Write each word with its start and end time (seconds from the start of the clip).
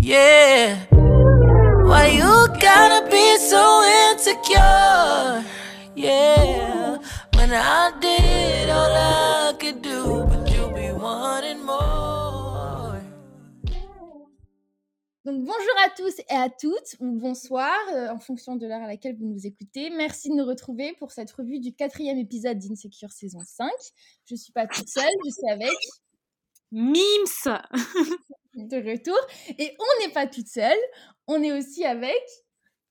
Yeah. 0.00 0.86
Why 0.90 2.08
you 2.08 2.46
gotta 2.60 3.08
be 3.10 3.36
so 3.38 3.82
insecure? 4.10 5.44
Yeah. 5.94 6.98
When 7.34 7.52
I 7.52 7.92
did 8.00 8.70
all 8.70 8.92
I 8.92 9.54
could 9.58 9.82
do, 9.82 10.26
but 10.28 10.50
you 10.52 10.70
be 10.74 10.92
wanting 10.92 11.64
more. 11.64 13.00
Bonjour 15.24 15.76
à 15.84 15.90
tous 15.90 16.20
et 16.30 16.34
à 16.36 16.48
toutes, 16.48 16.94
ou 17.00 17.18
bonsoir, 17.18 17.76
euh, 17.92 18.08
en 18.10 18.20
fonction 18.20 18.54
de 18.54 18.66
l'heure 18.66 18.82
à 18.82 18.86
laquelle 18.86 19.16
vous 19.16 19.26
nous 19.26 19.44
écoutez. 19.44 19.90
Merci 19.90 20.30
de 20.30 20.34
nous 20.34 20.44
retrouver 20.44 20.94
pour 21.00 21.10
cette 21.10 21.32
revue 21.32 21.58
du 21.58 21.74
quatrième 21.74 22.18
épisode 22.18 22.58
d'Insecure 22.58 23.10
saison 23.10 23.40
5. 23.44 23.68
Je 24.26 24.36
suis 24.36 24.52
pas 24.52 24.68
toute 24.68 24.88
seule, 24.88 25.04
je 25.24 25.30
suis 25.30 25.50
avec 25.50 25.76
Mims 26.76 27.48
de 28.54 28.76
retour. 28.76 29.18
Et 29.58 29.74
on 29.78 30.04
n'est 30.04 30.12
pas 30.12 30.26
toute 30.26 30.46
seule, 30.46 30.78
on 31.26 31.42
est 31.42 31.52
aussi 31.52 31.86
avec 31.86 32.22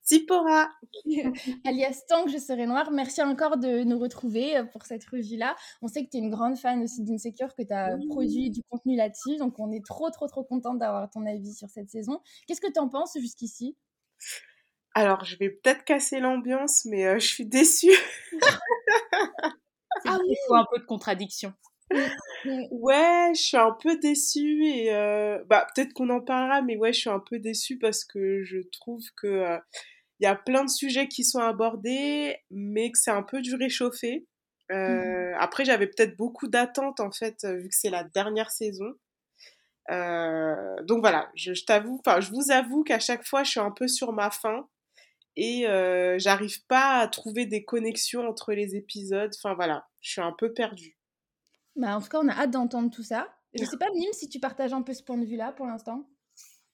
Tsipora. 0.04 0.68
alias 1.64 2.02
Tant 2.08 2.24
que 2.24 2.30
je 2.32 2.38
serai 2.38 2.66
noire. 2.66 2.90
Merci 2.90 3.22
encore 3.22 3.58
de 3.58 3.84
nous 3.84 3.98
retrouver 3.98 4.56
euh, 4.56 4.64
pour 4.64 4.84
cette 4.84 5.04
revue-là. 5.04 5.54
On 5.82 5.86
sait 5.86 6.04
que 6.04 6.10
tu 6.10 6.16
es 6.16 6.20
une 6.20 6.30
grande 6.30 6.56
fan 6.56 6.82
aussi 6.82 7.04
d'Insecure, 7.04 7.54
que 7.54 7.62
tu 7.62 7.72
as 7.72 7.96
produit 8.08 8.50
du 8.50 8.60
contenu 8.68 8.96
là-dessus. 8.96 9.36
Donc 9.36 9.60
on 9.60 9.70
est 9.70 9.84
trop, 9.84 10.10
trop, 10.10 10.26
trop 10.26 10.42
contente 10.42 10.78
d'avoir 10.78 11.08
ton 11.08 11.24
avis 11.24 11.54
sur 11.54 11.70
cette 11.70 11.88
saison. 11.88 12.20
Qu'est-ce 12.48 12.60
que 12.60 12.72
tu 12.72 12.80
en 12.80 12.88
penses 12.88 13.16
jusqu'ici? 13.20 13.76
Alors, 14.94 15.24
je 15.24 15.36
vais 15.36 15.50
peut-être 15.50 15.84
casser 15.84 16.18
l'ambiance, 16.18 16.86
mais 16.86 17.06
euh, 17.06 17.18
je 17.20 17.26
suis 17.26 17.46
déçue. 17.46 17.96
Ah 20.04 20.18
Il 20.28 20.36
faut 20.46 20.54
un 20.54 20.66
peu 20.70 20.78
de 20.78 20.84
contradiction. 20.84 21.52
Ouais, 22.70 23.32
je 23.34 23.40
suis 23.40 23.56
un 23.56 23.72
peu 23.72 23.98
déçue 23.98 24.64
et 24.64 24.92
euh, 24.94 25.42
bah 25.46 25.66
peut-être 25.74 25.92
qu'on 25.92 26.10
en 26.10 26.20
parlera, 26.20 26.62
mais 26.62 26.76
ouais, 26.76 26.92
je 26.92 27.00
suis 27.00 27.10
un 27.10 27.20
peu 27.20 27.38
déçue 27.38 27.78
parce 27.78 28.04
que 28.04 28.42
je 28.44 28.58
trouve 28.72 29.02
que 29.16 29.26
euh, 29.26 29.58
il 30.20 30.24
y 30.24 30.26
a 30.26 30.34
plein 30.34 30.64
de 30.64 30.70
sujets 30.70 31.08
qui 31.08 31.24
sont 31.24 31.40
abordés, 31.40 32.36
mais 32.50 32.90
que 32.90 32.98
c'est 32.98 33.10
un 33.10 33.22
peu 33.22 33.40
du 33.40 33.54
réchauffé. 33.54 34.26
Euh, 34.72 35.32
Après, 35.38 35.64
j'avais 35.64 35.86
peut-être 35.86 36.16
beaucoup 36.16 36.48
d'attentes 36.48 37.00
en 37.00 37.12
fait, 37.12 37.44
vu 37.44 37.68
que 37.68 37.74
c'est 37.76 37.90
la 37.90 38.04
dernière 38.04 38.50
saison. 38.50 38.94
Donc 39.88 41.00
voilà, 41.00 41.30
je, 41.36 41.54
je 41.54 41.64
t'avoue, 41.64 42.00
enfin, 42.04 42.20
je 42.20 42.30
vous 42.30 42.50
avoue 42.50 42.82
qu'à 42.82 42.98
chaque 42.98 43.24
fois, 43.26 43.44
je 43.44 43.50
suis 43.52 43.60
un 43.60 43.70
peu 43.70 43.88
sur 43.88 44.12
ma 44.12 44.30
faim 44.30 44.68
et 45.36 45.66
j'arrive 46.18 46.64
pas 46.66 46.98
à 47.00 47.08
trouver 47.08 47.46
des 47.46 47.64
connexions 47.64 48.26
entre 48.28 48.52
les 48.54 48.74
épisodes. 48.76 49.32
Enfin 49.36 49.54
voilà, 49.54 49.86
je 50.00 50.12
suis 50.12 50.22
un 50.22 50.32
peu 50.32 50.52
perdue. 50.52 50.95
Bah, 51.76 51.96
En 51.96 52.00
tout 52.00 52.08
cas, 52.08 52.20
on 52.22 52.28
a 52.28 52.32
hâte 52.32 52.50
d'entendre 52.50 52.90
tout 52.90 53.02
ça. 53.02 53.28
Je 53.54 53.64
sais 53.64 53.78
pas, 53.78 53.90
Mime, 53.94 54.12
si 54.12 54.28
tu 54.28 54.40
partages 54.40 54.72
un 54.72 54.82
peu 54.82 54.92
ce 54.92 55.02
point 55.02 55.16
de 55.16 55.24
vue-là 55.24 55.52
pour 55.52 55.66
l'instant. 55.66 56.08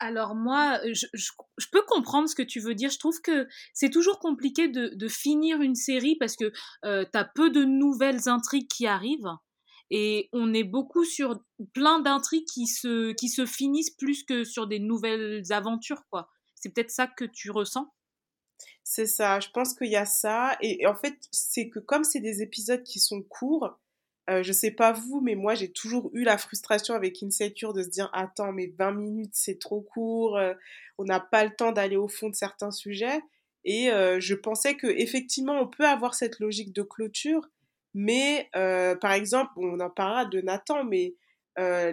Alors 0.00 0.34
moi, 0.34 0.80
je, 0.92 1.06
je, 1.14 1.30
je 1.58 1.66
peux 1.70 1.82
comprendre 1.86 2.28
ce 2.28 2.34
que 2.34 2.42
tu 2.42 2.58
veux 2.58 2.74
dire. 2.74 2.90
Je 2.90 2.98
trouve 2.98 3.20
que 3.20 3.46
c'est 3.72 3.90
toujours 3.90 4.18
compliqué 4.18 4.66
de, 4.66 4.88
de 4.88 5.08
finir 5.08 5.60
une 5.60 5.76
série 5.76 6.16
parce 6.16 6.34
que 6.34 6.52
euh, 6.84 7.04
tu 7.10 7.16
as 7.16 7.24
peu 7.24 7.50
de 7.50 7.64
nouvelles 7.64 8.28
intrigues 8.28 8.66
qui 8.66 8.86
arrivent. 8.88 9.30
Et 9.90 10.28
on 10.32 10.54
est 10.54 10.64
beaucoup 10.64 11.04
sur 11.04 11.44
plein 11.72 12.00
d'intrigues 12.00 12.46
qui 12.46 12.66
se, 12.66 13.12
qui 13.12 13.28
se 13.28 13.46
finissent 13.46 13.90
plus 13.90 14.24
que 14.24 14.42
sur 14.42 14.66
des 14.66 14.80
nouvelles 14.80 15.42
aventures, 15.50 16.02
quoi. 16.10 16.30
C'est 16.56 16.70
peut-être 16.74 16.90
ça 16.90 17.06
que 17.06 17.24
tu 17.24 17.50
ressens? 17.50 17.92
C'est 18.82 19.06
ça, 19.06 19.38
je 19.38 19.50
pense 19.50 19.74
qu'il 19.74 19.90
y 19.90 19.96
a 19.96 20.06
ça. 20.06 20.56
Et, 20.60 20.82
et 20.82 20.86
en 20.86 20.96
fait, 20.96 21.14
c'est 21.30 21.68
que 21.68 21.78
comme 21.78 22.04
c'est 22.04 22.20
des 22.20 22.42
épisodes 22.42 22.82
qui 22.82 22.98
sont 23.00 23.22
courts, 23.22 23.78
euh, 24.30 24.42
je 24.42 24.52
sais 24.52 24.70
pas 24.70 24.92
vous, 24.92 25.20
mais 25.20 25.34
moi 25.34 25.54
j'ai 25.54 25.72
toujours 25.72 26.10
eu 26.14 26.22
la 26.22 26.38
frustration 26.38 26.94
avec 26.94 27.22
Insecure 27.22 27.72
de 27.72 27.82
se 27.82 27.88
dire 27.88 28.08
attends, 28.12 28.52
mais 28.52 28.72
20 28.78 28.92
minutes 28.92 29.34
c'est 29.34 29.58
trop 29.58 29.80
court, 29.80 30.38
euh, 30.38 30.54
on 30.98 31.04
n'a 31.04 31.18
pas 31.18 31.44
le 31.44 31.54
temps 31.54 31.72
d'aller 31.72 31.96
au 31.96 32.08
fond 32.08 32.28
de 32.28 32.34
certains 32.34 32.70
sujets. 32.70 33.20
Et 33.64 33.90
euh, 33.90 34.20
je 34.20 34.34
pensais 34.34 34.76
que 34.76 34.86
effectivement 34.86 35.60
on 35.60 35.66
peut 35.66 35.86
avoir 35.86 36.14
cette 36.14 36.38
logique 36.38 36.72
de 36.72 36.82
clôture, 36.82 37.48
mais 37.94 38.48
euh, 38.56 38.94
par 38.96 39.12
exemple, 39.12 39.52
on 39.56 39.80
en 39.80 39.90
parlera 39.90 40.24
de 40.24 40.40
Nathan, 40.40 40.84
mais 40.84 41.14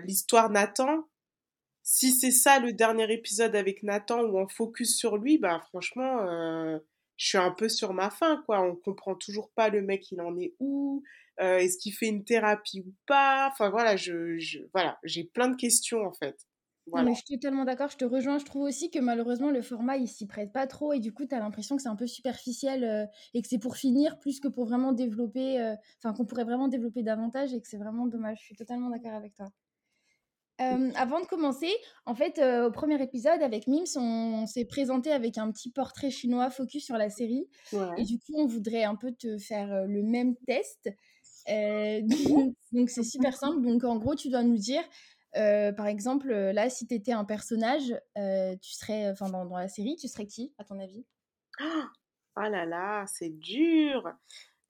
l'histoire 0.05 0.49
Nathan, 0.49 1.05
si 1.83 2.11
c'est 2.11 2.31
ça 2.31 2.59
le 2.59 2.73
dernier 2.73 3.11
épisode 3.11 3.55
avec 3.55 3.83
Nathan 3.83 4.21
où 4.21 4.37
on 4.37 4.47
focus 4.47 4.95
sur 4.97 5.17
lui, 5.17 5.37
bah 5.37 5.61
franchement, 5.69 6.79
je 7.17 7.27
suis 7.27 7.37
un 7.37 7.51
peu 7.51 7.67
sur 7.67 7.93
ma 7.93 8.09
faim, 8.09 8.41
quoi. 8.45 8.61
On 8.61 8.75
comprend 8.75 9.15
toujours 9.15 9.49
pas 9.51 9.67
le 9.67 9.81
mec, 9.81 10.09
il 10.11 10.21
en 10.21 10.37
est 10.37 10.53
où, 10.59 11.03
euh, 11.41 11.57
est-ce 11.57 11.77
qu'il 11.77 11.93
fait 11.93 12.07
une 12.07 12.23
thérapie 12.23 12.81
ou 12.85 12.93
pas? 13.07 13.49
Enfin 13.51 13.69
voilà, 13.69 13.95
je, 13.95 14.37
je 14.37 14.59
voilà, 14.73 14.97
j'ai 15.03 15.23
plein 15.23 15.49
de 15.49 15.55
questions 15.55 16.05
en 16.05 16.13
fait. 16.13 16.35
Non, 16.87 17.03
mais 17.03 17.13
je 17.13 17.21
suis 17.23 17.35
totalement 17.37 17.65
d'accord, 17.65 17.89
je 17.89 17.97
te 17.97 18.05
rejoins. 18.05 18.39
Je 18.39 18.45
trouve 18.45 18.63
aussi 18.63 18.89
que 18.89 18.97
malheureusement, 18.99 19.51
le 19.51 19.61
format, 19.61 19.97
il 19.97 20.07
s'y 20.07 20.25
prête 20.25 20.51
pas 20.51 20.65
trop 20.65 20.91
et 20.91 20.99
du 20.99 21.13
coup, 21.13 21.25
tu 21.25 21.35
as 21.35 21.39
l'impression 21.39 21.75
que 21.75 21.83
c'est 21.83 21.89
un 21.89 21.95
peu 21.95 22.07
superficiel 22.07 22.83
euh, 22.83 23.05
et 23.35 23.43
que 23.43 23.47
c'est 23.47 23.59
pour 23.59 23.77
finir 23.77 24.17
plus 24.17 24.39
que 24.39 24.47
pour 24.47 24.65
vraiment 24.65 24.91
développer, 24.91 25.61
euh, 25.61 25.75
enfin, 25.99 26.13
qu'on 26.13 26.25
pourrait 26.25 26.45
vraiment 26.45 26.67
développer 26.67 27.03
davantage 27.03 27.53
et 27.53 27.61
que 27.61 27.67
c'est 27.67 27.77
vraiment 27.77 28.07
dommage. 28.07 28.39
Je 28.39 28.45
suis 28.45 28.55
totalement 28.55 28.89
d'accord 28.89 29.13
avec 29.13 29.35
toi. 29.35 29.49
Euh, 30.61 30.91
avant 30.95 31.21
de 31.21 31.25
commencer, 31.25 31.71
en 32.05 32.15
fait, 32.15 32.37
euh, 32.37 32.67
au 32.67 32.71
premier 32.71 33.01
épisode 33.01 33.41
avec 33.41 33.65
Mims, 33.67 33.85
on, 33.95 34.41
on 34.41 34.45
s'est 34.45 34.65
présenté 34.65 35.09
avec 35.09 35.37
un 35.37 35.49
petit 35.51 35.71
portrait 35.71 36.09
chinois 36.11 36.49
focus 36.49 36.83
sur 36.83 36.97
la 36.97 37.09
série. 37.09 37.47
Et 37.95 38.03
du 38.03 38.19
coup, 38.19 38.33
on 38.35 38.45
voudrait 38.45 38.83
un 38.83 38.95
peu 38.95 39.13
te 39.13 39.37
faire 39.37 39.71
euh, 39.71 39.85
le 39.85 40.03
même 40.03 40.35
test. 40.47 40.89
Euh, 41.49 42.01
donc, 42.71 42.89
c'est 42.89 43.03
super 43.03 43.35
simple. 43.37 43.61
Donc, 43.61 43.83
en 43.83 43.97
gros, 43.97 44.15
tu 44.15 44.29
dois 44.29 44.43
nous 44.43 44.57
dire, 44.57 44.83
euh, 45.37 45.71
par 45.73 45.87
exemple, 45.87 46.31
euh, 46.31 46.53
là, 46.53 46.69
si 46.69 46.87
tu 46.87 46.93
étais 46.95 47.11
un 47.13 47.25
personnage, 47.25 47.93
euh, 48.17 48.55
tu 48.61 48.73
serais, 48.73 49.09
enfin, 49.11 49.29
dans, 49.29 49.45
dans 49.45 49.57
la 49.57 49.67
série, 49.69 49.95
tu 49.97 50.07
serais 50.07 50.27
qui, 50.27 50.53
à 50.57 50.63
ton 50.63 50.79
avis? 50.79 51.05
Oh 51.61 52.41
là 52.41 52.65
là, 52.65 53.05
c'est 53.07 53.29
dur. 53.29 54.11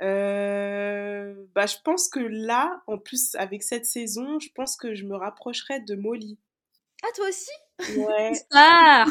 Euh, 0.01 1.45
bah, 1.55 1.65
je 1.65 1.77
pense 1.83 2.07
que 2.09 2.19
là, 2.19 2.81
en 2.87 2.97
plus, 2.97 3.35
avec 3.35 3.63
cette 3.63 3.85
saison, 3.85 4.39
je 4.39 4.49
pense 4.55 4.75
que 4.77 4.95
je 4.95 5.05
me 5.05 5.15
rapprocherais 5.15 5.81
de 5.81 5.95
Molly. 5.95 6.37
Ah, 7.03 7.07
toi 7.15 7.27
aussi? 7.29 7.51
Ouais. 7.87 8.45
Ah 8.53 9.05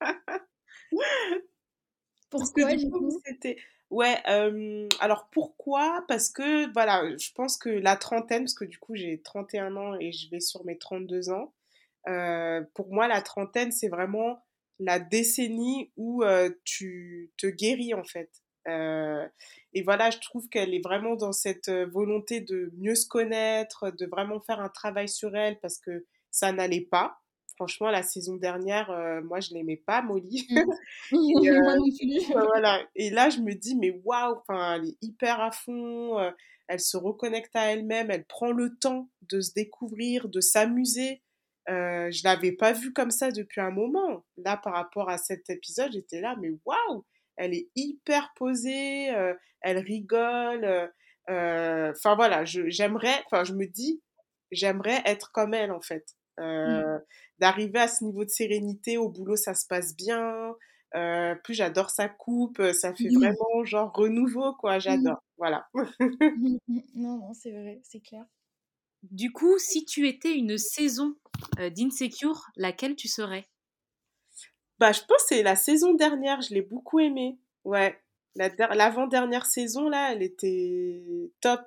Parce 2.36 2.50
que 2.52 2.60
Pourquoi, 2.60 2.70
du 2.76 2.78
du 2.78 2.90
coup, 2.90 3.10
coup? 3.10 3.22
c'était. 3.24 3.56
Ouais, 3.94 4.18
euh, 4.28 4.88
alors 4.98 5.28
pourquoi? 5.30 6.04
Parce 6.08 6.28
que, 6.28 6.72
voilà, 6.72 7.16
je 7.16 7.30
pense 7.32 7.56
que 7.56 7.68
la 7.68 7.94
trentaine, 7.94 8.42
parce 8.42 8.54
que 8.54 8.64
du 8.64 8.76
coup, 8.76 8.96
j'ai 8.96 9.22
31 9.22 9.76
ans 9.76 9.94
et 10.00 10.10
je 10.10 10.28
vais 10.30 10.40
sur 10.40 10.64
mes 10.64 10.76
32 10.76 11.30
ans, 11.30 11.54
euh, 12.08 12.60
pour 12.74 12.92
moi, 12.92 13.06
la 13.06 13.22
trentaine, 13.22 13.70
c'est 13.70 13.86
vraiment 13.86 14.42
la 14.80 14.98
décennie 14.98 15.92
où 15.96 16.24
euh, 16.24 16.50
tu 16.64 17.30
te 17.36 17.46
guéris, 17.46 17.94
en 17.94 18.02
fait. 18.02 18.30
Euh, 18.66 19.28
et 19.74 19.82
voilà, 19.84 20.10
je 20.10 20.18
trouve 20.18 20.48
qu'elle 20.48 20.74
est 20.74 20.82
vraiment 20.82 21.14
dans 21.14 21.32
cette 21.32 21.70
volonté 21.70 22.40
de 22.40 22.72
mieux 22.78 22.96
se 22.96 23.06
connaître, 23.06 23.92
de 23.92 24.06
vraiment 24.06 24.40
faire 24.40 24.58
un 24.58 24.70
travail 24.70 25.08
sur 25.08 25.36
elle, 25.36 25.60
parce 25.60 25.78
que 25.78 26.04
ça 26.32 26.50
n'allait 26.50 26.80
pas. 26.80 27.20
Franchement, 27.56 27.90
la 27.90 28.02
saison 28.02 28.34
dernière, 28.36 28.90
euh, 28.90 29.22
moi, 29.22 29.38
je 29.40 29.54
l'aimais 29.54 29.76
pas, 29.76 30.02
Molly. 30.02 30.48
Et, 31.12 31.14
euh, 31.50 31.80
voilà. 32.32 32.82
Et 32.96 33.10
là, 33.10 33.30
je 33.30 33.38
me 33.40 33.54
dis, 33.54 33.76
mais 33.76 34.00
waouh, 34.04 34.40
elle 34.48 34.88
est 34.88 34.96
hyper 35.02 35.40
à 35.40 35.52
fond, 35.52 36.18
euh, 36.18 36.30
elle 36.66 36.80
se 36.80 36.96
reconnecte 36.96 37.54
à 37.54 37.72
elle-même, 37.72 38.10
elle 38.10 38.24
prend 38.24 38.50
le 38.50 38.76
temps 38.76 39.08
de 39.22 39.40
se 39.40 39.52
découvrir, 39.54 40.28
de 40.28 40.40
s'amuser. 40.40 41.22
Je 41.66 42.24
l'avais 42.24 42.52
pas 42.52 42.72
vue 42.72 42.92
comme 42.92 43.10
ça 43.10 43.30
depuis 43.30 43.60
un 43.60 43.70
moment. 43.70 44.24
Là, 44.36 44.56
par 44.56 44.74
rapport 44.74 45.08
à 45.08 45.18
cet 45.18 45.48
épisode, 45.48 45.92
j'étais 45.92 46.20
là, 46.20 46.36
mais 46.40 46.50
waouh, 46.64 47.04
elle 47.36 47.54
est 47.54 47.68
hyper 47.76 48.32
posée, 48.36 49.06
elle 49.60 49.78
rigole. 49.78 50.92
Enfin 51.28 52.16
voilà, 52.16 52.44
je, 52.44 52.68
j'aimerais, 52.68 53.22
enfin, 53.26 53.44
je 53.44 53.52
me 53.54 53.66
dis, 53.66 54.02
j'aimerais 54.50 55.02
être 55.06 55.32
comme 55.32 55.54
elle 55.54 55.72
en 55.72 55.80
fait. 55.80 56.04
Euh, 56.40 56.98
D'arriver 57.38 57.80
à 57.80 57.88
ce 57.88 58.04
niveau 58.04 58.24
de 58.24 58.30
sérénité 58.30 58.96
au 58.98 59.08
boulot, 59.08 59.36
ça 59.36 59.54
se 59.54 59.66
passe 59.66 59.96
bien. 59.96 60.54
Euh, 60.94 61.34
plus 61.42 61.54
j'adore 61.54 61.90
sa 61.90 62.08
coupe, 62.08 62.60
euh, 62.60 62.72
ça 62.72 62.94
fait 62.94 63.10
vraiment 63.10 63.64
genre 63.64 63.92
renouveau, 63.94 64.54
quoi. 64.54 64.78
J'adore. 64.78 65.18
Voilà. 65.38 65.66
non, 66.36 67.18
non, 67.18 67.34
c'est 67.34 67.50
vrai, 67.52 67.80
c'est 67.84 68.00
clair. 68.00 68.24
Du 69.02 69.32
coup, 69.32 69.58
si 69.58 69.84
tu 69.84 70.08
étais 70.08 70.34
une 70.36 70.58
saison 70.58 71.16
euh, 71.60 71.70
d'Insecure, 71.70 72.46
laquelle 72.56 72.96
tu 72.96 73.08
serais? 73.08 73.46
Bah, 74.78 74.92
je 74.92 75.00
pense 75.00 75.22
que 75.22 75.28
c'est 75.36 75.42
la 75.42 75.56
saison 75.56 75.94
dernière, 75.94 76.40
je 76.40 76.52
l'ai 76.54 76.62
beaucoup 76.62 76.98
aimée. 77.00 77.38
Ouais. 77.64 77.98
La 78.34 78.48
der- 78.50 78.74
L'avant-dernière 78.74 79.46
saison, 79.46 79.88
là, 79.88 80.12
elle 80.12 80.22
était 80.22 81.30
top, 81.40 81.60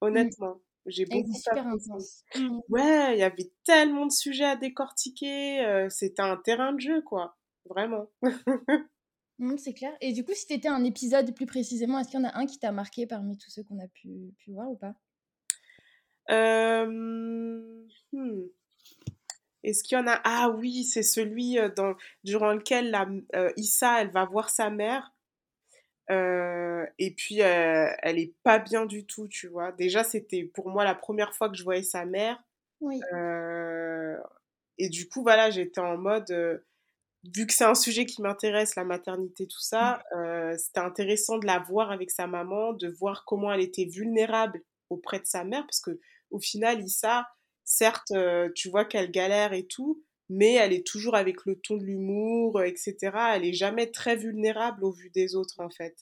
honnêtement. 0.00 0.60
J'ai 0.86 1.06
beaucoup 1.06 1.32
super 1.32 1.66
intense. 1.66 2.24
Ouais, 2.68 3.16
il 3.16 3.18
y 3.18 3.22
avait 3.22 3.50
tellement 3.64 4.06
de 4.06 4.12
sujets 4.12 4.44
à 4.44 4.56
décortiquer. 4.56 5.64
euh, 5.64 5.88
c'était 5.88 6.22
un 6.22 6.36
terrain 6.36 6.72
de 6.72 6.80
jeu, 6.80 7.02
quoi. 7.02 7.36
Vraiment. 7.64 8.10
Non, 9.38 9.56
c'est 9.58 9.72
clair. 9.72 9.96
Et 10.00 10.12
du 10.12 10.24
coup, 10.24 10.32
si 10.34 10.46
tu 10.46 10.52
étais 10.52 10.68
un 10.68 10.84
épisode 10.84 11.34
plus 11.34 11.46
précisément, 11.46 11.98
est-ce 11.98 12.10
qu'il 12.10 12.20
y 12.20 12.22
en 12.22 12.28
a 12.28 12.38
un 12.38 12.46
qui 12.46 12.58
t'a 12.58 12.72
marqué 12.72 13.06
parmi 13.06 13.38
tous 13.38 13.50
ceux 13.50 13.62
qu'on 13.64 13.78
a 13.78 13.88
pu, 13.88 14.34
pu 14.38 14.52
voir 14.52 14.70
ou 14.70 14.76
pas? 14.76 14.94
Euh, 16.30 16.86
hmm. 18.12 18.42
Est-ce 19.62 19.82
qu'il 19.82 19.96
y 19.96 20.00
en 20.00 20.06
a? 20.06 20.20
Ah 20.24 20.50
oui, 20.50 20.84
c'est 20.84 21.02
celui 21.02 21.56
dans, 21.76 21.94
durant 22.24 22.52
lequel 22.52 22.90
la, 22.90 23.08
Issa, 23.56 24.02
elle 24.02 24.10
va 24.10 24.26
voir 24.26 24.50
sa 24.50 24.68
mère. 24.68 25.13
Et 26.08 27.14
puis, 27.16 27.40
elle 27.40 28.18
est 28.18 28.34
pas 28.42 28.58
bien 28.58 28.86
du 28.86 29.06
tout, 29.06 29.28
tu 29.28 29.48
vois. 29.48 29.72
Déjà, 29.72 30.04
c'était 30.04 30.44
pour 30.44 30.68
moi 30.68 30.84
la 30.84 30.94
première 30.94 31.34
fois 31.34 31.48
que 31.48 31.56
je 31.56 31.64
voyais 31.64 31.82
sa 31.82 32.04
mère. 32.04 32.42
Oui. 32.80 33.00
et 34.78 34.88
du 34.88 35.08
coup, 35.08 35.22
voilà, 35.22 35.50
j'étais 35.50 35.80
en 35.80 35.96
mode 35.96 36.60
vu 37.32 37.46
que 37.46 37.54
c'est 37.54 37.64
un 37.64 37.74
sujet 37.74 38.06
qui 38.06 38.22
m'intéresse, 38.22 38.76
la 38.76 38.84
maternité, 38.84 39.46
tout 39.46 39.60
ça, 39.60 40.02
mmh. 40.12 40.16
euh, 40.18 40.56
c'était 40.58 40.80
intéressant 40.80 41.38
de 41.38 41.46
la 41.46 41.58
voir 41.58 41.90
avec 41.90 42.10
sa 42.10 42.26
maman, 42.26 42.72
de 42.72 42.88
voir 42.88 43.24
comment 43.24 43.52
elle 43.52 43.60
était 43.60 43.86
vulnérable 43.86 44.62
auprès 44.90 45.20
de 45.20 45.26
sa 45.26 45.44
mère, 45.44 45.64
parce 45.66 45.80
que 45.80 45.98
au 46.30 46.38
final, 46.38 46.82
Issa, 46.82 47.26
certes, 47.64 48.10
euh, 48.12 48.50
tu 48.54 48.68
vois 48.68 48.84
qu'elle 48.84 49.10
galère 49.10 49.52
et 49.52 49.66
tout, 49.66 50.02
mais 50.28 50.54
elle 50.54 50.72
est 50.72 50.86
toujours 50.86 51.14
avec 51.14 51.44
le 51.46 51.56
ton 51.60 51.76
de 51.76 51.84
l'humour, 51.84 52.62
etc. 52.62 52.96
Elle 53.34 53.44
est 53.44 53.52
jamais 53.52 53.90
très 53.90 54.16
vulnérable 54.16 54.84
au 54.84 54.92
vu 54.92 55.10
des 55.10 55.34
autres, 55.34 55.60
en 55.60 55.70
fait. 55.70 55.96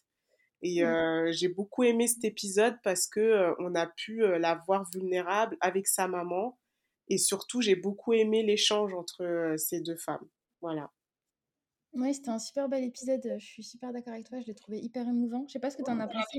Et 0.63 0.83
mmh. 0.83 0.87
euh, 0.87 1.33
j'ai 1.33 1.49
beaucoup 1.49 1.83
aimé 1.83 2.07
cet 2.07 2.25
épisode 2.25 2.77
parce 2.85 3.09
que 3.09 3.53
on 3.59 3.75
a 3.75 3.87
pu 3.87 4.19
la 4.39 4.55
voir 4.67 4.89
vulnérable 4.95 5.57
avec 5.61 5.87
sa 5.87 6.07
maman, 6.07 6.57
et 7.09 7.19
surtout, 7.19 7.61
j'ai 7.61 7.77
beaucoup 7.77 8.13
aimé 8.13 8.43
l'échange 8.43 8.95
entre 8.95 9.55
ces 9.59 9.81
deux 9.81 9.97
femmes. 9.97 10.27
Voilà. 10.61 10.91
Oui, 11.95 12.15
c'était 12.15 12.31
un 12.31 12.39
super 12.39 12.69
bel 12.69 12.85
épisode. 12.85 13.35
Je 13.39 13.45
suis 13.45 13.63
super 13.63 13.93
d'accord 13.93 14.15
avec 14.15 14.27
toi. 14.27 14.41
Je 14.41 14.47
l'ai 14.47 14.55
trouvé 14.55 14.81
hyper 14.81 15.07
émouvant. 15.07 15.45
Je 15.47 15.53
sais 15.53 15.59
pas 15.59 15.71
ce 15.71 15.77
que 15.77 15.83
tu 15.83 15.91
en 15.91 16.01
as 16.01 16.09
pensé, 16.09 16.39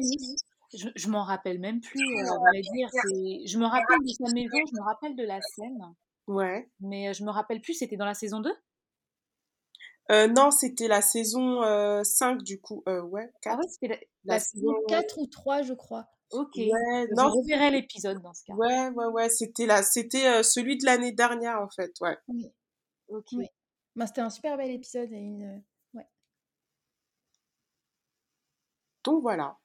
Je, 0.73 0.87
je 0.95 1.07
m'en 1.09 1.23
rappelle 1.23 1.59
même 1.59 1.79
plus, 1.79 1.99
euh, 1.99 2.61
dire. 2.73 2.89
Je 3.45 3.57
me 3.59 3.65
rappelle 3.65 3.99
de 3.99 4.13
sa 4.13 4.33
maison, 4.33 4.57
je 4.67 4.75
me 4.75 4.83
rappelle 4.83 5.15
de 5.15 5.23
la 5.23 5.39
scène. 5.41 5.93
Ouais. 6.27 6.69
Mais 6.79 7.09
euh, 7.09 7.13
je 7.13 7.23
me 7.23 7.31
rappelle 7.31 7.61
plus, 7.61 7.73
c'était 7.73 7.97
dans 7.97 8.05
la 8.05 8.13
saison 8.13 8.39
2 8.39 8.51
euh, 10.11 10.27
Non, 10.27 10.51
c'était 10.51 10.87
la 10.87 11.01
saison 11.01 11.61
5 12.03 12.43
du 12.43 12.59
coup. 12.59 12.83
ouais, 12.87 13.31
4. 13.41 13.53
Ah 13.53 13.57
ouais, 13.57 13.67
c'était 13.67 14.09
la, 14.23 14.39
saison 14.39 14.73
4 14.87 15.17
ou 15.19 15.27
3, 15.27 15.61
je 15.63 15.73
crois. 15.73 16.07
Ok. 16.31 16.55
Ouais, 16.55 17.07
non, 17.15 17.29
je 17.29 17.37
reverrai 17.37 17.71
l'épisode 17.71 18.21
dans 18.21 18.33
ce 18.33 18.43
cas. 18.43 18.53
Ouais, 18.53 18.89
ouais, 18.89 19.05
ouais. 19.05 19.29
C'était, 19.29 19.67
la... 19.67 19.83
c'était 19.83 20.41
celui 20.43 20.77
de 20.77 20.85
l'année 20.85 21.11
dernière 21.11 21.61
en 21.61 21.69
fait. 21.69 21.91
Ouais. 22.01 22.17
Oui. 22.27 22.51
Ok. 23.09 23.27
Oui. 23.33 23.45
Bah, 23.95 24.07
c'était 24.07 24.21
un 24.21 24.29
super 24.29 24.57
bel 24.57 24.71
épisode 24.71 25.11
et 25.11 25.17
une. 25.17 25.43
Euh, 25.43 25.59
ouais. 25.93 26.07
Donc 29.03 29.21
voilà. 29.21 29.57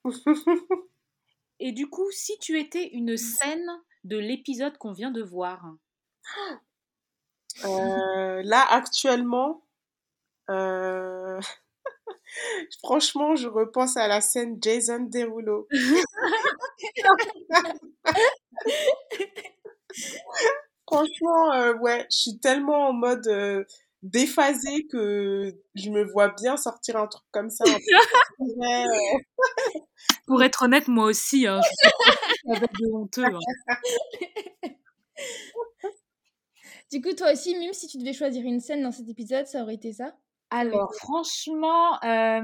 et 1.58 1.72
du 1.72 1.88
coup, 1.88 2.10
si 2.10 2.38
tu 2.38 2.58
étais 2.58 2.88
une 2.88 3.16
scène 3.16 3.68
de 4.04 4.18
l'épisode 4.18 4.76
qu'on 4.78 4.92
vient 4.92 5.10
de 5.10 5.22
voir. 5.22 5.64
Euh, 7.64 8.42
là, 8.44 8.64
actuellement, 8.70 9.64
euh... 10.50 11.40
franchement, 12.82 13.36
je 13.36 13.48
repense 13.48 13.96
à 13.96 14.08
la 14.08 14.20
scène 14.20 14.58
Jason 14.60 15.00
Derulo. 15.00 15.66
franchement, 20.86 21.52
euh, 21.52 21.74
ouais, 21.74 22.06
je 22.10 22.16
suis 22.16 22.38
tellement 22.38 22.88
en 22.88 22.92
mode 22.92 23.66
déphasé 24.02 24.86
que 24.90 25.54
je 25.74 25.90
me 25.90 26.04
vois 26.04 26.28
bien 26.28 26.56
sortir 26.56 26.96
un 26.96 27.06
truc 27.06 27.24
comme 27.30 27.50
ça. 27.50 27.64
Pour 30.26 30.42
être 30.42 30.62
honnête, 30.62 30.88
moi 30.88 31.06
aussi, 31.06 31.46
hein, 31.46 31.60
avec 32.50 32.70
de 32.78 32.92
honteux. 32.92 33.24
Hein. 33.24 33.38
Du 36.90 37.00
coup, 37.00 37.12
toi 37.12 37.32
aussi, 37.32 37.54
même 37.58 37.72
si 37.72 37.86
tu 37.86 37.98
devais 37.98 38.12
choisir 38.12 38.44
une 38.44 38.60
scène 38.60 38.82
dans 38.82 38.92
cet 38.92 39.08
épisode, 39.08 39.46
ça 39.46 39.62
aurait 39.62 39.74
été 39.74 39.92
ça? 39.92 40.16
Alors, 40.50 40.94
franchement, 40.94 42.02
euh, 42.02 42.40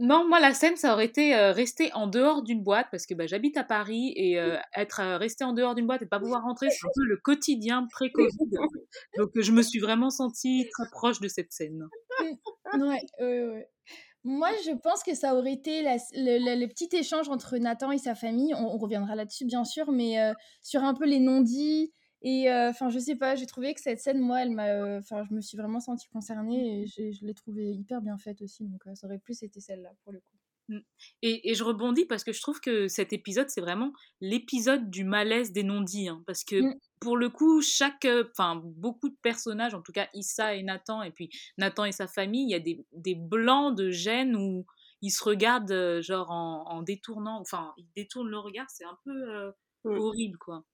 non, 0.00 0.28
moi, 0.28 0.38
la 0.38 0.54
scène, 0.54 0.76
ça 0.76 0.92
aurait 0.92 1.06
été 1.06 1.34
euh, 1.34 1.50
rester 1.50 1.92
en 1.92 2.06
dehors 2.06 2.42
d'une 2.42 2.62
boîte, 2.62 2.86
parce 2.92 3.04
que 3.04 3.14
bah, 3.14 3.26
j'habite 3.26 3.56
à 3.56 3.64
Paris, 3.64 4.12
et 4.14 4.38
euh, 4.38 4.56
être 4.76 5.00
euh, 5.00 5.18
resté 5.18 5.42
en 5.42 5.52
dehors 5.52 5.74
d'une 5.74 5.88
boîte 5.88 6.02
et 6.02 6.06
pas 6.06 6.20
pouvoir 6.20 6.44
rentrer, 6.44 6.70
c'est 6.70 6.86
un 6.86 6.90
peu 6.94 7.04
le 7.04 7.16
quotidien 7.16 7.84
pré-Covid. 7.90 8.28
Donc, 9.18 9.30
je 9.34 9.50
me 9.50 9.60
suis 9.60 9.80
vraiment 9.80 10.10
sentie 10.10 10.68
très 10.70 10.88
proche 10.92 11.18
de 11.20 11.26
cette 11.26 11.50
scène. 11.52 11.88
ouais, 12.20 13.00
ouais, 13.18 13.42
ouais. 13.42 13.68
Moi, 14.22 14.50
je 14.64 14.70
pense 14.70 15.02
que 15.02 15.14
ça 15.14 15.34
aurait 15.34 15.54
été 15.54 15.82
le, 15.82 16.66
petit 16.66 16.94
échange 16.96 17.28
entre 17.28 17.56
Nathan 17.56 17.90
et 17.90 17.98
sa 17.98 18.14
famille. 18.14 18.54
On, 18.54 18.78
reviendra 18.78 19.16
là-dessus, 19.16 19.46
bien 19.46 19.64
sûr, 19.64 19.90
mais 19.90 20.16
sur 20.60 20.84
un 20.84 20.92
peu 20.92 21.06
les 21.06 21.18
non-dits, 21.18 21.92
et 22.22 22.52
enfin, 22.52 22.90
je 22.90 22.98
sais 22.98 23.16
pas, 23.16 23.36
j'ai 23.36 23.46
trouvé 23.46 23.74
que 23.74 23.80
cette 23.80 24.00
scène, 24.00 24.20
moi, 24.20 24.42
elle 24.42 24.50
m'a. 24.50 24.98
Enfin, 24.98 25.24
je 25.28 25.34
me 25.34 25.40
suis 25.40 25.56
vraiment 25.56 25.80
sentie 25.80 26.08
concernée 26.08 26.82
et 26.82 26.86
je 26.86 27.24
l'ai 27.24 27.34
trouvée 27.34 27.70
hyper 27.70 28.02
bien 28.02 28.18
faite 28.18 28.42
aussi. 28.42 28.66
Donc, 28.66 28.82
ça 28.94 29.06
aurait 29.06 29.18
plus 29.18 29.42
été 29.42 29.60
celle-là 29.60 29.92
pour 30.02 30.12
le 30.12 30.20
coup. 30.20 30.38
Mmh. 30.68 30.80
Et, 31.22 31.50
et, 31.50 31.54
je 31.54 31.64
rebondis 31.64 32.04
parce 32.04 32.24
que 32.24 32.32
je 32.32 32.42
trouve 32.42 32.60
que 32.60 32.88
cet 32.88 33.12
épisode, 33.12 33.48
c'est 33.48 33.60
vraiment 33.60 33.92
l'épisode 34.20 34.90
du 34.90 35.04
malaise 35.04 35.52
des 35.52 35.62
non-dits. 35.62 36.08
Hein, 36.08 36.22
parce 36.26 36.44
que 36.44 36.60
mmh. 36.60 36.78
pour 37.00 37.16
le 37.16 37.30
coup, 37.30 37.62
chaque. 37.62 38.06
Enfin, 38.30 38.60
beaucoup 38.64 39.08
de 39.08 39.16
personnages, 39.22 39.74
en 39.74 39.82
tout 39.82 39.92
cas 39.92 40.08
Issa 40.14 40.54
et 40.54 40.62
Nathan, 40.62 41.02
et 41.02 41.10
puis 41.10 41.30
Nathan 41.56 41.84
et 41.84 41.92
sa 41.92 42.06
famille, 42.06 42.44
il 42.44 42.50
y 42.50 42.54
a 42.54 42.60
des, 42.60 42.84
des 42.92 43.14
blancs 43.14 43.76
de 43.76 43.90
gêne 43.90 44.36
où 44.36 44.66
ils 45.00 45.10
se 45.10 45.24
regardent, 45.24 46.00
genre, 46.02 46.30
en, 46.30 46.64
en 46.68 46.82
détournant. 46.82 47.40
Enfin, 47.40 47.72
ils 47.78 47.88
détournent 47.96 48.30
le 48.30 48.38
regard, 48.38 48.68
c'est 48.68 48.84
un 48.84 48.98
peu 49.04 49.52
mmh. 49.84 49.98
horrible, 49.98 50.38
quoi. 50.38 50.64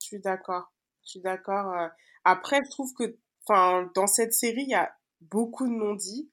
Je 0.00 0.06
suis 0.06 0.20
d'accord. 0.20 0.72
Je 1.04 1.10
suis 1.10 1.20
d'accord. 1.20 1.72
Euh. 1.74 1.88
Après, 2.24 2.60
je 2.64 2.70
trouve 2.70 2.92
que 2.94 3.16
enfin, 3.46 3.90
dans 3.94 4.06
cette 4.06 4.32
série, 4.32 4.62
il 4.62 4.70
y 4.70 4.74
a 4.74 4.92
beaucoup 5.20 5.66
de 5.66 5.72
non-dits, 5.72 6.30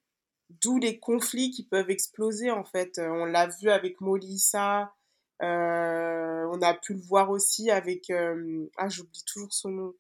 d'où 0.50 0.78
les 0.78 1.00
conflits 1.00 1.52
qui 1.52 1.66
peuvent 1.66 1.90
exploser, 1.90 2.52
en 2.52 2.64
fait. 2.64 2.98
Euh, 3.00 3.10
on 3.10 3.26
l'a 3.26 3.48
vu 3.48 3.70
avec 3.70 4.00
Molissa, 4.02 4.94
euh, 5.42 6.48
on 6.52 6.62
a 6.62 6.74
pu 6.74 6.94
le 6.94 7.02
voir 7.02 7.30
aussi 7.30 7.70
avec... 7.70 8.12
ah, 8.12 8.90
j'oublie 8.90 9.24
toujours 9.26 9.54
son 9.54 9.70
nom. 9.70 9.94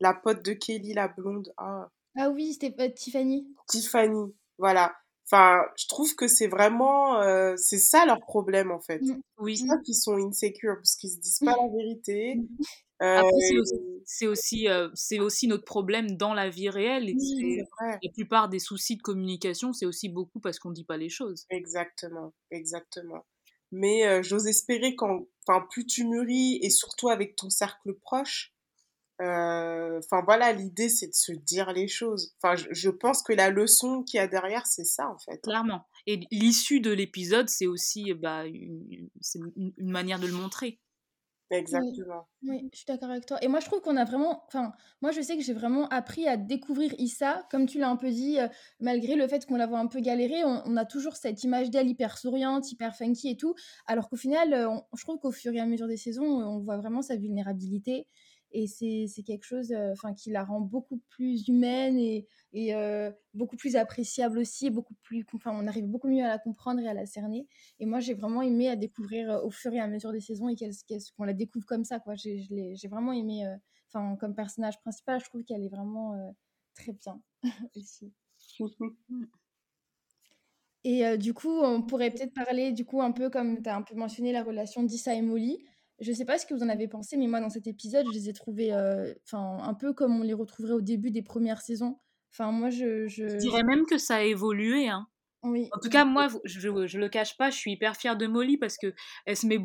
La 0.00 0.14
pote 0.14 0.44
de 0.44 0.52
Kelly, 0.52 0.92
la 0.94 1.08
blonde. 1.08 1.52
Ah, 1.56 1.88
ah 2.16 2.30
oui, 2.30 2.52
c'était 2.52 2.92
Tiffany. 2.92 3.46
Tiffany, 3.68 4.34
voilà. 4.58 4.94
Enfin, 5.26 5.62
je 5.76 5.88
trouve 5.88 6.14
que 6.14 6.28
c'est 6.28 6.48
vraiment, 6.48 7.18
c'est 7.56 7.78
ça 7.78 8.04
leur 8.04 8.20
problème 8.20 8.70
en 8.70 8.80
fait. 8.80 9.00
Mmh. 9.00 9.20
Oui. 9.38 9.56
C'est 9.56 9.68
ça 9.68 9.78
qu'ils 9.78 9.94
sont 9.94 10.16
insecure 10.16 10.74
parce 10.76 10.96
qu'ils 10.96 11.10
se 11.10 11.18
disent 11.18 11.38
pas 11.38 11.56
la 11.56 11.68
vérité. 11.68 12.38
C'est 13.00 14.26
aussi, 14.26 14.68
c'est 14.94 15.18
aussi, 15.18 15.48
notre 15.48 15.64
problème 15.64 16.16
dans 16.16 16.34
la 16.34 16.48
vie 16.48 16.68
réelle. 16.68 17.08
Et 17.08 17.62
La 17.80 18.10
plupart 18.12 18.48
des 18.48 18.58
soucis 18.58 18.96
de 18.96 19.02
communication, 19.02 19.72
c'est 19.72 19.86
aussi 19.86 20.08
beaucoup 20.08 20.40
parce 20.40 20.58
qu'on 20.58 20.70
dit 20.70 20.84
pas 20.84 20.96
les 20.96 21.08
choses. 21.08 21.46
Exactement, 21.50 22.32
exactement. 22.50 23.24
Mais 23.72 24.22
j'ose 24.22 24.46
espérer 24.46 24.94
enfin, 25.00 25.66
plus 25.70 25.86
tu 25.86 26.04
mûris 26.04 26.58
et 26.62 26.70
surtout 26.70 27.08
avec 27.08 27.36
ton 27.36 27.50
cercle 27.50 27.94
proche, 27.94 28.54
enfin 29.20 30.22
voilà, 30.24 30.52
l'idée 30.52 30.88
c'est 30.88 31.08
de 31.08 31.14
se 31.14 31.32
dire 31.32 31.72
les 31.72 31.88
choses. 31.88 32.34
Enfin, 32.42 32.54
je, 32.70 32.90
pense 32.90 33.22
que 33.22 33.32
la 33.32 33.50
leçon 33.50 34.02
qu'il 34.02 34.18
y 34.18 34.20
a 34.20 34.28
derrière, 34.28 34.66
c'est 34.66 34.84
ça 34.84 35.08
en 35.08 35.18
fait. 35.18 35.40
Clairement. 35.42 35.86
Et 36.06 36.20
l'issue 36.30 36.80
de 36.80 36.90
l'épisode, 36.90 37.48
c'est 37.48 37.66
aussi 37.66 38.12
bah, 38.14 38.44
une, 38.46 39.08
une, 39.56 39.90
manière 39.90 40.20
de 40.20 40.26
le 40.26 40.32
montrer. 40.32 40.80
Exactement. 41.54 42.26
Oui, 42.42 42.68
je 42.72 42.78
suis 42.78 42.86
d'accord 42.86 43.10
avec 43.10 43.26
toi. 43.26 43.38
Et 43.42 43.48
moi, 43.48 43.60
je 43.60 43.66
trouve 43.66 43.80
qu'on 43.80 43.96
a 43.96 44.04
vraiment. 44.04 44.42
Enfin, 44.46 44.72
moi, 45.00 45.12
je 45.12 45.20
sais 45.20 45.36
que 45.36 45.42
j'ai 45.42 45.52
vraiment 45.52 45.88
appris 45.88 46.26
à 46.26 46.36
découvrir 46.36 46.92
Issa, 46.98 47.46
comme 47.50 47.66
tu 47.66 47.78
l'as 47.78 47.88
un 47.88 47.96
peu 47.96 48.10
dit, 48.10 48.38
euh, 48.38 48.48
malgré 48.80 49.14
le 49.14 49.26
fait 49.28 49.46
qu'on 49.46 49.56
la 49.56 49.66
voit 49.66 49.78
un 49.78 49.86
peu 49.86 50.00
galérer, 50.00 50.44
on, 50.44 50.76
a 50.76 50.84
toujours 50.84 51.16
cette 51.16 51.42
image 51.44 51.70
d'elle 51.70 51.88
hyper 51.88 52.18
souriante, 52.18 52.70
hyper 52.72 52.94
funky 52.96 53.30
et 53.30 53.36
tout. 53.36 53.54
Alors 53.86 54.08
qu'au 54.08 54.16
final, 54.16 54.52
euh, 54.52 54.68
je 54.96 55.02
trouve 55.04 55.18
qu'au 55.18 55.32
fur 55.32 55.52
et 55.52 55.60
à 55.60 55.66
mesure 55.66 55.88
des 55.88 55.96
saisons, 55.96 56.24
on 56.24 56.60
voit 56.60 56.76
vraiment 56.76 57.02
sa 57.02 57.16
vulnérabilité 57.16 58.06
et 58.54 58.68
c'est 58.68 59.22
quelque 59.24 59.44
chose 59.44 59.74
enfin 59.92 60.14
qui 60.14 60.30
la 60.30 60.44
rend 60.44 60.60
beaucoup 60.60 60.98
plus 61.10 61.48
humaine 61.48 61.98
et, 61.98 62.26
et 62.52 62.72
beaucoup 63.34 63.56
plus 63.56 63.74
appréciable 63.74 64.38
aussi 64.38 64.70
beaucoup 64.70 64.94
plus 65.02 65.26
enfin 65.34 65.50
on 65.52 65.66
arrive 65.66 65.86
beaucoup 65.86 66.08
mieux 66.08 66.24
à 66.24 66.28
la 66.28 66.38
comprendre 66.38 66.80
et 66.80 66.88
à 66.88 66.94
la 66.94 67.04
cerner. 67.04 67.48
Et 67.80 67.86
moi 67.86 67.98
j'ai 67.98 68.14
vraiment 68.14 68.42
aimé 68.42 68.68
à 68.68 68.76
découvrir 68.76 69.44
au 69.44 69.50
fur 69.50 69.72
et 69.72 69.80
à 69.80 69.88
mesure 69.88 70.12
des 70.12 70.20
saisons 70.20 70.48
et 70.48 70.56
qu'on 71.16 71.24
la 71.24 71.34
découvre 71.34 71.66
comme 71.66 71.84
ça 71.84 71.98
quoi. 71.98 72.14
J'ai 72.14 72.88
vraiment 72.88 73.12
aimé 73.12 73.44
enfin 73.92 74.16
comme 74.16 74.36
personnage 74.36 74.80
principal 74.80 75.20
je 75.20 75.24
trouve 75.26 75.42
qu'elle 75.42 75.64
est 75.64 75.68
vraiment 75.68 76.14
très 76.74 76.92
bien 76.92 77.20
aussi. 77.76 78.12
Et 80.84 81.18
du 81.18 81.34
coup 81.34 81.50
on 81.50 81.82
pourrait 81.82 82.10
peut-être 82.10 82.34
parler 82.34 82.70
du 82.70 82.84
coup 82.84 83.02
un 83.02 83.10
peu 83.10 83.30
comme 83.30 83.62
tu 83.62 83.68
as 83.68 83.74
un 83.74 83.82
peu 83.82 83.96
mentionné 83.96 84.32
la 84.32 84.44
relation 84.44 84.84
d'Issa 84.84 85.14
et 85.14 85.22
Molly 85.22 85.58
je 86.00 86.12
sais 86.12 86.24
pas 86.24 86.38
ce 86.38 86.46
que 86.46 86.54
vous 86.54 86.62
en 86.62 86.68
avez 86.68 86.88
pensé, 86.88 87.16
mais 87.16 87.26
moi, 87.26 87.40
dans 87.40 87.50
cet 87.50 87.66
épisode, 87.66 88.06
je 88.06 88.12
les 88.12 88.28
ai 88.28 88.32
trouvés 88.32 88.72
euh, 88.72 89.12
un 89.32 89.74
peu 89.74 89.92
comme 89.92 90.18
on 90.18 90.22
les 90.22 90.34
retrouverait 90.34 90.72
au 90.72 90.80
début 90.80 91.10
des 91.10 91.22
premières 91.22 91.60
saisons. 91.60 92.00
Enfin, 92.32 92.50
moi, 92.50 92.70
je, 92.70 93.06
je... 93.06 93.36
dirais 93.36 93.62
même 93.62 93.86
que 93.86 93.98
ça 93.98 94.16
a 94.16 94.22
évolué. 94.22 94.88
Hein. 94.88 95.06
Oui. 95.42 95.68
En 95.72 95.78
tout 95.78 95.88
cas, 95.88 96.04
moi, 96.04 96.28
je, 96.44 96.86
je 96.86 96.98
le 96.98 97.08
cache 97.08 97.36
pas, 97.36 97.50
je 97.50 97.56
suis 97.56 97.72
hyper 97.72 97.96
fière 97.96 98.16
de 98.16 98.26
Molly 98.26 98.56
parce 98.56 98.76
que 98.76 98.92
elle 99.24 99.36
se 99.36 99.46
met, 99.46 99.58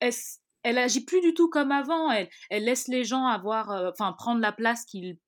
elle, 0.00 0.78
agit 0.78 1.04
plus 1.04 1.20
du 1.20 1.32
tout 1.32 1.48
comme 1.48 1.70
avant. 1.70 2.10
Elle, 2.10 2.28
elle 2.50 2.64
laisse 2.64 2.88
les 2.88 3.04
gens 3.04 3.26
avoir, 3.26 3.70
euh, 3.70 3.90
enfin, 3.90 4.14
prendre 4.18 4.40
la 4.40 4.52
place 4.52 4.84
qu'ils 4.84 5.18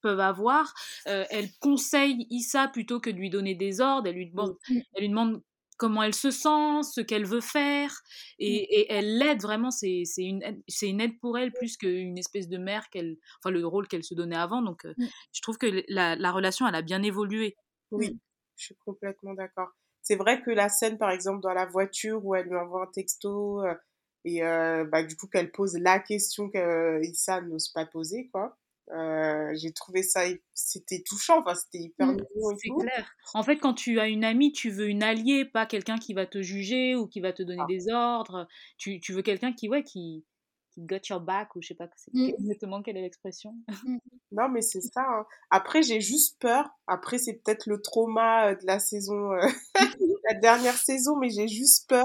peuvent 0.00 0.20
avoir. 0.20 0.72
elle 1.04 1.50
conseille 1.60 2.26
Issa 2.30 2.66
plutôt 2.68 2.98
que 2.98 3.10
de 3.10 3.16
lui 3.16 3.30
donner 3.30 3.54
des 3.54 3.80
ordres. 3.80 4.08
Elle 4.08 4.16
lui 4.16 4.30
demande, 4.30 4.56
elle 4.68 5.02
lui 5.02 5.08
demande 5.10 5.42
comment 5.80 6.02
elle 6.02 6.14
se 6.14 6.30
sent, 6.30 6.82
ce 6.82 7.00
qu'elle 7.00 7.24
veut 7.24 7.40
faire, 7.40 7.90
et, 8.38 8.92
elle 8.92 9.16
l'aide 9.18 9.40
vraiment. 9.40 9.70
C'est 9.70 10.04
une, 10.18 10.42
une 10.82 11.00
aide 11.00 11.18
pour 11.20 11.38
elle 11.38 11.52
plus 11.52 11.78
qu'une 11.78 12.18
espèce 12.18 12.48
de 12.48 12.58
mère, 12.58 12.90
qu'elle, 12.90 13.16
enfin 13.38 13.50
le 13.50 13.66
rôle 13.66 13.88
qu'elle 13.88 14.04
se 14.04 14.14
donnait 14.14 14.36
avant. 14.36 14.60
Donc, 14.60 14.86
je 15.32 15.40
trouve 15.40 15.56
que 15.56 15.82
la, 15.88 16.16
la, 16.16 16.32
relation, 16.32 16.68
elle 16.68 16.74
a 16.74 16.82
bien 16.82 17.02
évolué. 17.02 17.56
Oui, 17.90 18.20
je 18.56 18.66
suis 18.66 18.76
complètement 18.84 19.32
d'accord. 19.32 19.70
C'est 20.02 20.16
vrai 20.16 20.42
que 20.42 20.50
la 20.50 20.68
scène, 20.68 20.98
par 20.98 21.10
exemple, 21.10 21.40
dans 21.40 21.54
la 21.54 21.66
voiture 21.66 22.24
où 22.24 22.34
elle 22.34 22.46
lui 22.46 22.56
envoie 22.56 22.82
un 22.82 22.90
texto 22.92 23.62
et 24.26 24.42
bah, 24.42 25.02
du 25.02 25.16
coup 25.16 25.28
qu'elle 25.28 25.50
pose 25.50 25.78
la 25.78 25.98
question 25.98 26.50
qu'Issa 26.50 27.40
n'ose 27.40 27.70
pas 27.70 27.86
poser, 27.86 28.28
quoi. 28.28 28.58
Euh, 28.92 29.52
j'ai 29.54 29.72
trouvé 29.72 30.02
ça, 30.02 30.22
c'était 30.52 31.02
touchant, 31.06 31.40
enfin, 31.40 31.54
c'était 31.54 31.78
hyper 31.78 32.08
mmh, 32.08 32.16
C'est 32.58 32.70
clair. 32.80 33.14
En 33.34 33.42
fait, 33.42 33.56
quand 33.56 33.74
tu 33.74 34.00
as 34.00 34.08
une 34.08 34.24
amie, 34.24 34.52
tu 34.52 34.70
veux 34.70 34.88
une 34.88 35.02
alliée, 35.02 35.44
pas 35.44 35.66
quelqu'un 35.66 35.96
qui 35.96 36.12
va 36.12 36.26
te 36.26 36.42
juger 36.42 36.96
ou 36.96 37.06
qui 37.06 37.20
va 37.20 37.32
te 37.32 37.42
donner 37.42 37.62
ah. 37.62 37.66
des 37.68 37.88
ordres. 37.90 38.48
Tu, 38.78 39.00
tu 39.00 39.12
veux 39.12 39.22
quelqu'un 39.22 39.52
qui, 39.52 39.68
ouais, 39.68 39.84
qui, 39.84 40.24
qui 40.72 40.82
got 40.82 41.00
your 41.08 41.20
back, 41.20 41.54
ou 41.54 41.62
je 41.62 41.68
sais 41.68 41.74
pas 41.74 41.88
mmh. 42.12 42.30
exactement 42.38 42.82
quelle 42.82 42.96
est 42.96 43.02
l'expression. 43.02 43.54
Mmh. 43.84 43.98
Non, 44.32 44.48
mais 44.48 44.62
c'est 44.62 44.80
ça. 44.94 45.02
Hein. 45.02 45.26
Après, 45.50 45.82
j'ai 45.82 46.00
juste 46.00 46.40
peur. 46.40 46.68
Après, 46.86 47.18
c'est 47.18 47.34
peut-être 47.34 47.66
le 47.66 47.80
trauma 47.80 48.48
euh, 48.48 48.54
de 48.56 48.66
la 48.66 48.80
saison, 48.80 49.32
euh, 49.32 49.46
la 50.28 50.34
dernière 50.34 50.76
saison, 50.76 51.16
mais 51.16 51.30
j'ai 51.30 51.48
juste 51.48 51.88
peur 51.88 52.04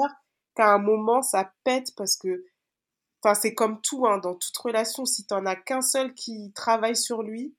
qu'à 0.56 0.74
un 0.74 0.80
moment, 0.80 1.22
ça 1.22 1.52
pète 1.64 1.90
parce 1.98 2.16
que 2.16 2.46
Enfin, 3.26 3.34
c'est 3.34 3.56
comme 3.56 3.82
tout, 3.82 4.06
hein, 4.06 4.20
dans 4.20 4.36
toute 4.36 4.56
relation, 4.56 5.04
si 5.04 5.26
tu 5.26 5.34
n'en 5.34 5.48
as 5.48 5.56
qu'un 5.56 5.82
seul 5.82 6.14
qui 6.14 6.52
travaille 6.54 6.96
sur 6.96 7.24
lui 7.24 7.56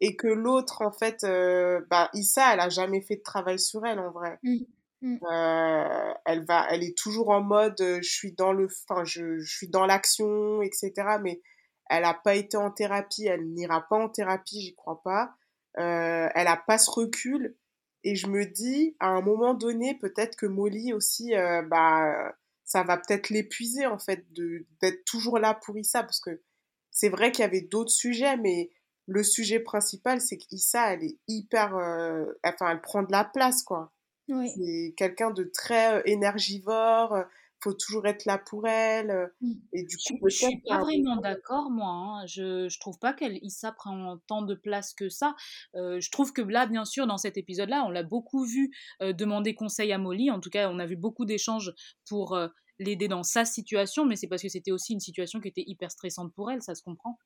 et 0.00 0.14
que 0.14 0.28
l'autre, 0.28 0.82
en 0.82 0.92
fait, 0.92 1.24
euh, 1.24 1.80
bah, 1.90 2.08
Issa, 2.14 2.54
elle 2.54 2.60
a 2.60 2.68
jamais 2.68 3.00
fait 3.00 3.16
de 3.16 3.22
travail 3.22 3.58
sur 3.58 3.84
elle, 3.84 3.98
en 3.98 4.12
vrai. 4.12 4.38
Mmh, 4.44 4.58
mmh. 5.02 5.18
Euh, 5.32 6.12
elle 6.24 6.44
va, 6.44 6.68
elle 6.70 6.84
est 6.84 6.96
toujours 6.96 7.30
en 7.30 7.40
mode, 7.40 7.80
euh, 7.80 7.98
je 8.02 8.08
suis 8.08 8.30
dans 8.34 8.52
le, 8.52 8.68
enfin, 8.88 9.02
je, 9.02 9.40
je 9.40 9.52
suis 9.52 9.66
dans 9.66 9.84
l'action, 9.84 10.62
etc. 10.62 10.92
Mais 11.24 11.42
elle 11.90 12.02
n'a 12.02 12.14
pas 12.14 12.36
été 12.36 12.56
en 12.56 12.70
thérapie, 12.70 13.26
elle 13.26 13.52
n'ira 13.52 13.80
pas 13.88 13.96
en 13.96 14.08
thérapie, 14.08 14.60
j'y 14.60 14.74
crois 14.76 15.02
pas. 15.02 15.34
elle 15.74 16.46
a 16.46 16.56
pas 16.56 16.78
ce 16.78 16.92
recul. 16.92 17.56
Et 18.04 18.14
je 18.14 18.28
me 18.28 18.46
dis, 18.46 18.94
à 19.00 19.08
un 19.08 19.22
moment 19.22 19.54
donné, 19.54 19.98
peut-être 19.98 20.36
que 20.36 20.46
Molly 20.46 20.92
aussi, 20.92 21.32
bah, 21.66 22.32
ça 22.68 22.82
va 22.82 22.98
peut-être 22.98 23.30
l'épuiser 23.30 23.86
en 23.86 23.98
fait 23.98 24.30
de 24.32 24.66
d'être 24.80 25.04
toujours 25.06 25.38
là 25.38 25.54
pour 25.54 25.76
Issa 25.78 26.02
parce 26.02 26.20
que 26.20 26.42
c'est 26.90 27.08
vrai 27.08 27.32
qu'il 27.32 27.40
y 27.40 27.46
avait 27.46 27.62
d'autres 27.62 27.90
sujets 27.90 28.36
mais 28.36 28.70
le 29.06 29.22
sujet 29.22 29.58
principal 29.58 30.20
c'est 30.20 30.36
qu'Issa 30.36 30.92
elle 30.92 31.02
est 31.02 31.18
hyper 31.26 31.74
euh, 31.76 32.26
enfin 32.44 32.70
elle 32.70 32.82
prend 32.82 33.02
de 33.02 33.10
la 33.10 33.24
place 33.24 33.62
quoi. 33.62 33.92
C'est 34.28 34.92
quelqu'un 34.98 35.30
de 35.30 35.44
très 35.44 35.94
euh, 35.94 36.02
énergivore 36.04 37.14
euh, 37.14 37.24
faut 37.60 37.74
toujours 37.74 38.06
être 38.06 38.24
là 38.24 38.38
pour 38.38 38.66
elle 38.66 39.30
mmh. 39.40 39.52
et 39.72 39.82
du 39.82 39.96
coup 39.96 40.28
je, 40.28 40.36
suis 40.36 40.62
pas 40.68 40.78
vraiment 40.78 41.16
d'accord 41.16 41.70
moi 41.70 41.88
hein. 41.88 42.26
je 42.26 42.68
je 42.68 42.80
trouve 42.80 42.98
pas 42.98 43.12
qu'elle 43.12 43.38
Issa 43.42 43.72
prend 43.72 44.18
tant 44.26 44.42
de 44.42 44.54
place 44.54 44.94
que 44.94 45.08
ça 45.08 45.34
je 45.74 46.10
trouve 46.10 46.32
que 46.32 46.42
là 46.42 46.66
bien 46.66 46.84
sûr 46.84 47.06
dans 47.06 47.18
cet 47.18 47.36
épisode 47.36 47.68
là 47.68 47.84
on 47.86 47.90
l'a 47.90 48.02
beaucoup 48.02 48.44
vu 48.44 48.70
demander 49.00 49.54
conseil 49.54 49.92
à 49.92 49.98
Molly 49.98 50.30
en 50.30 50.40
tout 50.40 50.50
cas 50.50 50.70
on 50.70 50.78
a 50.78 50.86
vu 50.86 50.96
beaucoup 50.96 51.24
d'échanges 51.24 51.72
pour 52.08 52.36
l'aider 52.78 53.08
dans 53.08 53.22
sa 53.22 53.44
situation, 53.44 54.04
mais 54.04 54.16
c'est 54.16 54.28
parce 54.28 54.42
que 54.42 54.48
c'était 54.48 54.70
aussi 54.70 54.92
une 54.92 55.00
situation 55.00 55.40
qui 55.40 55.48
était 55.48 55.64
hyper 55.66 55.90
stressante 55.90 56.32
pour 56.34 56.50
elle, 56.50 56.62
ça 56.62 56.74
se 56.74 56.82
comprend. 56.82 57.18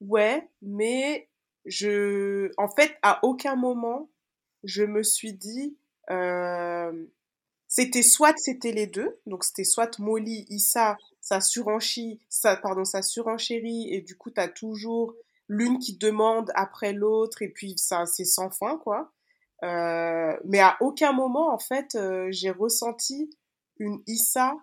Ouais, 0.00 0.48
mais 0.62 1.28
je, 1.64 2.50
en 2.56 2.68
fait, 2.68 2.96
à 3.02 3.20
aucun 3.24 3.56
moment, 3.56 4.10
je 4.64 4.84
me 4.84 5.02
suis 5.02 5.34
dit, 5.34 5.76
euh, 6.10 7.06
c'était 7.78 8.02
soit 8.02 8.34
c'était 8.38 8.72
les 8.72 8.88
deux, 8.88 9.20
donc 9.26 9.44
c'était 9.44 9.62
soit 9.62 10.00
Molly, 10.00 10.46
Issa, 10.48 10.98
ça 11.20 11.40
surenchérit, 11.40 12.18
ça, 12.28 12.56
pardon, 12.56 12.84
ça 12.84 13.02
surenchérit, 13.02 13.94
et 13.94 14.00
du 14.00 14.16
coup, 14.16 14.32
tu 14.32 14.40
as 14.40 14.48
toujours 14.48 15.14
l'une 15.46 15.78
qui 15.78 15.96
demande 15.96 16.50
après 16.56 16.92
l'autre, 16.92 17.40
et 17.40 17.48
puis 17.48 17.78
ça, 17.78 18.04
c'est 18.04 18.24
sans 18.24 18.50
fin, 18.50 18.78
quoi. 18.78 19.12
Euh, 19.62 20.36
mais 20.44 20.58
à 20.58 20.76
aucun 20.80 21.12
moment, 21.12 21.54
en 21.54 21.60
fait, 21.60 21.94
euh, 21.94 22.26
j'ai 22.30 22.50
ressenti 22.50 23.30
une 23.78 24.02
Issa 24.08 24.56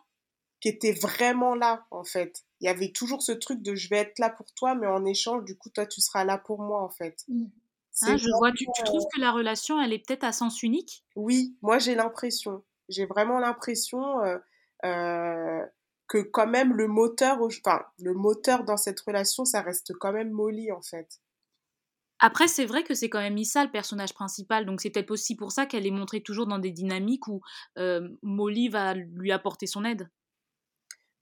qui 0.60 0.68
était 0.68 0.92
vraiment 0.92 1.56
là, 1.56 1.86
en 1.92 2.04
fait. 2.04 2.44
Il 2.60 2.66
y 2.66 2.70
avait 2.70 2.92
toujours 2.92 3.22
ce 3.22 3.32
truc 3.32 3.62
de 3.62 3.76
je 3.76 3.88
vais 3.88 4.00
être 4.00 4.20
là 4.20 4.30
pour 4.30 4.52
toi, 4.56 4.76
mais 4.76 4.88
en 4.88 5.06
échange, 5.06 5.46
du 5.46 5.56
coup, 5.58 5.70
toi, 5.70 5.86
tu 5.86 6.02
seras 6.02 6.26
là 6.26 6.38
pour 6.38 6.60
moi, 6.60 6.82
en 6.82 6.90
fait. 6.90 7.24
Mmh. 7.30 7.46
Ah, 8.02 8.18
je 8.18 8.28
vois, 8.38 8.52
tu, 8.52 8.66
trouves 8.84 9.04
euh 9.04 9.16
que 9.16 9.22
la 9.22 9.32
relation, 9.32 9.82
elle 9.82 9.94
est 9.94 10.06
peut-être 10.06 10.26
à 10.26 10.34
sens 10.34 10.62
unique? 10.64 11.06
Oui, 11.16 11.56
moi, 11.62 11.80
j'ai 11.80 11.96
l'impression. 11.96 12.62
J'ai 12.90 13.06
vraiment 13.06 13.40
l'impression 13.40 14.22
euh, 14.22 14.38
euh, 14.86 15.66
que 16.08 16.20
quand 16.20 16.48
même 16.48 16.74
le 16.74 16.88
moteur, 16.88 17.42
enfin, 17.42 17.84
le 18.00 18.14
moteur 18.14 18.64
dans 18.64 18.78
cette 18.78 19.00
relation, 19.02 19.46
ça 19.46 19.62
reste 19.62 19.94
quand 19.94 20.12
même 20.12 20.32
Molly, 20.32 20.72
en 20.72 20.82
fait. 20.82 21.20
Après, 22.20 22.48
c'est 22.48 22.66
vrai 22.66 22.84
que 22.84 22.94
c'est 22.94 23.10
quand 23.10 23.20
même 23.20 23.38
Issa 23.38 23.64
le 23.64 23.72
personnage 23.72 24.14
principal, 24.14 24.66
donc 24.66 24.82
c'est 24.82 24.90
peut-être 24.90 25.12
aussi 25.12 25.36
pour 25.36 25.52
ça 25.52 25.66
qu'elle 25.66 25.86
est 25.86 25.92
montrée 25.92 26.22
toujours 26.22 26.48
dans 26.48 26.60
des 26.60 26.72
dynamiques 26.72 27.28
où 27.28 27.42
euh, 27.78 28.08
Molly 28.22 28.70
va 28.70 28.94
lui 28.94 29.32
apporter 29.32 29.68
son 29.68 29.84
aide. 29.84 30.10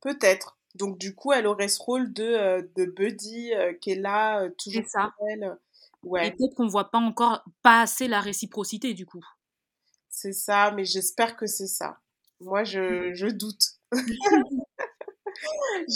Peut-être. 0.02 0.58
Donc 0.76 0.98
du 1.00 1.16
coup, 1.16 1.32
elle 1.32 1.48
aurait 1.48 1.68
ce 1.68 1.82
rôle 1.82 2.14
de, 2.14 2.24
euh, 2.24 2.62
de 2.76 2.86
buddy 2.86 3.54
euh, 3.54 3.74
qui 3.74 3.92
est 3.92 4.00
là, 4.00 4.48
toujours 4.52 4.86
ça. 4.88 5.14
pour 5.18 5.28
elle. 5.30 5.58
Ouais. 6.04 6.28
Et 6.28 6.32
peut-être 6.32 6.56
qu'on 6.56 6.68
voit 6.68 6.92
pas 6.92 7.00
encore 7.00 7.44
pas 7.64 7.82
assez 7.82 8.08
la 8.08 8.20
réciprocité 8.20 8.94
du 8.94 9.06
coup. 9.06 9.24
C'est 10.24 10.32
ça, 10.32 10.72
mais 10.72 10.86
j'espère 10.86 11.36
que 11.36 11.48
c'est 11.48 11.68
ça. 11.68 11.98
Moi, 12.40 12.64
je, 12.64 13.14
je 13.14 13.28
doute. 13.28 13.62
je 13.92 14.00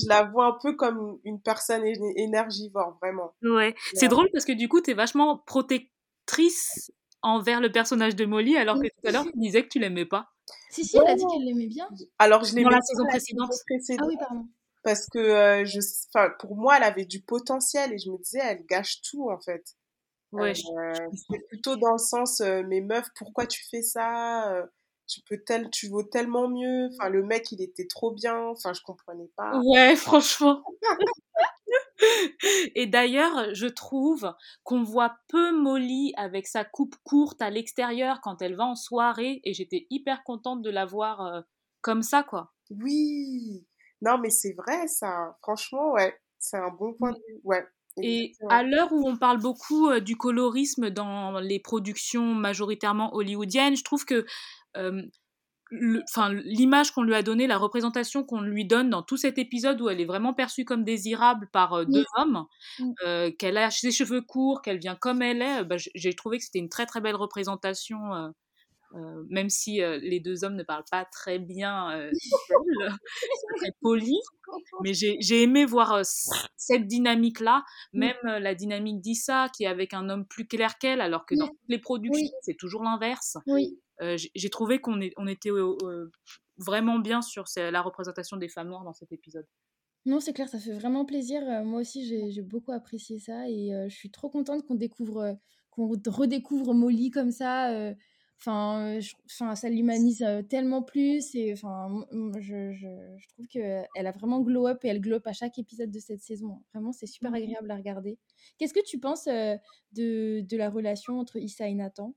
la 0.10 0.24
vois 0.24 0.48
un 0.48 0.58
peu 0.62 0.76
comme 0.76 1.18
une 1.24 1.42
personne 1.42 1.86
énergivore, 1.86 2.98
vraiment. 3.02 3.34
Ouais, 3.42 3.74
c'est 3.94 4.10
drôle 4.10 4.28
parce 4.34 4.44
que 4.44 4.52
du 4.52 4.68
coup, 4.68 4.82
tu 4.82 4.92
es 4.92 4.94
vachement 4.94 5.38
protectrice 5.38 6.92
envers 7.22 7.62
le 7.62 7.72
personnage 7.72 8.18
de 8.18 8.26
Molly, 8.26 8.58
alors 8.58 8.82
que 8.82 8.88
tout 8.88 9.08
à 9.08 9.12
l'heure, 9.12 9.24
tu 9.24 9.40
disais 9.40 9.64
que 9.64 9.70
tu 9.70 9.80
l'aimais 9.80 10.06
pas. 10.06 10.28
Si, 10.72 10.84
si, 10.84 10.98
elle 10.98 11.08
a 11.08 11.16
dit 11.16 11.24
qu'elle 11.26 11.46
l'aimait 11.46 11.68
bien. 11.68 11.88
Alors, 12.20 12.44
je 12.44 12.54
l'aimais 12.54 12.66
Dans 12.66 12.72
la 12.72 12.82
saison 12.82 13.06
précédente. 13.06 13.54
Ah 13.98 14.04
oui, 14.08 14.18
pardon. 14.20 14.46
Parce 14.84 15.08
que 15.08 15.20
euh, 15.20 15.64
je, 15.64 15.80
pour 16.40 16.58
moi, 16.58 16.76
elle 16.76 16.84
avait 16.84 17.06
du 17.06 17.22
potentiel 17.22 17.94
et 17.94 17.98
je 17.98 18.12
me 18.12 18.18
disais, 18.18 18.42
elle 18.44 18.66
gâche 18.66 19.00
tout 19.10 19.30
en 19.30 19.40
fait. 19.40 19.78
Ouais, 20.32 20.54
euh, 20.78 20.94
c'est 21.30 21.48
plutôt 21.48 21.76
dans 21.78 21.94
le 21.94 21.98
sens, 21.98 22.42
euh, 22.42 22.62
mais 22.68 22.82
meuf, 22.82 23.08
pourquoi 23.16 23.46
tu 23.48 23.64
fais 23.70 23.82
ça 23.82 24.68
tu 25.08 25.22
peux 25.22 25.38
tel, 25.38 25.70
tu 25.70 25.88
vaux 25.88 26.04
tellement 26.04 26.50
mieux. 26.50 26.90
Enfin, 26.92 27.10
le 27.10 27.24
mec, 27.24 27.52
il 27.52 27.62
était 27.62 27.88
trop 27.88 28.12
bien. 28.12 28.38
Enfin, 28.50 28.74
je 28.74 28.82
comprenais 28.82 29.30
pas. 29.38 29.58
Ouais, 29.64 29.96
franchement. 29.96 30.62
Et 32.76 32.86
d'ailleurs, 32.86 33.56
je 33.56 33.68
trouve 33.68 34.34
qu'on 34.64 34.84
voit 34.84 35.18
peu 35.30 35.52
Molly 35.58 36.14
avec 36.18 36.46
sa 36.46 36.66
coupe 36.66 36.96
courte 37.04 37.42
à 37.42 37.50
l'extérieur 37.50 38.20
quand 38.22 38.42
elle 38.42 38.56
va 38.56 38.66
en 38.66 38.76
soirée. 38.76 39.40
Et 39.46 39.54
j'étais 39.54 39.88
hyper 39.90 40.24
contente 40.26 40.62
de 40.62 40.70
la 40.70 40.86
voir 40.86 41.44
comme 41.82 42.04
ça, 42.04 42.24
quoi. 42.24 42.54
Oui. 42.70 43.66
Non, 44.02 44.18
mais 44.18 44.30
c'est 44.30 44.54
vrai, 44.54 44.88
ça. 44.88 45.38
Franchement, 45.42 45.94
ouais. 45.94 46.20
C'est 46.38 46.58
un 46.58 46.70
bon 46.70 46.94
point 46.94 47.14
de 47.14 47.18
vue. 47.30 47.40
Ouais. 47.44 47.66
Et 48.02 48.34
à 48.50 48.64
l'heure 48.64 48.92
où 48.92 49.08
on 49.08 49.18
parle 49.18 49.40
beaucoup 49.40 49.90
euh, 49.90 50.00
du 50.00 50.16
colorisme 50.16 50.90
dans 50.90 51.40
les 51.40 51.60
productions 51.60 52.34
majoritairement 52.36 53.14
hollywoodiennes, 53.16 53.76
je 53.76 53.84
trouve 53.84 54.06
que 54.06 54.26
l'image 55.72 56.92
qu'on 56.92 57.04
lui 57.04 57.16
a 57.16 57.24
donnée, 57.24 57.48
la 57.48 57.58
représentation 57.58 58.24
qu'on 58.24 58.42
lui 58.42 58.66
donne 58.66 58.90
dans 58.90 59.02
tout 59.04 59.18
cet 59.18 59.38
épisode 59.38 59.82
où 59.82 59.90
elle 59.90 60.00
est 60.00 60.06
vraiment 60.06 60.34
perçue 60.34 60.64
comme 60.66 60.84
désirable 60.84 61.50
par 61.52 61.86
deux 61.86 62.06
hommes, 62.18 62.46
qu'elle 63.38 63.58
a 63.58 63.72
ses 63.72 63.92
cheveux 63.92 64.22
courts, 64.22 64.62
qu'elle 64.62 64.80
vient 64.80 64.96
comme 64.96 65.22
elle 65.22 65.42
est, 65.42 65.64
bah, 65.66 65.76
j'ai 65.78 66.14
trouvé 66.14 66.38
que 66.38 66.46
c'était 66.46 66.60
une 66.60 66.70
très 66.70 66.86
très 66.86 67.02
belle 67.02 67.16
représentation. 67.16 68.32
Même 69.30 69.50
si 69.50 69.78
les 69.80 70.20
deux 70.20 70.44
hommes 70.44 70.56
ne 70.56 70.64
parlent 70.64 70.86
pas 70.90 71.06
très 71.06 71.40
bien, 71.40 72.10
très 73.58 73.72
poli, 73.82 74.20
mais 74.84 74.94
j'ai 74.94 75.42
aimé 75.42 75.66
voir 75.66 76.02
cette 76.56 76.88
dynamique-là, 76.88 77.64
même 77.94 78.18
la 78.24 78.56
dynamique 78.56 79.02
d'Issa 79.02 79.50
qui 79.56 79.64
est 79.64 79.68
avec 79.68 79.94
un 79.94 80.10
homme 80.10 80.26
plus 80.26 80.48
clair 80.48 80.78
qu'elle, 80.78 81.02
alors 81.02 81.26
que 81.26 81.36
dans 81.36 81.48
toutes 81.48 81.58
les 81.70 81.80
productions, 81.80 82.38
c'est 82.42 82.58
toujours 82.58 82.84
l'inverse. 82.84 83.38
Oui. 83.48 83.80
Euh, 84.02 84.18
j'ai 84.36 84.50
trouvé 84.50 84.80
qu'on 84.80 85.00
on 85.18 85.28
était 85.28 85.50
vraiment 86.58 87.00
bien 87.00 87.22
sur 87.22 87.46
la 87.56 87.82
représentation 87.82 88.38
des 88.38 88.50
femmes 88.50 88.70
noires 88.70 88.84
dans 88.84 88.94
cet 88.94 89.12
épisode. 89.12 89.46
Non, 90.06 90.20
c'est 90.22 90.34
clair, 90.34 90.48
ça 90.48 90.60
fait 90.60 90.74
vraiment 90.74 91.06
plaisir. 91.06 91.42
Euh, 91.44 91.64
moi 91.64 91.82
aussi, 91.82 92.32
j'ai 92.32 92.42
beaucoup 92.42 92.72
apprécié 92.72 93.20
ça 93.20 93.50
et 93.50 93.74
euh, 93.74 93.90
je 93.90 93.96
suis 93.96 94.10
trop 94.10 94.30
contente 94.30 94.66
qu'on 94.66 94.76
découvre, 94.76 95.38
qu'on 95.70 95.88
redécouvre 95.88 96.74
Molly 96.74 97.12
comme 97.12 97.32
ça. 97.32 97.94
Enfin, 98.40 99.00
ça 99.28 99.70
l'humanise 99.70 100.26
tellement 100.50 100.84
plus. 100.84 101.34
Et 101.36 101.54
enfin, 101.54 102.06
je, 102.40 102.72
je, 102.74 102.88
je 103.18 103.28
trouve 103.30 103.48
qu'elle 103.48 103.88
a 104.08 104.12
vraiment 104.12 104.42
glow 104.42 104.68
up 104.68 104.86
et 104.86 104.90
elle 104.90 105.02
glow 105.02 105.18
up 105.18 105.28
à 105.28 105.34
chaque 105.34 105.58
épisode 105.58 105.92
de 105.92 106.00
cette 106.00 106.22
saison. 106.22 106.62
Vraiment, 106.74 106.92
c'est 106.92 107.08
super 107.08 107.32
mmh 107.32 107.36
agréable 107.36 107.72
à 107.72 107.76
regarder. 107.76 108.20
Qu'est-ce 108.58 108.74
que 108.74 108.86
tu 108.86 109.00
penses 109.00 109.26
de, 109.26 109.60
de 109.94 110.58
la 110.58 110.70
relation 110.70 111.20
entre 111.20 111.38
Issa 111.38 111.68
et 111.68 111.74
Nathan? 111.74 112.14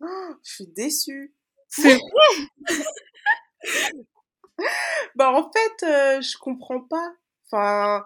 Oh, 0.00 0.34
Je 0.42 0.52
suis 0.54 0.66
déçue. 0.66 1.34
C'est 1.68 1.94
vrai? 1.94 2.46
Bah, 5.16 5.32
en 5.32 5.50
fait, 5.50 6.20
je 6.22 6.36
comprends 6.38 6.80
pas. 6.80 7.14
Enfin, 7.46 8.04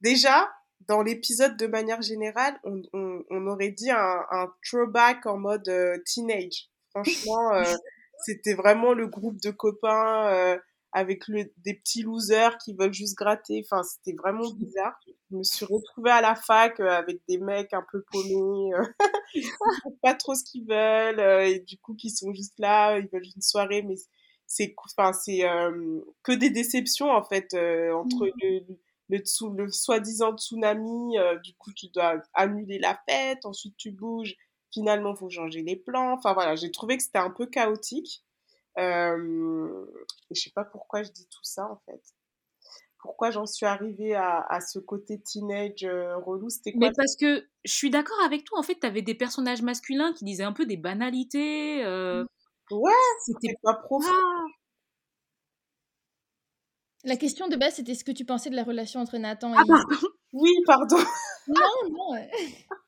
déjà, 0.00 0.52
dans 0.88 1.02
l'épisode 1.02 1.56
de 1.56 1.66
manière 1.66 2.02
générale, 2.02 2.58
on, 2.64 2.82
on, 3.30 3.46
aurait 3.46 3.70
dit 3.70 3.90
un, 3.90 4.24
un, 4.30 4.52
throwback 4.64 5.26
en 5.26 5.38
mode 5.38 5.68
euh, 5.68 5.96
teenage. 6.04 6.68
Franchement, 6.90 7.54
euh, 7.54 7.64
c'était 8.24 8.54
vraiment 8.54 8.92
le 8.92 9.06
groupe 9.06 9.40
de 9.40 9.50
copains 9.50 10.28
euh, 10.28 10.58
avec 10.92 11.26
le, 11.28 11.52
des 11.58 11.74
petits 11.74 12.02
losers 12.02 12.56
qui 12.58 12.74
veulent 12.74 12.92
juste 12.92 13.16
gratter. 13.16 13.64
Enfin, 13.64 13.82
c'était 13.82 14.16
vraiment 14.16 14.50
bizarre. 14.52 14.98
Je 15.30 15.36
me 15.36 15.42
suis 15.42 15.64
retrouvée 15.64 16.10
à 16.10 16.20
la 16.20 16.34
fac 16.34 16.78
avec 16.80 17.20
des 17.28 17.38
mecs 17.38 17.72
un 17.72 17.84
peu 17.90 18.04
paumés, 18.10 18.70
qui 19.32 19.42
savent 19.42 19.92
pas 20.02 20.14
trop 20.14 20.34
ce 20.34 20.44
qu'ils 20.44 20.66
veulent 20.66 21.20
et 21.46 21.60
du 21.60 21.78
coup 21.78 21.94
qui 21.94 22.10
sont 22.10 22.32
juste 22.32 22.58
là, 22.58 22.98
ils 22.98 23.08
veulent 23.12 23.26
une 23.34 23.42
soirée, 23.42 23.82
mais 23.82 23.96
c'est 24.46 24.74
enfin 24.78 25.12
c'est 25.12 25.40
que 26.22 26.32
des 26.32 26.50
déceptions 26.50 27.10
en 27.10 27.24
fait 27.24 27.54
entre 27.54 28.26
mmh. 28.26 28.30
le 28.42 28.76
le, 29.08 29.22
le 29.56 29.70
soi-disant 29.70 30.36
tsunami, 30.36 31.18
euh, 31.18 31.38
du 31.40 31.54
coup 31.54 31.72
tu 31.72 31.88
dois 31.88 32.22
annuler 32.32 32.78
la 32.78 32.98
fête, 33.08 33.44
ensuite 33.44 33.76
tu 33.76 33.90
bouges, 33.90 34.34
finalement 34.72 35.14
faut 35.14 35.30
changer 35.30 35.62
les 35.62 35.76
plans. 35.76 36.14
Enfin 36.14 36.32
voilà, 36.34 36.56
j'ai 36.56 36.70
trouvé 36.70 36.96
que 36.96 37.02
c'était 37.02 37.18
un 37.18 37.30
peu 37.30 37.46
chaotique. 37.46 38.24
Euh, 38.78 39.86
et 40.30 40.34
je 40.34 40.40
sais 40.40 40.52
pas 40.54 40.64
pourquoi 40.64 41.02
je 41.02 41.12
dis 41.12 41.28
tout 41.28 41.44
ça 41.44 41.70
en 41.70 41.80
fait. 41.86 42.02
Pourquoi 42.98 43.30
j'en 43.30 43.44
suis 43.44 43.66
arrivée 43.66 44.14
à, 44.14 44.40
à, 44.48 44.60
ce 44.62 44.78
côté 44.78 45.20
teenage 45.20 45.84
euh, 45.84 46.16
relou? 46.16 46.48
C'était 46.48 46.72
quoi? 46.72 46.88
Mais 46.88 46.92
parce 46.96 47.16
que 47.16 47.46
je 47.64 47.72
suis 47.72 47.90
d'accord 47.90 48.16
avec 48.24 48.44
toi. 48.44 48.58
En 48.58 48.62
fait, 48.62 48.80
tu 48.80 48.86
avais 48.86 49.02
des 49.02 49.14
personnages 49.14 49.60
masculins 49.60 50.14
qui 50.14 50.24
disaient 50.24 50.42
un 50.42 50.54
peu 50.54 50.64
des 50.64 50.78
banalités. 50.78 51.84
Euh... 51.84 52.24
Ouais, 52.70 52.92
c'était 53.26 53.54
pas 53.62 53.74
profond. 53.74 54.10
La 57.04 57.16
question 57.16 57.48
de 57.48 57.56
base, 57.56 57.74
c'était 57.74 57.94
ce 57.94 58.02
que 58.02 58.12
tu 58.12 58.24
pensais 58.24 58.48
de 58.48 58.56
la 58.56 58.64
relation 58.64 59.00
entre 59.00 59.18
Nathan 59.18 59.52
et... 59.52 59.56
Ah, 59.58 59.64
pardon 59.66 60.08
Oui, 60.32 60.50
pardon. 60.66 60.96
non, 61.46 61.90
non. 61.90 62.28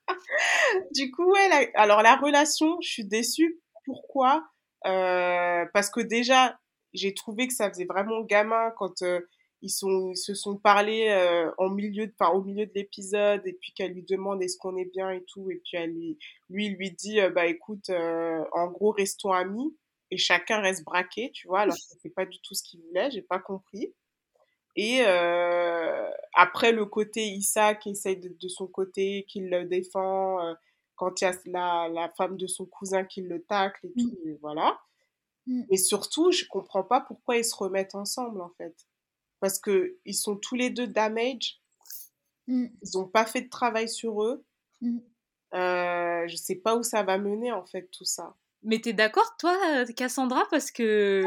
du 0.95 1.11
coup, 1.11 1.31
ouais, 1.31 1.71
alors 1.75 2.03
la 2.03 2.17
relation, 2.17 2.81
je 2.81 2.89
suis 2.89 3.05
déçue. 3.05 3.61
Pourquoi? 3.85 4.49
Euh, 4.87 5.65
Parce 5.73 5.91
que 5.91 6.01
déjà, 6.01 6.59
j'ai 6.93 7.15
trouvé 7.15 7.47
que 7.47 7.55
ça 7.55 7.69
faisait 7.69 7.85
vraiment 7.85 8.23
gamin 8.23 8.73
quand 8.79 9.03
euh, 9.03 9.21
ils, 9.61 9.71
sont, 9.71 10.15
se 10.15 10.35
sont 10.35 10.57
parlé 10.57 11.09
euh, 11.11 11.53
en 11.59 11.69
milieu 11.69 12.07
de, 12.07 12.13
enfin, 12.19 12.33
au 12.33 12.43
milieu 12.43 12.67
de 12.67 12.73
l'épisode 12.75 13.43
et 13.45 13.53
puis 13.53 13.73
qu'elle 13.75 13.93
lui 13.93 14.03
demande 14.03 14.43
est-ce 14.43 14.57
qu'on 14.59 14.77
est 14.77 14.91
bien 14.93 15.11
et 15.11 15.23
tout. 15.25 15.51
Et 15.51 15.61
puis 15.63 15.77
elle 15.77 15.93
lui, 15.93 16.19
lui, 16.49 16.69
lui 16.71 16.91
dit, 16.91 17.21
bah 17.35 17.47
écoute, 17.47 17.91
en 17.91 18.67
gros, 18.69 18.93
restons 18.93 19.33
amis 19.33 19.77
et 20.11 20.17
chacun 20.17 20.61
reste 20.61 20.85
braqué, 20.85 21.31
tu 21.33 21.49
vois, 21.49 21.61
alors 21.61 21.75
que 21.75 21.97
c'est 22.01 22.15
pas 22.15 22.27
du 22.27 22.41
tout 22.41 22.55
ce 22.55 22.63
qu'il 22.63 22.81
voulait, 22.81 23.11
j'ai 23.11 23.23
pas 23.23 23.39
compris. 23.39 23.93
Et 24.77 25.01
euh, 25.01 26.11
après, 26.35 26.73
le 26.73 26.85
côté 26.85 27.27
Issa 27.27 27.75
qui 27.75 27.91
essaye 27.91 28.19
de, 28.19 28.49
son 28.49 28.67
côté, 28.67 29.25
qui 29.27 29.41
le 29.41 29.65
défend, 29.65 30.41
euh, 30.41 30.55
quand 30.97 31.21
il 31.21 31.25
y 31.25 31.27
a 31.27 31.35
la, 31.47 31.89
la, 31.89 32.09
femme 32.11 32.37
de 32.37 32.47
son 32.47 32.67
cousin 32.67 33.05
qui 33.05 33.23
le 33.23 33.43
tacle 33.43 33.87
et 33.87 33.89
mmh. 33.97 34.03
tout, 34.03 34.39
voilà. 34.43 34.79
Mmh. 35.47 35.63
Mais 35.71 35.77
surtout, 35.79 36.31
je 36.31 36.45
comprends 36.47 36.83
pas 36.83 37.01
pourquoi 37.01 37.39
ils 37.39 37.45
se 37.45 37.57
remettent 37.57 37.95
ensemble, 37.95 38.43
en 38.43 38.51
fait. 38.59 38.87
Parce 39.41 39.59
que 39.59 39.97
ils 40.05 40.15
sont 40.15 40.37
tous 40.37 40.55
les 40.55 40.71
deux 40.71 40.87
damage. 40.87 41.61
Mmh. 42.47 42.67
Ils 42.83 42.99
n'ont 42.99 43.09
pas 43.09 43.25
fait 43.25 43.43
de 43.43 43.51
travail 43.51 43.89
sur 43.89 44.23
eux. 44.23 44.45
Euh, 45.55 46.29
je 46.29 46.37
sais 46.37 46.57
pas 46.57 46.77
où 46.77 46.83
ça 46.83 47.03
va 47.03 47.17
mener, 47.17 47.51
en 47.51 47.65
fait, 47.65 47.89
tout 47.91 48.05
ça. 48.05 48.37
Mais 48.67 48.81
t'es 48.81 48.93
d'accord, 48.93 49.37
toi, 49.39 49.57
Cassandra, 49.97 50.43
parce 50.51 50.73
que 50.73 51.23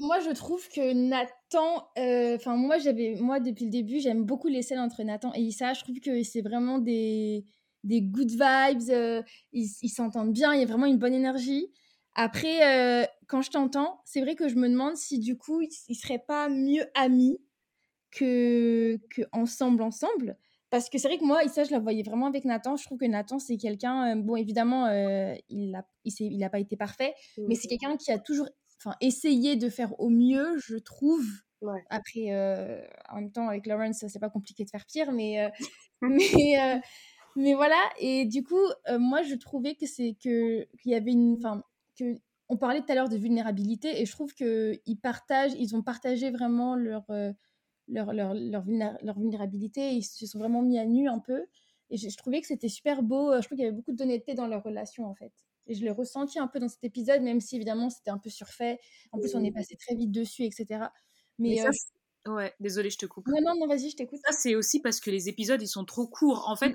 moi 0.00 0.18
je 0.18 0.32
trouve 0.32 0.68
que 0.68 0.92
Nathan, 0.92 1.88
euh, 1.96 2.34
enfin 2.34 2.56
moi 2.56 2.78
j'avais, 2.78 3.14
moi 3.20 3.38
depuis 3.38 3.66
le 3.66 3.70
début, 3.70 4.00
j'aime 4.00 4.24
beaucoup 4.24 4.48
les 4.48 4.62
scènes 4.62 4.80
entre 4.80 5.04
Nathan 5.04 5.30
et 5.36 5.40
Issa. 5.40 5.72
Je 5.72 5.84
trouve 5.84 6.00
que 6.00 6.22
c'est 6.24 6.42
vraiment 6.42 6.78
des 6.78 7.44
des 7.84 8.02
good 8.02 8.30
vibes. 8.30 8.90
Euh, 8.90 9.22
ils 9.52 9.88
s'entendent 9.88 10.32
bien, 10.32 10.52
il 10.52 10.60
y 10.60 10.64
a 10.64 10.66
vraiment 10.66 10.86
une 10.86 10.98
bonne 10.98 11.14
énergie. 11.14 11.68
Après, 12.14 13.02
euh, 13.02 13.06
quand 13.28 13.40
je 13.40 13.50
t'entends, 13.50 14.00
c'est 14.04 14.20
vrai 14.20 14.34
que 14.34 14.48
je 14.48 14.56
me 14.56 14.68
demande 14.68 14.96
si 14.96 15.20
du 15.20 15.38
coup 15.38 15.62
ils, 15.62 15.94
seraient 15.94 16.24
pas 16.26 16.48
mieux 16.48 16.84
amis 16.96 17.38
que 18.10 18.98
que 19.10 19.22
ensemble 19.30 19.82
ensemble. 19.82 20.36
Parce 20.70 20.88
que 20.88 20.98
c'est 20.98 21.08
vrai 21.08 21.18
que 21.18 21.24
moi, 21.24 21.46
ça, 21.48 21.64
je 21.64 21.72
la 21.72 21.80
voyais 21.80 22.04
vraiment 22.04 22.26
avec 22.26 22.44
Nathan. 22.44 22.76
Je 22.76 22.84
trouve 22.84 22.98
que 22.98 23.04
Nathan, 23.04 23.40
c'est 23.40 23.56
quelqu'un. 23.56 24.16
Euh, 24.16 24.20
bon, 24.22 24.36
évidemment, 24.36 24.86
euh, 24.86 25.34
il 25.48 25.72
n'a 25.72 25.84
il, 26.04 26.14
il 26.20 26.48
pas 26.48 26.60
été 26.60 26.76
parfait, 26.76 27.14
mais 27.38 27.56
c'est 27.56 27.68
quelqu'un 27.68 27.96
qui 27.96 28.12
a 28.12 28.18
toujours 28.18 28.48
essayé 29.00 29.56
de 29.56 29.68
faire 29.68 29.98
au 30.00 30.08
mieux, 30.08 30.58
je 30.58 30.76
trouve. 30.76 31.26
Après, 31.90 32.32
euh, 32.32 32.80
en 33.10 33.16
même 33.16 33.32
temps, 33.32 33.48
avec 33.48 33.66
Lawrence, 33.66 34.04
c'est 34.08 34.18
pas 34.20 34.30
compliqué 34.30 34.64
de 34.64 34.70
faire 34.70 34.86
pire, 34.86 35.12
mais, 35.12 35.50
mais, 36.02 36.80
mais 37.36 37.54
voilà. 37.54 37.80
Et 37.98 38.24
du 38.24 38.44
coup, 38.44 38.64
moi, 38.98 39.22
je 39.22 39.34
trouvais 39.34 39.74
que 39.74 39.86
c'est 39.86 40.16
que 40.22 40.64
qu'il 40.80 40.92
y 40.92 40.94
avait 40.94 41.12
une. 41.12 41.34
Enfin, 41.36 41.62
que 41.98 42.14
on 42.48 42.56
parlait 42.56 42.80
tout 42.80 42.90
à 42.90 42.94
l'heure 42.94 43.08
de 43.08 43.16
vulnérabilité, 43.16 44.00
et 44.00 44.06
je 44.06 44.12
trouve 44.12 44.34
qu'ils 44.34 44.98
partagent, 45.02 45.52
ils 45.58 45.76
ont 45.76 45.82
partagé 45.82 46.30
vraiment 46.30 46.74
leur 46.76 47.04
leur, 47.90 48.12
leur, 48.12 48.34
leur, 48.34 49.18
vulnérabilité. 49.18 49.92
Ils 49.92 50.02
se 50.02 50.26
sont 50.26 50.38
vraiment 50.38 50.62
mis 50.62 50.78
à 50.78 50.84
nu 50.84 51.08
un 51.08 51.18
peu. 51.18 51.44
Et 51.90 51.96
je, 51.96 52.16
trouvais 52.16 52.40
que 52.40 52.46
c'était 52.46 52.68
super 52.68 53.02
beau. 53.02 53.32
Je 53.34 53.46
trouve 53.46 53.56
qu'il 53.56 53.64
y 53.64 53.68
avait 53.68 53.76
beaucoup 53.76 53.92
d'honnêteté 53.92 54.34
dans 54.34 54.46
leur 54.46 54.62
relation, 54.62 55.06
en 55.06 55.14
fait. 55.14 55.32
Et 55.66 55.74
je 55.74 55.84
l'ai 55.84 55.90
ressenti 55.90 56.38
un 56.38 56.48
peu 56.48 56.58
dans 56.58 56.68
cet 56.68 56.84
épisode, 56.84 57.22
même 57.22 57.40
si 57.40 57.56
évidemment 57.56 57.90
c'était 57.90 58.10
un 58.10 58.18
peu 58.18 58.30
surfait. 58.30 58.78
En 59.12 59.18
plus, 59.18 59.34
on 59.34 59.44
est 59.44 59.52
passé 59.52 59.76
très 59.76 59.94
vite 59.94 60.10
dessus, 60.10 60.44
etc. 60.44 60.86
Mais, 61.38 61.56
ça, 61.56 61.68
euh, 61.68 61.72
Ouais, 62.26 62.52
désolé, 62.60 62.90
je 62.90 62.98
te 62.98 63.06
coupe. 63.06 63.26
Non, 63.28 63.40
non, 63.42 63.58
non, 63.58 63.66
vas-y, 63.66 63.90
je 63.90 63.96
t'écoute. 63.96 64.20
Ça, 64.24 64.32
c'est 64.32 64.54
aussi 64.54 64.80
parce 64.80 65.00
que 65.00 65.10
les 65.10 65.28
épisodes, 65.28 65.60
ils 65.62 65.68
sont 65.68 65.84
trop 65.84 66.06
courts. 66.06 66.48
En 66.48 66.56
fait, 66.56 66.74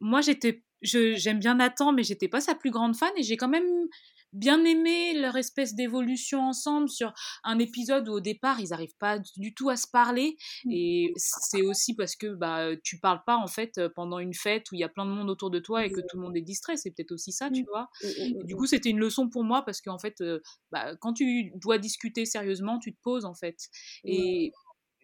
moi, 0.00 0.20
j'étais, 0.20 0.64
j'aime 0.82 1.38
bien 1.38 1.54
Nathan, 1.54 1.92
mais 1.92 2.02
j'étais 2.02 2.28
pas 2.28 2.40
sa 2.40 2.54
plus 2.54 2.70
grande 2.70 2.96
fan 2.96 3.10
et 3.16 3.22
j'ai 3.22 3.36
quand 3.36 3.48
même 3.48 3.88
bien 4.32 4.64
aimé 4.64 5.14
leur 5.18 5.36
espèce 5.36 5.74
d'évolution 5.74 6.40
ensemble 6.40 6.88
sur 6.88 7.12
un 7.44 7.58
épisode 7.58 8.08
où 8.08 8.12
au 8.12 8.20
départ 8.20 8.60
ils 8.60 8.68
n'arrivent 8.68 8.96
pas 8.98 9.18
du 9.36 9.54
tout 9.54 9.70
à 9.70 9.76
se 9.76 9.86
parler 9.90 10.36
mmh. 10.64 10.70
et 10.72 11.12
c'est 11.16 11.62
aussi 11.62 11.94
parce 11.94 12.16
que 12.16 12.34
bah 12.34 12.68
tu 12.82 12.98
parles 12.98 13.22
pas 13.26 13.36
en 13.36 13.46
fait 13.46 13.80
pendant 13.94 14.18
une 14.18 14.34
fête 14.34 14.70
où 14.70 14.74
il 14.74 14.80
y 14.80 14.84
a 14.84 14.88
plein 14.88 15.06
de 15.06 15.10
monde 15.10 15.30
autour 15.30 15.50
de 15.50 15.58
toi 15.58 15.84
et 15.84 15.90
que 15.90 16.00
tout 16.00 16.16
le 16.16 16.22
monde 16.22 16.36
est 16.36 16.42
distrait 16.42 16.76
c'est 16.76 16.90
peut-être 16.90 17.12
aussi 17.12 17.32
ça 17.32 17.50
tu 17.50 17.62
mmh. 17.62 17.66
vois? 17.68 17.88
Mmh, 18.02 18.44
du 18.44 18.56
coup 18.56 18.66
c'était 18.66 18.90
une 18.90 19.00
leçon 19.00 19.28
pour 19.28 19.44
moi 19.44 19.64
parce 19.64 19.80
qu'en 19.80 19.98
fait 19.98 20.22
bah, 20.70 20.94
quand 21.00 21.14
tu 21.14 21.52
dois 21.56 21.78
discuter 21.78 22.24
sérieusement 22.24 22.78
tu 22.78 22.92
te 22.92 23.00
poses 23.02 23.24
en 23.24 23.34
fait 23.34 23.56
et 24.04 24.52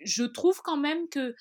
je 0.05 0.25
trouve 0.25 0.61
quand 0.62 0.77
même 0.77 1.09
que 1.09 1.35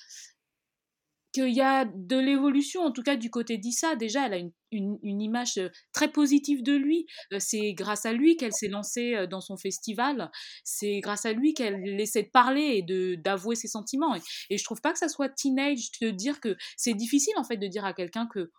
qu'il 1.35 1.53
y 1.53 1.61
a 1.61 1.83
de 1.83 2.17
l'évolution, 2.17 2.81
en 2.81 2.91
tout 2.91 3.03
cas 3.03 3.17
du 3.17 3.29
côté 3.29 3.57
d'Issa. 3.57 3.97
Déjà, 3.97 4.25
elle 4.25 4.33
a 4.33 4.37
une, 4.37 4.53
une, 4.75 5.21
image 5.21 5.59
très 5.93 6.11
positive 6.11 6.63
de 6.63 6.73
lui. 6.73 7.07
C'est 7.39 7.73
grâce 7.73 8.05
à 8.05 8.13
lui 8.13 8.37
qu'elle 8.37 8.53
s'est 8.53 8.67
lancée 8.67 9.27
dans 9.27 9.41
son 9.41 9.57
festival. 9.57 10.31
C'est 10.63 10.99
grâce 10.99 11.25
à 11.25 11.33
lui 11.33 11.53
qu'elle 11.53 11.99
essaie 11.99 12.23
de 12.23 12.29
parler 12.29 12.75
et 12.75 12.81
de 12.81 13.15
d'avouer 13.15 13.55
ses 13.55 13.67
sentiments. 13.67 14.15
Et, 14.15 14.21
et, 14.49 14.57
je 14.57 14.63
trouve 14.63 14.81
pas 14.81 14.93
que 14.93 14.99
ça 14.99 15.09
soit 15.09 15.29
teenage 15.29 15.91
de 16.01 16.11
dire 16.11 16.39
que 16.39 16.55
c'est 16.77 16.93
difficile 16.93 17.33
en 17.37 17.43
fait 17.43 17.57
de 17.57 17.67
dire 17.67 17.85
à 17.85 17.93
quelqu'un 17.93 18.27
que 18.27 18.51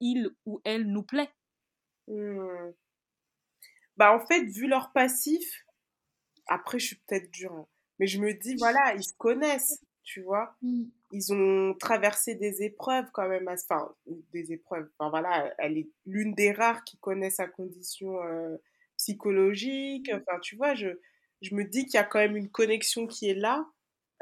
il 0.00 0.30
ou 0.46 0.60
elle 0.64 0.86
nous 0.86 1.02
plaît. 1.02 1.30
Mmh. 2.08 2.72
Bah 3.96 4.14
en 4.14 4.26
fait, 4.26 4.44
vu 4.44 4.66
leur 4.66 4.92
passif, 4.92 5.64
après 6.46 6.78
je 6.78 6.86
suis 6.86 6.96
peut-être 7.06 7.30
dure, 7.30 7.52
hein, 7.52 7.66
mais 7.98 8.06
je 8.06 8.18
me 8.18 8.32
dis 8.32 8.56
voilà, 8.58 8.94
ils 8.94 9.04
se 9.04 9.14
connaissent, 9.18 9.84
tu 10.02 10.22
vois? 10.22 10.56
Mmh 10.62 10.84
ils 11.12 11.32
ont 11.32 11.74
traversé 11.74 12.34
des 12.34 12.62
épreuves 12.62 13.10
quand 13.12 13.28
même, 13.28 13.48
enfin 13.48 13.92
des 14.32 14.52
épreuves. 14.52 14.88
Enfin 14.98 15.10
voilà, 15.10 15.52
elle 15.58 15.78
est 15.78 15.88
l'une 16.06 16.34
des 16.34 16.52
rares 16.52 16.84
qui 16.84 16.98
connaît 16.98 17.30
sa 17.30 17.46
condition 17.46 18.22
euh, 18.22 18.56
psychologique. 18.96 20.12
Mmh. 20.12 20.16
Enfin 20.16 20.38
tu 20.40 20.56
vois, 20.56 20.74
je 20.74 20.88
je 21.42 21.54
me 21.54 21.64
dis 21.64 21.86
qu'il 21.86 21.94
y 21.94 21.98
a 21.98 22.04
quand 22.04 22.18
même 22.18 22.36
une 22.36 22.50
connexion 22.50 23.06
qui 23.06 23.28
est 23.28 23.34
là. 23.34 23.66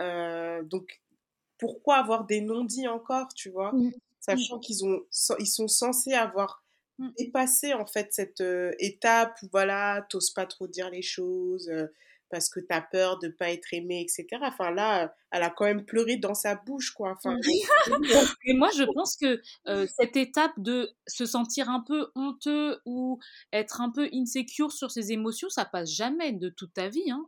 Euh, 0.01 0.62
donc 0.62 1.03
pourquoi 1.59 1.96
avoir 1.96 2.24
des 2.24 2.40
non-dits 2.40 2.88
encore, 2.88 3.35
tu 3.35 3.51
vois, 3.51 3.72
mmh. 3.72 3.92
sachant 4.20 4.57
mmh. 4.57 4.61
qu'ils 4.61 4.85
ont 4.87 5.03
ils 5.38 5.46
sont 5.46 5.68
censés 5.68 6.14
avoir 6.14 6.64
dépassé 7.16 7.74
en 7.74 7.87
fait 7.87 8.12
cette 8.12 8.40
euh, 8.40 8.72
étape 8.79 9.37
où 9.42 9.48
voilà, 9.53 10.05
t'oses 10.09 10.31
pas 10.31 10.46
trop 10.46 10.66
dire 10.66 10.90
les 10.90 11.03
choses 11.03 11.70
parce 12.31 12.49
que 12.49 12.61
tu 12.61 12.67
as 12.71 12.81
peur 12.81 13.19
de 13.19 13.29
pas 13.29 13.51
être 13.51 13.73
aimé, 13.73 14.01
etc. 14.01 14.27
Enfin 14.43 14.71
là, 14.71 15.14
elle 15.31 15.43
a 15.43 15.51
quand 15.51 15.64
même 15.64 15.85
pleuré 15.85 16.17
dans 16.17 16.35
sa 16.35 16.55
bouche, 16.55 16.91
quoi. 16.93 17.12
Enfin, 17.12 17.37
Et 18.45 18.55
moi, 18.55 18.71
je 18.77 18.85
pense 18.85 19.17
que 19.17 19.41
euh, 19.67 19.87
cette 19.99 20.17
étape 20.17 20.53
de 20.59 20.91
se 21.07 21.27
sentir 21.27 21.69
un 21.71 21.81
peu 21.81 22.11
honteux 22.14 22.81
ou 22.85 23.19
être 23.53 23.81
un 23.81 23.91
peu 23.91 24.09
insecure 24.12 24.73
sur 24.73 24.91
ses 24.91 25.12
émotions, 25.12 25.49
ça 25.49 25.64
passe 25.64 25.91
jamais 25.91 26.33
de 26.33 26.49
toute 26.49 26.75
ta 26.75 26.88
vie. 26.88 27.11
Hein. 27.11 27.27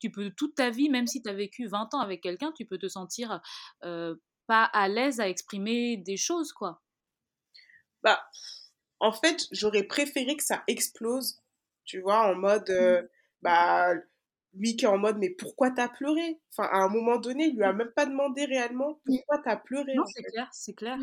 Tu 0.00 0.10
peux 0.10 0.30
toute 0.30 0.54
ta 0.54 0.70
vie, 0.70 0.90
même 0.90 1.06
si 1.06 1.22
tu 1.22 1.28
as 1.28 1.34
vécu 1.34 1.66
20 1.66 1.94
ans 1.94 2.00
avec 2.00 2.22
quelqu'un, 2.22 2.52
tu 2.52 2.66
peux 2.66 2.78
te 2.78 2.88
sentir 2.88 3.40
euh, 3.84 4.16
pas 4.46 4.64
à 4.64 4.88
l'aise 4.88 5.20
à 5.20 5.28
exprimer 5.28 5.96
des 5.96 6.16
choses, 6.16 6.52
quoi. 6.52 6.82
Bah, 8.02 8.22
en 9.00 9.12
fait, 9.12 9.46
j'aurais 9.50 9.84
préféré 9.84 10.36
que 10.36 10.44
ça 10.44 10.62
explose, 10.66 11.40
tu 11.84 12.00
vois, 12.00 12.30
en 12.30 12.34
mode, 12.34 12.68
euh, 12.70 13.02
bah, 13.42 13.94
lui 14.56 14.76
qui 14.76 14.84
est 14.84 14.88
en 14.88 14.98
mode, 14.98 15.18
mais 15.18 15.30
pourquoi 15.30 15.70
t'as 15.70 15.88
pleuré? 15.88 16.40
Enfin, 16.56 16.68
à 16.72 16.84
un 16.84 16.88
moment 16.88 17.18
donné, 17.18 17.46
il 17.46 17.56
lui 17.56 17.64
a 17.64 17.72
même 17.72 17.92
pas 17.94 18.06
demandé 18.06 18.44
réellement 18.44 19.00
pourquoi 19.04 19.38
t'as 19.38 19.56
pleuré. 19.56 19.94
Non, 19.94 20.04
c'est 20.06 20.22
clair, 20.22 20.48
c'est 20.52 20.74
clair. 20.74 20.98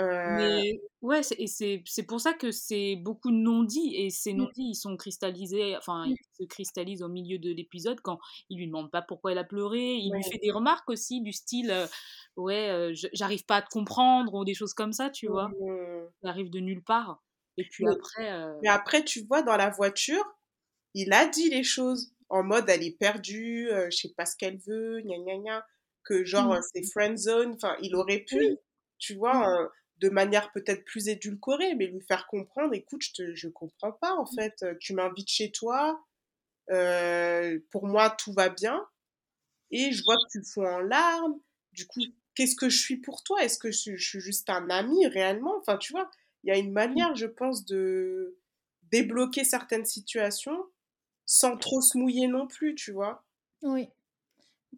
Euh, 0.00 0.36
mais 0.36 0.80
ouais, 1.02 1.20
et 1.38 1.46
c'est 1.46 2.02
pour 2.08 2.20
ça 2.20 2.32
que 2.32 2.50
c'est 2.50 2.96
beaucoup 2.96 3.30
de 3.30 3.36
non-dits, 3.36 3.94
et 3.94 4.10
ces 4.10 4.32
non-dits, 4.32 4.70
ils 4.70 4.74
sont 4.74 4.96
cristallisés, 4.96 5.76
enfin, 5.76 6.06
ils 6.06 6.16
se 6.36 6.44
cristallisent 6.48 7.02
au 7.04 7.08
milieu 7.08 7.38
de 7.38 7.52
l'épisode 7.52 8.00
quand 8.00 8.18
il 8.50 8.58
lui 8.58 8.66
demande 8.66 8.90
pas 8.90 9.02
pourquoi 9.02 9.30
elle 9.30 9.38
a 9.38 9.44
pleuré, 9.44 9.94
il 9.94 10.12
lui 10.12 10.24
fait 10.24 10.38
des 10.38 10.50
remarques 10.50 10.90
aussi 10.90 11.20
du 11.20 11.32
style, 11.32 11.70
euh, 11.70 11.86
ouais, 12.36 12.70
euh, 12.70 12.92
j'arrive 13.12 13.44
pas 13.44 13.58
à 13.58 13.62
te 13.62 13.68
comprendre, 13.68 14.34
ou 14.34 14.44
des 14.44 14.54
choses 14.54 14.74
comme 14.74 14.92
ça, 14.92 15.10
tu 15.10 15.28
vois. 15.28 15.48
Ça 16.22 16.30
arrive 16.30 16.50
de 16.50 16.58
nulle 16.58 16.82
part. 16.82 17.22
Et 17.56 17.62
puis 17.62 17.86
après. 17.86 18.32
Mais 18.62 18.68
après, 18.68 19.04
tu 19.04 19.24
vois, 19.26 19.42
dans 19.42 19.56
la 19.56 19.70
voiture, 19.70 20.24
il 20.94 21.12
a 21.12 21.26
dit 21.26 21.50
les 21.50 21.62
choses 21.62 22.13
en 22.28 22.42
mode 22.42 22.68
elle 22.68 22.82
est 22.82 22.98
perdue, 22.98 23.68
je 23.90 23.96
sais 23.96 24.12
pas 24.16 24.26
ce 24.26 24.36
qu'elle 24.36 24.58
veut, 24.66 25.00
gna 25.00 25.18
gna 25.18 25.38
gna, 25.38 25.66
que 26.04 26.24
genre 26.24 26.54
mmh. 26.54 26.62
c'est 26.72 26.90
friend 26.90 27.18
zone, 27.18 27.52
enfin, 27.54 27.76
il 27.82 27.94
aurait 27.94 28.20
pu, 28.20 28.56
tu 28.98 29.14
vois, 29.14 29.48
mmh. 29.48 29.68
de 29.98 30.08
manière 30.10 30.52
peut-être 30.52 30.84
plus 30.84 31.08
édulcorée, 31.08 31.74
mais 31.74 31.86
lui 31.86 32.00
faire 32.02 32.26
comprendre, 32.26 32.74
écoute, 32.74 33.02
je 33.02 33.12
te, 33.12 33.34
je 33.34 33.48
comprends 33.48 33.92
pas 33.92 34.12
en 34.12 34.24
mmh. 34.24 34.34
fait, 34.36 34.62
euh, 34.62 34.74
tu 34.80 34.94
m'invites 34.94 35.30
chez 35.30 35.50
toi, 35.50 36.04
euh, 36.70 37.58
pour 37.70 37.86
moi 37.86 38.10
tout 38.10 38.32
va 38.32 38.48
bien, 38.48 38.86
et 39.70 39.92
je 39.92 40.02
vois 40.04 40.16
que 40.16 40.38
tu 40.38 40.44
fous 40.44 40.64
en 40.64 40.80
larmes, 40.80 41.40
du 41.72 41.86
coup, 41.86 42.00
qu'est-ce 42.34 42.56
que 42.56 42.68
je 42.68 42.78
suis 42.78 42.98
pour 42.98 43.22
toi? 43.22 43.42
Est-ce 43.42 43.58
que 43.58 43.70
je, 43.70 43.96
suis 43.96 44.20
juste 44.20 44.48
un 44.50 44.68
ami 44.70 45.06
réellement? 45.06 45.56
Enfin, 45.58 45.76
tu 45.78 45.92
vois, 45.92 46.10
il 46.42 46.48
y 46.48 46.52
a 46.52 46.58
une 46.58 46.72
manière, 46.72 47.14
je 47.16 47.26
pense, 47.26 47.64
de 47.64 48.38
débloquer 48.92 49.44
certaines 49.44 49.86
situations 49.86 50.64
sans 51.26 51.56
trop 51.56 51.80
se 51.80 51.98
mouiller 51.98 52.26
non 52.26 52.46
plus, 52.46 52.74
tu 52.74 52.92
vois? 52.92 53.24
Oui. 53.62 53.88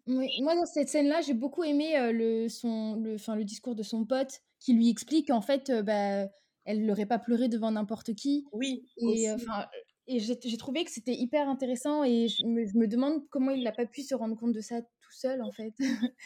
Oui, 0.07 0.29
moi 0.43 0.55
dans 0.55 0.67
cette 0.67 0.89
scène-là, 0.89 1.21
j'ai 1.23 1.35
beaucoup 1.35 1.65
aimé 1.65 1.97
euh, 1.99 2.13
le, 2.13 2.49
son, 2.49 2.97
le, 2.97 3.17
le 3.17 3.45
discours 3.45 3.75
de 3.75 3.83
son 3.83 4.05
pote 4.05 4.41
qui 4.61 4.75
lui 4.75 4.89
explique 4.89 5.29
qu'en 5.29 5.41
fait, 5.41 5.71
euh, 5.71 5.83
bah, 5.83 6.29
elle 6.65 6.85
n'aurait 6.85 7.07
pas 7.07 7.19
pleuré 7.19 7.49
devant 7.49 7.71
n'importe 7.71 8.15
qui. 8.15 8.45
Oui. 8.53 8.85
Et, 8.99 9.29
et 10.09 10.21
j'ai 10.21 10.57
trouvé 10.57 10.85
que 10.85 10.91
c'était 10.91 11.15
hyper 11.15 11.49
intéressant 11.49 12.05
et 12.05 12.29
je 12.29 12.47
me, 12.47 12.65
je 12.65 12.77
me 12.77 12.87
demande 12.87 13.29
comment 13.31 13.51
il 13.51 13.65
n'a 13.65 13.73
pas 13.73 13.87
pu 13.87 14.03
se 14.03 14.15
rendre 14.15 14.37
compte 14.37 14.53
de 14.53 14.61
ça 14.61 14.81
tout 14.81 15.13
seul 15.13 15.43
en 15.43 15.51
fait. 15.51 15.75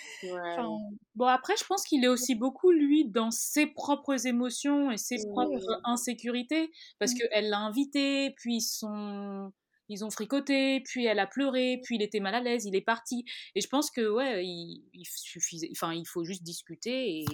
bon 1.14 1.26
après 1.26 1.54
je 1.58 1.64
pense 1.64 1.84
qu'il 1.84 2.04
est 2.04 2.08
aussi 2.08 2.34
beaucoup 2.34 2.70
lui 2.72 3.08
dans 3.08 3.30
ses 3.30 3.66
propres 3.66 4.26
émotions 4.26 4.90
et 4.90 4.98
ses 4.98 5.16
propres 5.30 5.80
insécurités 5.84 6.70
parce 6.98 7.14
que 7.14 7.26
qu'elle 7.28 7.48
l'a 7.48 7.58
invité 7.58 8.32
puis 8.36 8.60
son 8.60 9.50
ils 9.90 10.04
ont 10.04 10.10
fricoté, 10.10 10.80
puis 10.80 11.04
elle 11.04 11.18
a 11.18 11.26
pleuré, 11.26 11.80
puis 11.82 11.96
il 11.96 12.02
était 12.02 12.20
mal 12.20 12.34
à 12.34 12.40
l'aise, 12.40 12.64
il 12.64 12.76
est 12.76 12.80
parti. 12.80 13.24
Et 13.54 13.60
je 13.60 13.68
pense 13.68 13.90
que 13.90 14.08
ouais, 14.08 14.46
il, 14.46 15.04
suffisait, 15.04 15.68
enfin, 15.72 15.92
il 15.92 16.06
faut 16.06 16.24
juste 16.24 16.44
discuter 16.44 17.24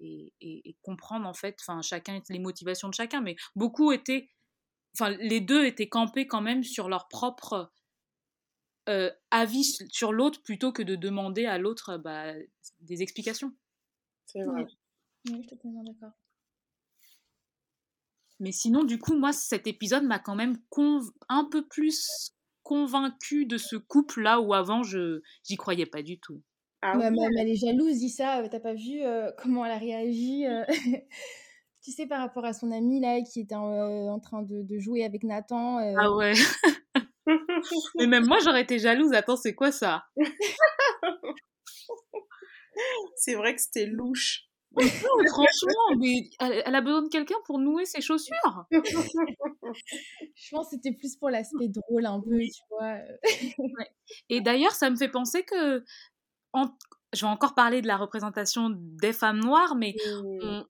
et, 0.00 0.32
et, 0.40 0.76
comprendre 0.82 1.26
en 1.26 1.34
fait, 1.34 1.56
enfin, 1.60 1.82
chacun 1.82 2.20
les 2.30 2.38
motivations 2.38 2.88
de 2.88 2.94
chacun. 2.94 3.20
Mais 3.20 3.34
beaucoup 3.56 3.90
étaient, 3.92 4.30
enfin, 4.94 5.10
les 5.10 5.40
deux 5.40 5.64
étaient 5.66 5.88
campés 5.88 6.28
quand 6.28 6.40
même 6.40 6.62
sur 6.62 6.88
leur 6.88 7.08
propre 7.08 7.72
euh, 8.88 9.10
avis 9.32 9.64
sur 9.90 10.12
l'autre 10.12 10.42
plutôt 10.44 10.72
que 10.72 10.82
de 10.82 10.94
demander 10.94 11.44
à 11.44 11.58
l'autre 11.58 11.96
bah, 11.96 12.34
des 12.80 13.02
explications. 13.02 13.52
C'est 14.26 14.44
vrai. 14.44 14.62
Oui, 14.62 14.74
je 15.24 15.32
suis 15.32 15.46
totalement 15.46 15.82
d'accord. 15.82 16.12
Mais 18.40 18.52
sinon, 18.52 18.84
du 18.84 18.98
coup, 18.98 19.16
moi, 19.16 19.32
cet 19.32 19.66
épisode 19.66 20.04
m'a 20.04 20.18
quand 20.18 20.34
même 20.34 20.58
un 21.28 21.44
peu 21.50 21.66
plus 21.66 22.32
convaincue 22.62 23.46
de 23.46 23.58
ce 23.58 23.76
couple 23.76 24.22
là 24.22 24.40
où 24.40 24.52
avant, 24.52 24.82
je 24.82 25.20
j'y 25.44 25.56
croyais 25.56 25.86
pas 25.86 26.02
du 26.02 26.18
tout. 26.18 26.42
Ah 26.82 26.98
bah, 26.98 27.08
elle 27.38 27.48
est 27.48 27.56
jalouse, 27.56 27.98
dit 27.98 28.10
ça. 28.10 28.42
Euh, 28.42 28.48
t'as 28.50 28.60
pas 28.60 28.74
vu 28.74 29.02
euh, 29.02 29.30
comment 29.38 29.64
elle 29.64 29.72
a 29.72 29.78
réagi 29.78 30.46
euh, 30.46 30.64
Tu 31.82 31.92
sais, 31.92 32.06
par 32.06 32.20
rapport 32.20 32.44
à 32.44 32.52
son 32.52 32.72
ami 32.72 33.00
là 33.00 33.20
qui 33.22 33.40
était 33.40 33.54
en, 33.54 34.18
train 34.18 34.42
de, 34.42 34.62
de, 34.62 34.78
jouer 34.78 35.04
avec 35.04 35.22
Nathan. 35.22 35.78
Ah 35.96 36.12
ouais. 36.12 36.32
Mais 37.96 38.06
même 38.06 38.26
moi, 38.26 38.38
j'aurais 38.42 38.62
été 38.62 38.78
jalouse. 38.80 39.12
Attends, 39.12 39.36
c'est 39.36 39.54
quoi 39.54 39.70
ça? 39.70 40.04
C'est 43.16 43.34
vrai 43.34 43.54
que 43.54 43.62
c'était 43.62 43.86
louche 43.86 44.45
franchement, 44.82 45.96
mais 45.98 46.30
elle, 46.40 46.74
a 46.74 46.80
besoin 46.80 47.02
de 47.02 47.08
quelqu'un 47.08 47.36
pour 47.44 47.58
nouer 47.58 47.84
ses 47.84 48.00
chaussures. 48.00 48.64
Je 48.70 50.50
pense 50.50 50.66
que 50.66 50.76
c'était 50.76 50.92
plus 50.92 51.16
pour 51.16 51.30
l'aspect 51.30 51.68
drôle 51.68 52.06
un 52.06 52.20
peu, 52.20 52.38
tu 52.38 52.62
vois. 52.70 52.98
Et 54.28 54.40
d'ailleurs, 54.40 54.72
ça 54.72 54.90
me 54.90 54.96
fait 54.96 55.08
penser 55.08 55.44
que, 55.44 55.82
je 57.12 57.20
vais 57.24 57.30
encore 57.30 57.54
parler 57.54 57.82
de 57.82 57.86
la 57.86 57.96
représentation 57.96 58.70
des 58.74 59.12
femmes 59.12 59.40
noires, 59.40 59.76
mais 59.76 59.94
mmh. 60.06 60.62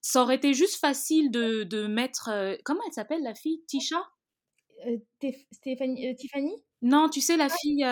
ça 0.00 0.22
aurait 0.22 0.36
été 0.36 0.54
juste 0.54 0.76
facile 0.76 1.30
de, 1.30 1.64
de 1.64 1.86
mettre, 1.86 2.30
euh, 2.30 2.56
comment 2.64 2.80
elle 2.86 2.92
s'appelle 2.92 3.22
la 3.22 3.34
fille, 3.34 3.62
Tisha? 3.66 4.02
Euh, 4.86 4.98
Stéphanie, 5.52 6.08
euh, 6.08 6.14
Tiffany? 6.14 6.54
Non, 6.82 7.08
tu 7.08 7.20
sais 7.20 7.36
la 7.36 7.48
fille, 7.48 7.84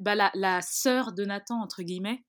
bah, 0.00 0.14
la, 0.14 0.30
la 0.34 0.60
sœur 0.60 1.12
de 1.12 1.24
Nathan 1.24 1.62
entre 1.62 1.82
guillemets. 1.82 2.22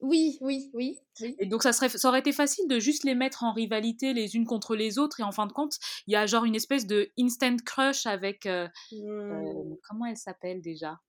Oui, 0.00 0.36
oui, 0.42 0.70
oui, 0.74 0.98
Et 1.38 1.46
donc 1.46 1.62
ça, 1.62 1.72
serait, 1.72 1.88
ça 1.88 2.08
aurait 2.08 2.18
été 2.18 2.32
facile 2.32 2.68
de 2.68 2.78
juste 2.78 3.04
les 3.04 3.14
mettre 3.14 3.44
en 3.44 3.52
rivalité 3.52 4.12
les 4.12 4.36
unes 4.36 4.44
contre 4.44 4.76
les 4.76 4.98
autres 4.98 5.20
et 5.20 5.22
en 5.22 5.32
fin 5.32 5.46
de 5.46 5.52
compte, 5.52 5.78
il 6.06 6.12
y 6.12 6.16
a 6.16 6.26
genre 6.26 6.44
une 6.44 6.54
espèce 6.54 6.86
de 6.86 7.10
instant 7.18 7.56
crush 7.64 8.06
avec... 8.06 8.44
Euh, 8.44 8.68
euh, 8.92 9.42
mmh. 9.42 9.76
comment 9.88 10.04
elle 10.06 10.18
s'appelle 10.18 10.60
déjà? 10.60 11.00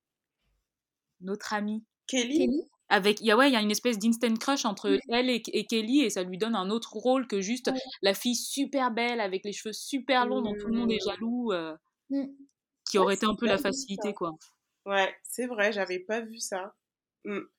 Notre 1.20 1.54
amie. 1.54 1.84
Kelly, 2.08 2.50
avec 2.88 3.20
il 3.20 3.26
y 3.26 3.32
a 3.32 3.36
ouais 3.36 3.50
il 3.50 3.54
y 3.54 3.58
a 3.58 3.62
une 3.62 3.72
espèce 3.72 4.00
d'instant 4.00 4.34
crush 4.36 4.64
entre 4.64 4.98
elle 5.10 5.30
et, 5.30 5.42
Kelly 5.42 6.04
et 6.04 6.10
ça 6.10 6.24
lui 6.24 6.38
donne 6.38 6.56
un 6.56 6.70
autre 6.70 6.96
rôle 6.96 7.28
que 7.28 7.42
juste 7.42 7.70
la 8.02 8.14
fille 8.14 8.36
super 8.36 8.92
belle 8.92 9.20
avec 9.20 9.44
les 9.44 9.52
cheveux 9.52 9.74
super 9.74 10.26
longs 10.26 10.42
dont 10.42 10.56
tout 10.58 10.68
le 10.68 10.78
monde 10.78 10.92
est 10.94 11.06
mmh. 11.06 11.10
jaloux 11.10 11.52
euh, 11.52 11.76
mmh. 12.12 12.28
qui 12.90 12.98
aurait 12.98 13.16
été 13.16 13.26
un 13.26 13.36
peu 13.36 13.46
la 13.46 13.58
facilité 13.58 14.14
quoi. 14.14 14.38
Ouais 14.86 15.14
c'est 15.24 15.48
vrai 15.48 15.74
j'avais 15.74 16.00
pas 16.00 16.22
vu 16.22 16.40
ça. 16.40 16.74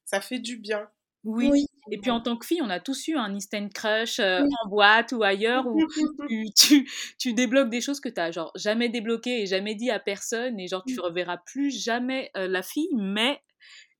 Ça 0.06 0.22
fait 0.22 0.38
du 0.38 0.56
bien 0.56 0.88
oui. 1.28 1.66
Et 1.90 1.98
puis 1.98 2.10
en 2.10 2.20
tant 2.20 2.36
que 2.36 2.46
fille, 2.46 2.60
on 2.62 2.70
a 2.70 2.80
tous 2.80 3.08
eu 3.08 3.16
un 3.16 3.34
instant 3.34 3.68
crush 3.68 4.18
euh, 4.18 4.40
en 4.42 4.68
boîte 4.68 5.12
ou 5.12 5.22
ailleurs 5.22 5.66
où 5.66 5.78
tu, 6.56 6.88
tu, 7.18 7.32
débloques 7.32 7.70
des 7.70 7.80
choses 7.80 8.00
que 8.00 8.08
tu 8.08 8.20
as 8.20 8.30
genre 8.30 8.52
jamais 8.54 8.88
débloquées 8.88 9.42
et 9.42 9.46
jamais 9.46 9.74
dit 9.74 9.90
à 9.90 9.98
personne 9.98 10.58
et 10.60 10.68
genre 10.68 10.84
tu 10.86 11.00
reverras 11.00 11.38
plus 11.38 11.70
jamais 11.70 12.30
euh, 12.36 12.46
la 12.46 12.62
fille, 12.62 12.90
mais 12.94 13.40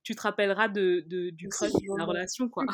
tu 0.09 0.15
te 0.15 0.23
rappelleras 0.23 0.69
de, 0.69 1.05
de 1.05 1.29
du 1.29 1.47
crush 1.49 1.71
de 1.71 1.97
la 1.99 2.03
relation, 2.03 2.49
quoi. 2.49 2.65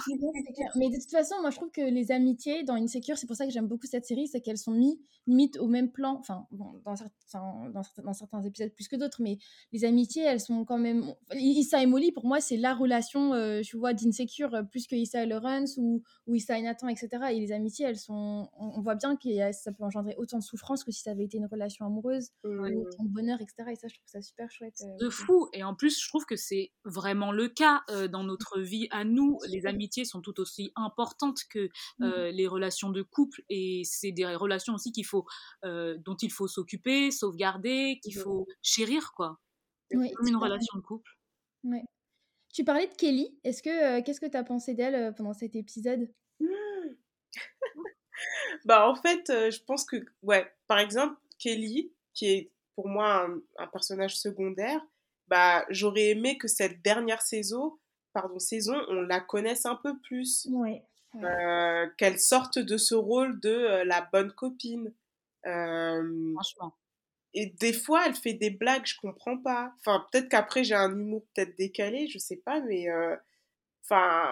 Mais 0.78 0.88
de 0.88 0.95
toute 0.95 1.12
façon, 1.12 1.36
moi, 1.41 1.50
je 1.50 1.58
trouve 1.58 1.69
que 1.69 1.82
les 1.82 2.13
amitiés 2.13 2.63
dans 2.63 2.76
Insecure, 2.76 3.17
c'est 3.17 3.28
pour 3.28 3.36
ça 3.36 3.45
que 3.45 3.52
j'aime 3.52 3.67
beaucoup 3.67 3.88
cette 3.88 4.06
série, 4.06 4.30
c'est 4.30 4.39
qu'elles 4.39 4.58
sont 4.58 4.71
mises 4.71 4.98
limite 5.28 5.58
au 5.58 5.67
même 5.67 5.91
plan, 5.91 6.17
enfin, 6.19 6.45
bon, 6.52 6.80
dans, 6.86 6.95
certains, 6.95 7.69
dans, 7.74 8.13
certains, 8.13 8.41
épisodes 8.43 8.71
plus 8.74 8.88
que 8.88 8.95
d'autres, 8.95 9.21
mais 9.21 9.38
les 9.71 9.86
amitiés, 9.86 10.24
elles 10.24 10.39
sont 10.39 10.65
quand 10.65 10.78
même... 10.78 11.13
Issa 11.34 11.82
et 11.82 11.86
Molly, 11.86 12.12
pour 12.12 12.26
moi, 12.26 12.39
c'est 12.41 12.58
la 12.58 12.74
relation, 12.74 13.34
euh, 13.34 13.62
tu 13.62 13.78
vois, 13.78 13.93
d'Insecure, 13.93 14.54
euh, 14.54 14.63
plus 14.63 14.88
que 14.88 14.95
Issa 14.95 15.24
et 15.24 15.26
Lawrence 15.26 15.78
ou, 15.78 16.04
ou 16.28 16.36
Issa 16.36 16.58
et 16.60 16.62
Nathan, 16.62 16.88
etc. 16.89 17.10
Et 17.32 17.39
les 17.39 17.52
amitiés, 17.52 17.86
elles 17.86 17.98
sont... 17.98 18.50
On, 18.58 18.82
voit 18.82 18.95
bien 18.95 19.15
que 19.15 19.30
ça 19.52 19.71
peut 19.71 19.84
engendrer 19.84 20.15
autant 20.17 20.38
de 20.38 20.43
souffrance 20.43 20.84
que 20.84 20.91
si 20.91 21.02
ça 21.02 21.12
avait 21.12 21.24
été 21.24 21.38
une 21.38 21.48
relation 21.48 21.86
amoureuse, 21.86 22.30
autant 22.43 23.04
de 23.04 23.10
bonheur, 23.10 23.39
etc. 23.41 23.71
Et 23.71 23.76
ça, 23.76 23.88
je 23.88 23.95
trouve 23.95 24.08
ça 24.08 24.21
super 24.21 24.52
chouette. 24.52 24.76
Euh, 24.84 24.98
de 24.98 25.10
fou 25.10 25.50
Et 25.54 25.63
en 25.63 25.74
plus, 25.74 26.00
je 26.00 26.08
trouve 26.08 26.26
que 26.26 26.36
c'est 26.36 26.71
vraiment 26.84 27.24
le 27.31 27.49
cas 27.49 27.83
euh, 27.89 28.07
dans 28.07 28.23
notre 28.23 28.59
vie 28.59 28.88
à 28.91 29.03
nous. 29.03 29.39
Les 29.47 29.65
amitiés 29.65 30.05
sont 30.05 30.21
tout 30.21 30.39
aussi 30.39 30.71
importantes 30.75 31.39
que 31.49 31.69
mmh. 31.99 32.03
euh, 32.03 32.31
les 32.31 32.47
relations 32.47 32.89
de 32.89 33.01
couple 33.01 33.43
et 33.49 33.83
c'est 33.85 34.11
des 34.11 34.25
relations 34.35 34.73
aussi 34.73 34.91
qu'il 34.91 35.05
faut, 35.05 35.25
euh, 35.63 35.97
dont 35.99 36.15
il 36.15 36.31
faut 36.31 36.47
s'occuper, 36.47 37.11
sauvegarder, 37.11 37.99
qu'il 38.03 38.15
faut 38.15 38.47
chérir, 38.61 39.13
quoi. 39.15 39.39
Oui, 39.91 40.11
comme 40.13 40.27
une 40.27 40.38
relation 40.38 40.77
de 40.77 40.81
couple. 40.81 41.11
Tu 42.53 42.63
parlais 42.63 42.88
de 42.88 42.93
Kelly. 42.93 43.38
Est-ce 43.43 43.61
que 43.61 44.01
qu'est-ce 44.01 44.21
que 44.21 44.25
tu 44.25 44.38
as 44.38 44.43
pensé 44.43 44.73
d'elle 44.73 45.13
pendant 45.15 45.33
cet 45.33 45.55
épisode? 45.55 46.09
Mmh. 46.39 46.47
Bah 48.63 48.89
en 48.89 48.95
fait, 48.95 49.25
je 49.27 49.61
pense 49.65 49.85
que 49.85 49.97
ouais, 50.23 50.49
par 50.67 50.79
exemple 50.79 51.19
Kelly, 51.38 51.93
qui 52.13 52.27
est 52.27 52.51
pour 52.75 52.88
moi 52.88 53.27
un 53.57 53.67
personnage 53.67 54.17
secondaire, 54.17 54.81
bah, 55.27 55.65
j'aurais 55.69 56.09
aimé 56.09 56.38
que 56.38 56.47
cette 56.47 56.81
dernière 56.81 57.21
saison, 57.21 57.77
pardon, 58.13 58.39
saison, 58.39 58.75
on 58.89 59.01
la 59.01 59.19
connaisse 59.19 59.65
un 59.65 59.75
peu 59.75 59.97
plus. 59.99 60.47
Ouais. 60.51 60.83
Euh, 61.23 61.88
qu'elle 61.97 62.19
sorte 62.19 62.59
de 62.59 62.75
ce 62.75 62.93
rôle 62.93 63.39
de 63.39 63.49
euh, 63.49 63.83
la 63.85 64.01
bonne 64.01 64.33
copine. 64.33 64.93
Euh, 65.45 66.33
Franchement. 66.33 66.73
et 67.33 67.45
des 67.45 67.71
fois, 67.71 68.03
elle 68.05 68.15
fait 68.15 68.33
des 68.33 68.49
blagues, 68.49 68.85
je 68.85 68.97
comprends 68.99 69.38
pas. 69.38 69.73
Enfin, 69.79 70.05
peut-être 70.11 70.27
qu'après, 70.27 70.63
j'ai 70.65 70.75
un 70.75 70.91
humour 70.91 71.23
peut-être 71.33 71.55
décalé, 71.57 72.07
je 72.07 72.17
sais 72.17 72.35
pas, 72.38 72.59
mais 72.61 72.88
enfin, 73.83 74.27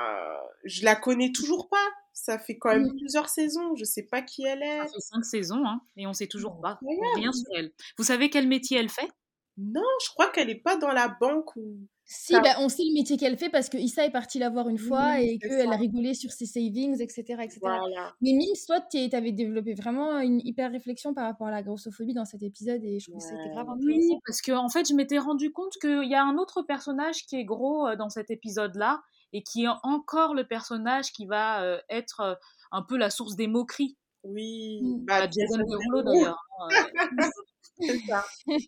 je 0.66 0.84
la 0.84 0.96
connais 0.96 1.32
toujours 1.32 1.70
pas. 1.70 1.88
Ça 2.12 2.38
fait 2.38 2.58
quand 2.58 2.70
même 2.70 2.92
plusieurs 2.98 3.30
saisons, 3.30 3.76
je 3.76 3.86
sais 3.86 4.04
pas 4.04 4.22
qui 4.22 4.44
elle 4.46 4.62
est. 4.62 4.80
Ça 4.80 4.88
fait 4.88 5.00
cinq 5.00 5.24
saisons, 5.26 5.66
hein, 5.66 5.82
et 5.98 6.06
on 6.06 6.14
sait 6.14 6.28
toujours 6.28 6.60
pas 6.62 6.72
Incroyable. 6.82 7.08
rien 7.16 7.32
sur 7.32 7.50
elle. 7.56 7.72
Vous 7.98 8.04
savez 8.04 8.30
quel 8.30 8.48
métier 8.48 8.78
elle 8.78 8.90
fait? 8.90 9.10
Non, 9.58 9.82
je 10.04 10.10
crois 10.10 10.30
qu'elle 10.30 10.50
est 10.50 10.62
pas 10.62 10.78
dans 10.78 10.92
la 10.92 11.08
banque 11.20 11.56
ou. 11.56 11.78
Si, 12.06 12.34
Ça- 12.34 12.42
bah, 12.42 12.56
on 12.60 12.68
sait 12.68 12.84
le 12.84 12.94
métier 12.94 13.16
qu'elle 13.16 13.38
fait 13.38 13.50
parce 13.50 13.70
que 13.70 13.78
Issa 13.78 14.06
est 14.06 14.12
partie 14.12 14.38
la 14.38 14.50
voir 14.50 14.68
une 14.68 14.78
fois 14.78 15.14
Oui, 15.16 15.30
et 15.30 15.40
qu'elle 15.40 15.72
a 15.72 15.78
rigolé 15.78 16.14
sur 16.14 16.32
ses 16.32 16.46
savings, 16.46 17.02
etc. 17.02 17.22
etc. 17.42 17.60
Voilà. 17.62 18.14
Mais 18.22 18.34
Mims, 18.34 18.66
toi, 18.68 18.82
tu 18.82 18.98
avais 19.16 19.32
développé 19.32 19.74
vraiment 19.74 20.20
une 20.20 20.42
hyper 20.44 20.70
réflexion 20.70 21.14
par 21.14 21.24
rapport 21.26 21.48
à 21.48 21.52
la 21.52 21.64
grossophobie 21.64 22.14
dans 22.14 22.26
cet 22.26 22.44
épisode 22.44 22.84
et 22.84 23.00
je 23.00 23.10
trouve 23.10 23.22
que 23.22 23.30
c'était 23.30 23.50
grave 23.54 23.68
Oui, 23.80 23.94
intéressant. 23.96 24.20
parce 24.26 24.42
que 24.42 24.52
en 24.52 24.68
fait, 24.68 24.86
je 24.90 24.94
m'étais 24.96 25.18
rendu 25.18 25.54
compte 25.54 25.74
qu'il 25.80 26.04
y 26.10 26.14
a 26.14 26.24
un 26.24 26.38
autre 26.38 26.62
personnage 26.64 27.26
qui 27.26 27.38
est 27.38 27.46
gros 27.46 27.88
euh, 27.88 27.96
dans 27.96 28.10
cet 28.10 28.30
épisode-là 28.32 29.02
et 29.32 29.42
qui 29.42 29.64
est 29.64 29.70
encore 29.84 30.34
le 30.34 30.46
personnage 30.46 31.14
qui 31.14 31.26
va 31.26 31.64
euh, 31.64 31.80
être 31.90 32.20
euh, 32.20 32.36
un 32.74 32.82
peu 32.82 32.98
la 32.98 33.10
source 33.12 33.36
des 33.38 33.48
moqueries. 33.48 33.98
Oui. 34.26 34.82
Mm. 34.84 35.06
Bah, 35.06 35.30
Jason 35.32 35.58
Derulo 35.60 36.02
d'ailleurs. 36.04 36.44
hein, 36.60 36.68
c'est 37.80 37.98
ça. 38.00 38.26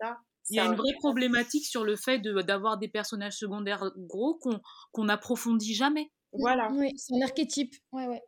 Ça. 0.00 0.18
Il 0.50 0.56
y 0.56 0.60
a 0.60 0.64
une 0.66 0.72
un- 0.72 0.76
vraie 0.76 0.92
problématique 0.98 1.64
sur 1.64 1.84
le 1.84 1.96
fait 1.96 2.18
de- 2.18 2.42
d'avoir 2.42 2.76
des 2.78 2.88
personnages 2.88 3.36
secondaires 3.38 3.90
gros 3.96 4.34
qu'on 4.34 4.60
qu'on 4.92 5.04
n'approfondit 5.04 5.74
jamais. 5.74 6.10
Voilà. 6.32 6.70
Oui, 6.72 6.92
c'est 6.98 7.14
un 7.16 7.22
archétype. 7.22 7.74
Ouais, 7.92 8.06
ouais. 8.06 8.22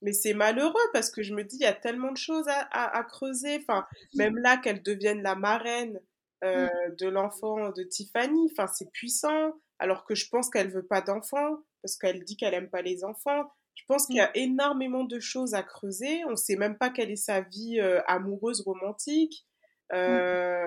Mais 0.00 0.12
c'est 0.12 0.32
malheureux 0.34 0.74
parce 0.92 1.10
que 1.10 1.22
je 1.22 1.34
me 1.34 1.42
dis, 1.42 1.56
il 1.56 1.62
y 1.62 1.66
a 1.66 1.72
tellement 1.74 2.12
de 2.12 2.16
choses 2.16 2.46
à, 2.48 2.60
à- 2.70 2.98
à 2.98 3.02
creuser. 3.04 3.58
Enfin, 3.60 3.84
même 4.14 4.36
là, 4.38 4.56
qu'elle 4.56 4.82
devienne 4.82 5.22
la 5.22 5.34
marraine 5.34 6.00
euh, 6.44 6.68
de 7.00 7.08
l'enfant 7.08 7.70
de 7.72 7.82
Tiffany, 7.82 8.48
enfin, 8.52 8.68
c'est 8.72 8.90
puissant. 8.92 9.54
Alors 9.80 10.04
que 10.04 10.14
je 10.14 10.28
pense 10.28 10.48
qu'elle 10.50 10.70
veut 10.70 10.86
pas 10.86 11.00
d'enfant 11.00 11.58
parce 11.82 11.96
qu'elle 11.96 12.22
dit 12.24 12.36
qu'elle 12.36 12.54
aime 12.54 12.70
pas 12.70 12.82
les 12.82 13.02
enfants. 13.04 13.50
Je 13.74 13.82
pense 13.88 14.06
qu'il 14.06 14.16
y 14.16 14.20
a 14.20 14.36
énormément 14.36 15.02
de 15.04 15.18
choses 15.20 15.54
à 15.54 15.62
creuser. 15.64 16.24
On 16.26 16.36
sait 16.36 16.56
même 16.56 16.78
pas 16.78 16.90
quelle 16.90 17.10
est 17.10 17.16
sa 17.16 17.40
vie 17.40 17.80
euh, 17.80 18.00
amoureuse, 18.06 18.60
romantique. 18.60 19.46
Euh, 19.92 20.66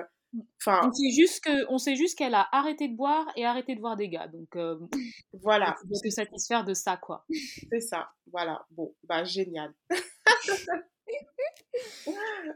Enfin, 0.58 0.80
On 0.88 0.92
sait 0.94 1.10
juste 1.10 1.44
que- 1.44 1.66
on 1.68 1.76
sait 1.76 1.94
juste 1.94 2.16
qu'elle 2.16 2.34
a 2.34 2.48
arrêté 2.52 2.88
de 2.88 2.96
boire 2.96 3.26
et 3.36 3.44
arrêté 3.44 3.74
de 3.74 3.80
voir 3.80 3.98
des 3.98 4.08
gars. 4.08 4.28
Donc, 4.28 4.56
euh, 4.56 4.78
voilà, 5.42 5.76
on 5.84 5.88
peut 5.88 5.94
se 5.94 6.08
satisfaire 6.08 6.64
de 6.64 6.72
ça, 6.72 6.96
quoi. 6.96 7.26
c'est 7.70 7.80
ça. 7.82 8.08
Voilà, 8.32 8.64
bon, 8.70 8.94
bah 9.04 9.24
génial. 9.24 9.74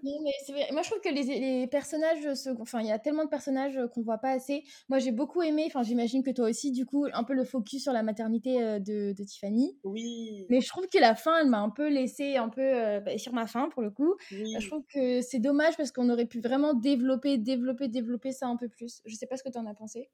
Non, 0.03 0.21
mais 0.23 0.33
c'est 0.45 0.53
vrai. 0.53 0.69
Moi, 0.73 0.83
je 0.83 0.91
trouve 0.91 1.01
que 1.01 1.09
les, 1.09 1.23
les 1.23 1.67
personnages, 1.67 2.27
enfin, 2.61 2.81
il 2.81 2.87
y 2.87 2.93
a 2.93 2.99
tellement 2.99 3.25
de 3.25 3.29
personnages 3.31 3.79
qu'on 3.95 4.03
voit 4.03 4.19
pas 4.19 4.31
assez. 4.31 4.65
Moi, 4.89 4.99
j'ai 4.99 5.13
beaucoup 5.13 5.43
aimé, 5.43 5.65
enfin, 5.67 5.83
j'imagine 5.83 6.23
que 6.23 6.31
toi 6.31 6.49
aussi, 6.49 6.73
du 6.73 6.85
coup, 6.87 7.07
un 7.13 7.25
peu 7.25 7.35
le 7.35 7.45
focus 7.45 7.83
sur 7.83 7.93
la 7.93 8.03
maternité 8.03 8.63
euh, 8.63 8.79
de, 8.79 9.13
de 9.17 9.25
Tiffany. 9.25 9.79
Oui, 9.85 10.47
Mais 10.49 10.61
je 10.61 10.69
trouve 10.69 10.87
que 10.89 10.99
la 10.99 11.15
fin, 11.15 11.41
elle 11.41 11.49
m'a 11.49 11.61
un 11.61 11.71
peu 11.71 11.89
laissé 11.89 12.37
un 12.37 12.49
peu 12.49 12.61
euh, 12.63 13.01
bah, 13.01 13.17
sur 13.19 13.33
ma 13.33 13.47
faim, 13.47 13.69
pour 13.73 13.83
le 13.83 13.91
coup. 13.91 14.15
oui. 14.31 14.61
Je 14.61 14.67
trouve 14.69 14.85
que 14.93 15.21
c'est 15.23 15.41
dommage 15.41 15.77
parce 15.77 15.93
qu'on 15.93 16.11
aurait 16.11 16.27
pu 16.27 16.41
vraiment 16.41 16.75
développer, 16.75 17.39
développer, 17.39 17.89
développer 17.89 18.33
ça 18.33 18.47
un 18.49 18.57
peu 18.57 18.69
plus. 18.69 19.01
Je 19.07 19.15
sais 19.17 19.27
pas 19.27 19.37
ce 19.37 19.43
que 19.43 19.51
tu 19.51 19.59
en 19.59 19.67
as 19.67 19.75
pensé. 19.75 20.11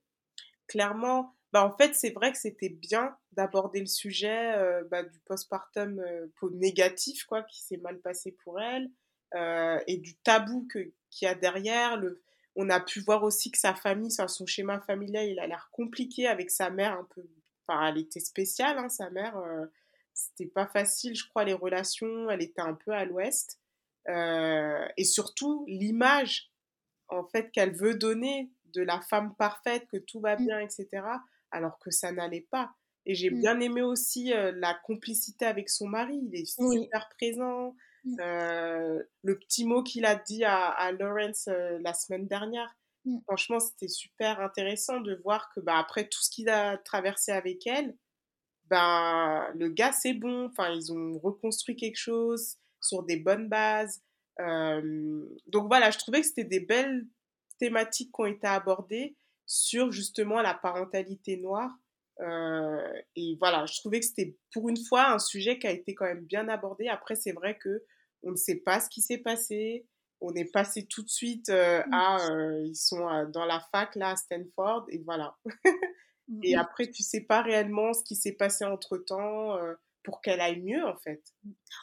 clairement, 0.67 1.35
bah 1.53 1.65
en 1.67 1.77
fait, 1.77 1.95
c'est 1.95 2.11
vrai 2.11 2.33
que 2.33 2.39
c'était 2.39 2.69
bien 2.71 3.17
d'aborder 3.33 3.81
le 3.81 3.87
sujet 3.87 4.55
euh, 4.57 4.85
bah, 4.91 5.03
du 5.03 5.19
postpartum 5.21 5.99
euh, 6.01 6.27
négatif, 6.53 7.25
quoi, 7.25 7.43
qui 7.43 7.63
s'est 7.63 7.77
mal 7.79 8.01
passé 8.01 8.33
pour 8.45 8.61
elle, 8.61 8.91
euh, 9.35 9.79
et 9.87 9.99
du 9.99 10.17
tabou 10.19 10.67
que, 10.73 10.79
qu'il 11.11 11.27
y 11.27 11.29
a 11.31 11.35
derrière. 11.35 11.97
Le... 11.97 12.23
On 12.57 12.69
a 12.71 12.81
pu 12.81 13.01
voir 13.01 13.23
aussi 13.23 13.51
que 13.51 13.59
sa 13.59 13.75
famille, 13.75 14.11
son 14.11 14.47
schéma 14.47 14.81
familial, 14.81 15.27
il 15.29 15.39
a 15.41 15.47
l'air 15.47 15.69
compliqué 15.73 16.27
avec 16.27 16.51
sa 16.51 16.71
mère 16.71 16.93
un 16.99 17.07
peu. 17.15 17.25
Enfin, 17.67 17.89
elle 17.89 17.99
était 17.99 18.21
spéciale, 18.21 18.79
hein, 18.79 18.89
sa 18.89 19.11
mère. 19.11 19.37
euh, 19.39 19.67
C'était 20.15 20.51
pas 20.51 20.67
facile, 20.67 21.15
je 21.17 21.27
crois, 21.29 21.45
les 21.45 21.55
relations. 21.55 22.29
Elle 22.31 22.43
était 22.43 22.61
un 22.61 22.75
peu 22.75 22.93
à 22.93 23.05
l'ouest. 23.05 23.59
Et 24.09 25.05
surtout, 25.05 25.65
l'image 25.69 26.51
en 27.09 27.25
fait 27.25 27.51
qu'elle 27.53 27.75
veut 27.75 27.95
donner 27.95 28.51
de 28.75 28.83
la 28.83 29.01
femme 29.01 29.35
parfaite, 29.37 29.87
que 29.89 29.97
tout 29.99 30.21
va 30.21 30.37
Mm. 30.37 30.45
bien, 30.47 30.61
etc., 30.61 31.23
alors 31.53 31.79
que 31.79 31.91
ça 31.91 32.13
n'allait 32.13 32.47
pas. 32.51 32.73
Et 33.07 33.15
j'ai 33.15 33.31
Mm. 33.31 33.43
bien 33.43 33.61
aimé 33.61 33.83
aussi 33.83 34.33
euh, 34.33 34.53
la 34.57 34.75
complicité 34.75 35.45
avec 35.47 35.69
son 35.71 35.89
mari, 35.89 36.21
il 36.31 36.35
est 36.37 36.47
Oui. 36.57 36.79
super 36.81 37.09
présent. 37.19 37.75
Mm. 38.05 38.21
Euh, 38.21 39.03
le 39.23 39.39
petit 39.39 39.65
mot 39.67 39.83
qu'il 39.83 40.05
a 40.07 40.15
dit 40.17 40.45
à, 40.45 40.69
à 40.69 40.93
Lawrence 40.93 41.49
euh, 41.49 41.79
la 41.83 41.95
semaine 41.95 42.27
dernière, 42.29 42.75
Mm. 43.05 43.23
franchement, 43.27 43.61
c'était 43.61 43.89
super 43.89 44.41
intéressant 44.41 45.01
de 45.01 45.15
voir 45.25 45.51
que 45.55 45.61
bah, 45.61 45.79
après 45.79 46.09
tout 46.09 46.23
ce 46.23 46.31
qu'il 46.31 46.49
a 46.51 46.79
traversé 46.79 47.33
avec 47.33 47.67
elle, 47.67 47.97
ben, 48.67 49.47
le 49.57 49.69
gars, 49.71 49.93
c'est 49.93 50.15
bon. 50.15 50.47
Enfin, 50.47 50.71
ils 50.73 50.93
ont 50.93 51.19
reconstruit 51.19 51.77
quelque 51.77 51.97
chose 51.99 52.57
sur 52.81 53.03
des 53.05 53.17
bonnes 53.19 53.49
bases. 53.49 54.03
Donc 55.47 55.67
voilà, 55.69 55.91
je 55.91 55.99
trouvais 55.99 56.21
que 56.21 56.27
c'était 56.27 56.45
des 56.45 56.61
belles 56.61 57.07
thématiques 57.59 58.13
qui 58.15 58.21
ont 58.21 58.27
été 58.27 58.47
abordées 58.47 59.17
sur 59.47 59.93
justement 59.93 60.41
la 60.43 60.55
parentalité 60.55 61.37
noire. 61.37 61.71
Euh, 62.21 62.83
et 63.17 63.37
voilà, 63.41 63.67
je 63.67 63.79
trouvais 63.81 64.01
que 64.01 64.07
c'était 64.07 64.37
pour 64.53 64.69
une 64.69 64.77
fois 64.77 65.13
un 65.13 65.19
sujet 65.19 65.59
qui 65.59 65.67
a 65.67 65.71
été 65.73 65.95
quand 65.95 66.05
même 66.05 66.25
bien 66.25 66.49
abordé. 66.49 66.89
Après, 66.89 67.15
c'est 67.17 67.33
vrai 67.33 67.59
que 67.59 67.85
on 68.23 68.31
ne 68.33 68.37
sait 68.37 68.57
pas 68.61 68.81
ce 68.81 68.89
qui 68.89 69.01
s'est 69.03 69.19
passé. 69.19 69.87
On 70.21 70.33
est 70.35 70.45
passé 70.53 70.87
tout 70.87 71.03
de 71.03 71.09
suite 71.09 71.49
euh, 71.49 71.83
à 71.91 72.31
euh, 72.31 72.63
ils 72.65 72.77
sont 72.77 73.09
dans 73.33 73.45
la 73.45 73.61
fac 73.73 73.97
là 73.97 74.11
à 74.11 74.17
Stanford 74.17 74.87
et 74.91 74.99
voilà. 74.99 75.37
Et 76.43 76.55
après, 76.57 76.91
tu 76.91 77.03
sais 77.03 77.21
pas 77.23 77.43
réellement 77.43 77.93
ce 77.93 78.03
qui 78.05 78.17
s'est 78.17 78.33
passé 78.33 78.65
entre 78.65 78.97
temps 78.99 79.59
pour 80.03 80.21
qu'elle 80.21 80.41
aille 80.41 80.61
mieux 80.63 80.85
en 80.87 80.97
fait. 80.97 81.23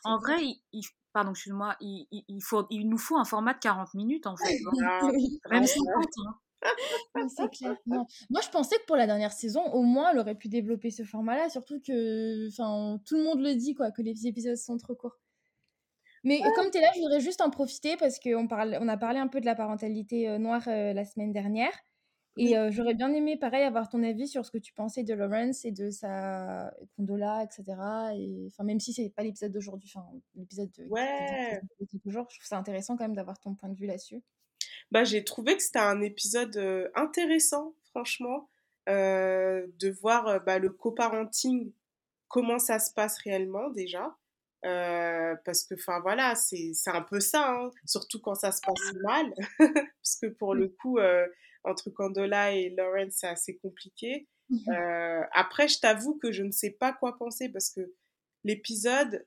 En 0.04 0.18
vrai, 0.20 0.38
il, 0.72 0.84
pardon, 1.14 1.32
excuse-moi, 1.32 1.76
il, 1.82 2.08
il- 2.12 2.44
faut, 2.44 2.66
il 2.70 2.90
nous 2.90 2.98
faut 2.98 3.18
un 3.18 3.26
format 3.26 3.54
de 3.54 3.60
40 3.60 3.94
minutes, 3.94 4.28
en 4.28 4.38
fait. 4.38 4.58
hein. 4.66 4.72
Ah, 4.86 5.02
Même 5.52 5.66
vraiment. 5.66 5.68
50, 5.68 6.10
hein. 6.28 6.40
C'est 7.30 7.50
clair. 7.52 7.76
Non. 7.86 8.06
Moi, 8.30 8.42
je 8.44 8.50
pensais 8.50 8.76
que 8.78 8.86
pour 8.86 8.96
la 8.96 9.08
dernière 9.08 9.34
saison, 9.34 9.64
au 9.74 9.84
moins, 9.84 10.12
elle 10.12 10.20
aurait 10.20 10.36
pu 10.36 10.50
développer 10.50 10.92
ce 10.92 11.04
format-là, 11.04 11.50
surtout 11.50 11.80
que 11.80 12.48
enfin, 12.50 13.00
tout 13.06 13.16
le 13.16 13.24
monde 13.24 13.42
le 13.42 13.56
dit, 13.56 13.74
quoi, 13.74 13.92
que 13.92 14.02
les 14.02 14.28
épisodes 14.28 14.58
sont 14.58 14.78
trop 14.78 14.96
courts. 14.96 15.20
Mais 16.24 16.42
comme 16.56 16.70
tu 16.70 16.78
es 16.78 16.82
là, 16.82 16.92
je 16.96 17.00
voudrais 17.00 17.22
juste 17.22 17.42
en 17.42 17.50
profiter 17.50 17.96
parce 17.98 18.20
qu'on 18.20 18.48
on 18.52 18.88
a 18.88 18.98
parlé 18.98 19.20
un 19.20 19.28
peu 19.28 19.40
de 19.40 19.46
la 19.46 19.56
parentalité 19.56 20.28
euh, 20.28 20.38
noire 20.38 20.64
euh, 20.68 20.94
la 20.94 21.06
semaine 21.06 21.32
dernière. 21.32 21.72
Et 22.38 22.58
euh, 22.58 22.72
j'aurais 22.72 22.94
bien 22.94 23.12
aimé, 23.14 23.38
pareil, 23.38 23.64
avoir 23.64 23.90
ton 23.90 24.02
avis 24.02 24.28
sur 24.28 24.46
ce 24.46 24.52
que 24.52 24.58
tu 24.58 24.72
pensais 24.74 25.04
de 25.04 25.14
Lawrence 25.14 25.66
et 25.66 25.72
de 25.72 25.90
sa 25.90 26.74
Condola, 26.96 27.44
etc. 27.44 27.64
Et, 28.16 28.48
enfin, 28.48 28.64
même 28.64 28.80
si 28.80 28.94
c'est 28.94 29.10
pas 29.10 29.24
l'épisode 29.24 29.52
d'aujourd'hui, 29.52 29.92
enfin, 29.94 30.08
l'épisode 30.36 30.72
de, 30.78 30.86
Ouais. 30.86 31.60
toujours, 32.02 32.28
je 32.30 32.38
trouve 32.38 32.48
ça 32.48 32.58
intéressant 32.58 32.96
quand 32.96 33.04
même 33.04 33.16
d'avoir 33.16 33.40
ton 33.40 33.56
point 33.56 33.68
de 33.68 33.76
vue 33.76 33.88
là-dessus. 33.88 34.24
Bah, 34.92 35.04
j'ai 35.04 35.24
trouvé 35.24 35.56
que 35.56 35.64
c'était 35.64 35.80
un 35.80 36.02
épisode 36.02 36.58
euh, 36.58 36.90
intéressant, 36.96 37.76
franchement, 37.92 38.50
euh, 38.88 39.68
de 39.80 39.90
voir 39.90 40.28
euh, 40.28 40.40
bah, 40.40 40.60
le 40.60 40.70
coparenting, 40.70 41.72
comment 42.28 42.60
ça 42.60 42.80
se 42.80 42.94
passe 42.94 43.20
réellement 43.20 43.70
déjà. 43.70 44.18
Euh, 44.66 45.36
parce 45.46 45.64
que, 45.64 45.76
enfin 45.76 46.00
voilà, 46.02 46.36
c'est 46.36 46.74
un 46.88 47.02
peu 47.02 47.20
ça, 47.20 47.52
hein, 47.52 47.72
surtout 47.86 48.20
quand 48.20 48.36
ça 48.36 48.52
se 48.52 48.62
passe 48.62 48.94
mal. 49.04 49.34
parce 49.60 50.18
que 50.22 50.28
pour 50.28 50.54
le 50.54 50.70
coup, 50.70 50.98
euh, 50.98 51.28
entre 51.64 51.90
Condola 51.90 52.52
et 52.54 52.70
Lawrence, 52.70 53.14
c'est 53.18 53.28
assez 53.28 53.58
compliqué. 53.58 54.28
Euh, 54.70 55.22
après, 55.32 55.68
je 55.68 55.80
t'avoue 55.80 56.18
que 56.18 56.32
je 56.32 56.42
ne 56.44 56.52
sais 56.52 56.72
pas 56.72 56.92
quoi 56.92 57.18
penser 57.18 57.50
parce 57.50 57.70
que 57.70 57.94
l'épisode 58.44 59.26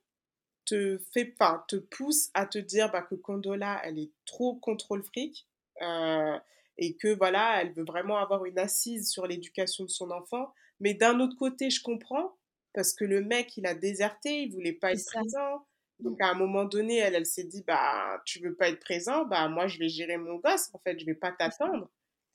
te 0.64 0.98
fait 1.12 1.26
pas, 1.26 1.64
te 1.68 1.76
pousse 1.76 2.30
à 2.34 2.46
te 2.46 2.58
dire 2.58 2.90
bah, 2.90 3.02
que 3.02 3.14
Condola, 3.14 3.80
elle 3.84 3.98
est 3.98 4.10
trop 4.26 4.56
contrôle 4.56 5.02
fric 5.04 5.46
euh, 5.80 6.38
et 6.78 6.96
que 6.96 7.16
voilà, 7.16 7.62
elle 7.62 7.72
veut 7.72 7.84
vraiment 7.84 8.18
avoir 8.18 8.44
une 8.44 8.58
assise 8.58 9.10
sur 9.10 9.26
l'éducation 9.26 9.84
de 9.84 9.90
son 9.90 10.10
enfant. 10.10 10.52
Mais 10.80 10.94
d'un 10.94 11.20
autre 11.20 11.36
côté, 11.36 11.70
je 11.70 11.82
comprends 11.82 12.36
parce 12.74 12.94
que 12.94 13.04
le 13.04 13.22
mec, 13.22 13.56
il 13.56 13.66
a 13.66 13.74
déserté, 13.74 14.42
il 14.42 14.52
voulait 14.52 14.72
pas 14.72 14.92
être 14.92 14.98
ça. 14.98 15.20
présent. 15.20 15.66
Donc 15.98 16.20
à 16.20 16.30
un 16.30 16.34
moment 16.34 16.64
donné, 16.64 16.96
elle, 16.96 17.14
elle 17.14 17.26
s'est 17.26 17.44
dit 17.44 17.62
bah 17.64 18.20
tu 18.24 18.40
veux 18.40 18.54
pas 18.54 18.68
être 18.68 18.80
présent, 18.80 19.24
bah 19.24 19.48
moi 19.48 19.68
je 19.68 19.78
vais 19.78 19.88
gérer 19.88 20.16
mon 20.16 20.36
gosse 20.36 20.70
en 20.72 20.78
fait, 20.80 20.98
je 20.98 21.06
vais 21.06 21.14
pas 21.14 21.30
t'attendre. 21.30 21.88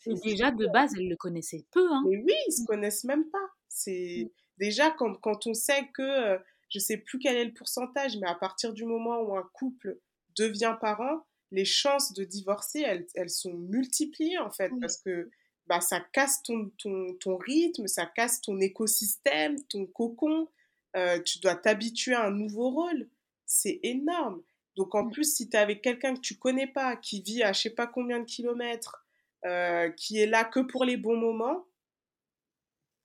Et 0.06 0.13
déjà, 0.23 0.52
de 0.52 0.67
base, 0.67 0.93
elle 0.97 1.10
le 1.10 1.15
connaissait 1.15 1.65
peu. 1.71 1.91
Hein. 1.91 2.04
Mais 2.08 2.17
oui, 2.17 2.34
ils 2.47 2.52
se 2.52 2.65
connaissent 2.65 3.04
même 3.04 3.30
pas. 3.30 3.50
C'est 3.67 4.32
déjà 4.58 4.91
quand, 4.91 5.15
quand 5.15 5.47
on 5.47 5.54
sait 5.54 5.89
que, 5.93 6.02
euh, 6.02 6.38
je 6.69 6.80
sais 6.80 6.97
plus 6.97 7.19
quel 7.19 7.36
est 7.36 7.45
le 7.45 7.54
pourcentage, 7.54 8.17
mais 8.17 8.28
à 8.28 8.36
partir 8.36 8.73
du 8.73 8.86
moment 8.86 9.21
où 9.21 9.36
un 9.36 9.50
couple 9.54 10.00
devient 10.38 10.78
parent, 10.80 11.26
les 11.52 11.66
chances 11.66 12.14
de 12.14 12.24
divorcer, 12.24 12.82
elles, 12.82 13.08
elles 13.16 13.30
sont 13.30 13.54
multipliées 13.54 14.38
en 14.38 14.52
fait, 14.52 14.72
parce 14.82 14.98
que 14.98 15.30
bah, 15.68 15.82
ça 15.82 16.00
casse 16.00 16.42
ton, 16.44 16.72
ton, 16.78 17.14
ton, 17.20 17.38
rythme, 17.38 17.88
ça 17.88 18.06
casse 18.06 18.42
ton 18.42 18.60
écosystème, 18.60 19.62
ton 19.66 19.86
cocon. 19.86 20.48
Euh, 20.96 21.22
tu 21.22 21.40
dois 21.40 21.56
t'habituer 21.56 22.14
à 22.14 22.26
un 22.26 22.32
nouveau 22.32 22.70
rôle. 22.70 23.10
C'est 23.46 23.80
énorme. 23.84 24.42
Donc 24.76 24.96
en 24.96 25.10
plus, 25.10 25.36
si 25.36 25.50
tu 25.50 25.58
es 25.58 25.60
avec 25.60 25.82
quelqu'un 25.82 26.16
que 26.16 26.22
tu 26.22 26.38
connais 26.38 26.68
pas, 26.68 26.96
qui 26.96 27.22
vit 27.22 27.44
à 27.44 27.52
je 27.52 27.62
sais 27.62 27.70
pas 27.70 27.88
combien 27.88 28.20
de 28.20 28.26
kilomètres, 28.26 29.06
euh, 29.46 29.90
qui 29.92 30.20
est 30.20 30.26
là 30.26 30.46
que 30.46 30.60
pour 30.60 30.86
les 30.86 30.98
bons 30.98 31.18
moments, 31.18 31.66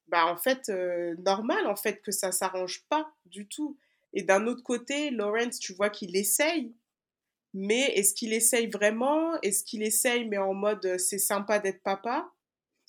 bah 0.08 0.26
en 0.26 0.36
fait, 0.36 0.68
euh, 0.68 1.14
normal 1.24 1.66
en 1.66 1.76
fait 1.76 2.02
que 2.02 2.12
ça 2.12 2.32
s'arrange 2.32 2.84
pas 2.88 3.12
du 3.26 3.48
tout. 3.48 3.78
Et 4.12 4.22
d'un 4.22 4.46
autre 4.46 4.62
côté, 4.62 5.10
Lawrence, 5.10 5.58
tu 5.58 5.72
vois 5.72 5.90
qu'il 5.90 6.14
essaye, 6.16 6.74
mais 7.54 7.82
est-ce 7.96 8.14
qu'il 8.14 8.32
essaye 8.32 8.68
vraiment? 8.68 9.40
Est-ce 9.42 9.64
qu'il 9.64 9.82
essaye 9.82 10.28
mais 10.28 10.38
en 10.38 10.54
mode 10.54 10.98
c'est 10.98 11.18
sympa 11.18 11.58
d'être 11.58 11.82
papa? 11.82 12.30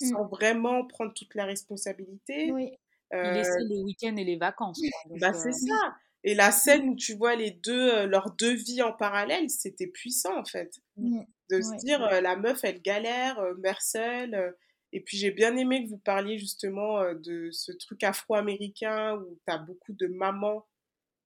Mmh. 0.01 0.05
sans 0.07 0.27
vraiment 0.27 0.85
prendre 0.87 1.13
toute 1.13 1.35
la 1.35 1.45
responsabilité? 1.45 2.51
Oui. 2.51 2.71
Il 3.13 3.37
essaie 3.37 3.63
les 3.69 3.83
week-ends 3.83 4.15
et 4.17 4.23
les 4.23 4.37
vacances. 4.37 4.81
bah 5.19 5.33
c'est 5.33 5.51
ça. 5.51 5.95
Et 6.23 6.33
la 6.33 6.51
scène 6.51 6.89
où 6.89 6.95
tu 6.95 7.13
vois 7.13 7.35
les 7.35 7.51
deux, 7.51 8.07
leurs 8.07 8.31
deux 8.31 8.55
vies 8.55 8.81
en 8.81 8.91
parallèle, 8.91 9.49
c'était 9.51 9.85
puissant 9.87 10.35
en 10.35 10.45
fait. 10.45 10.79
Mmh. 10.97 11.21
De 11.51 11.61
se 11.61 11.75
dire, 11.85 11.99
la 11.99 12.35
meuf, 12.35 12.63
elle 12.63 12.81
galère, 12.81 13.39
mère 13.59 13.81
seule. 13.83 14.55
et 14.93 15.01
puis 15.01 15.17
j'ai 15.17 15.29
bien 15.29 15.55
aimé 15.57 15.83
que 15.83 15.89
vous 15.89 15.99
parliez 15.99 16.39
justement 16.39 17.03
de 17.13 17.49
ce 17.51 17.71
truc 17.71 18.03
afro-américain 18.03 19.17
où 19.17 19.37
tu 19.45 19.53
as 19.53 19.59
beaucoup 19.59 19.93
de 19.93 20.07
mamans, 20.07 20.65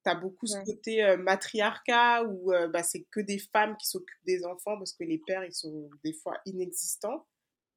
tu 0.07 0.15
as 0.15 0.19
beaucoup 0.19 0.47
ce 0.47 0.57
côté 0.65 1.15
matriarcat 1.17 2.23
où 2.23 2.51
bah, 2.71 2.83
c'est 2.83 3.03
que 3.11 3.19
des 3.19 3.39
femmes 3.39 3.75
qui 3.77 3.87
s'occupent 3.87 4.25
des 4.25 4.45
enfants 4.45 4.77
parce 4.77 4.93
que 4.93 5.03
les 5.03 5.19
pères, 5.25 5.43
ils 5.45 5.53
sont 5.53 5.89
des 6.03 6.13
fois 6.13 6.37
inexistants. 6.45 7.25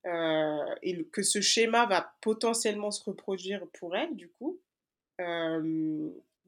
et 0.04 1.04
que 1.12 1.22
ce 1.22 1.40
schéma 1.40 1.86
va 1.86 2.12
potentiellement 2.20 2.90
se 2.90 3.04
reproduire 3.04 3.66
pour 3.78 3.96
elle, 3.96 4.14
du 4.16 4.30
coup 4.30 4.60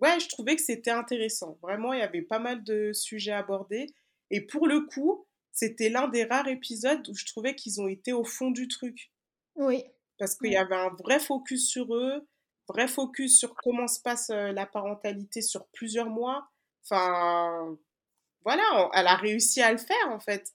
ouais, 0.02 0.18
je 0.20 0.28
trouvais 0.28 0.56
que 0.56 0.62
c'était 0.62 0.90
intéressant. 0.90 1.58
Vraiment, 1.62 1.92
il 1.92 2.00
y 2.00 2.02
avait 2.02 2.22
pas 2.22 2.40
mal 2.40 2.62
de 2.64 2.92
sujets 2.92 3.32
abordés. 3.32 3.86
Et 4.30 4.40
pour 4.40 4.66
le 4.66 4.80
coup, 4.80 5.26
c'était 5.52 5.88
l'un 5.88 6.08
des 6.08 6.24
rares 6.24 6.48
épisodes 6.48 7.06
où 7.08 7.14
je 7.14 7.24
trouvais 7.24 7.54
qu'ils 7.54 7.80
ont 7.80 7.88
été 7.88 8.12
au 8.12 8.24
fond 8.24 8.50
du 8.50 8.68
truc. 8.68 9.12
Oui. 9.54 9.84
Parce 10.18 10.34
qu'il 10.36 10.52
y 10.52 10.56
avait 10.56 10.74
un 10.74 10.90
vrai 10.90 11.20
focus 11.20 11.68
sur 11.68 11.94
eux, 11.94 12.26
vrai 12.72 12.88
focus 12.88 13.38
sur 13.38 13.54
comment 13.54 13.86
se 13.86 14.00
passe 14.00 14.30
la 14.30 14.66
parentalité 14.66 15.40
sur 15.42 15.66
plusieurs 15.68 16.10
mois. 16.10 16.48
Enfin, 16.84 17.76
voilà, 18.44 18.90
elle 18.94 19.06
a 19.06 19.14
réussi 19.14 19.62
à 19.62 19.70
le 19.70 19.78
faire 19.78 20.08
en 20.08 20.18
fait. 20.18 20.52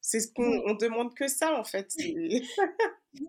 C'est 0.00 0.20
ce 0.20 0.32
qu'on 0.32 0.62
on 0.66 0.74
demande 0.74 1.14
que 1.14 1.28
ça 1.28 1.58
en 1.58 1.64
fait. 1.64 1.92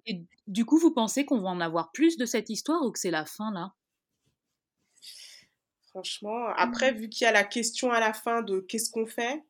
Et 0.05 0.23
du 0.47 0.65
coup, 0.65 0.77
vous 0.77 0.91
pensez 0.91 1.25
qu'on 1.25 1.41
va 1.41 1.49
en 1.49 1.59
avoir 1.59 1.91
plus 1.91 2.17
de 2.17 2.25
cette 2.25 2.49
histoire 2.49 2.81
ou 2.83 2.91
que 2.91 2.99
c'est 2.99 3.11
la 3.11 3.25
fin 3.25 3.51
là? 3.51 3.73
Franchement, 5.89 6.47
après, 6.55 6.91
mmh. 6.91 6.97
vu 6.97 7.09
qu'il 7.09 7.25
y 7.25 7.27
a 7.27 7.31
la 7.31 7.43
question 7.43 7.91
à 7.91 7.99
la 7.99 8.13
fin 8.13 8.41
de 8.41 8.61
qu'est-ce 8.61 8.89
qu'on 8.89 9.05
fait, 9.05 9.43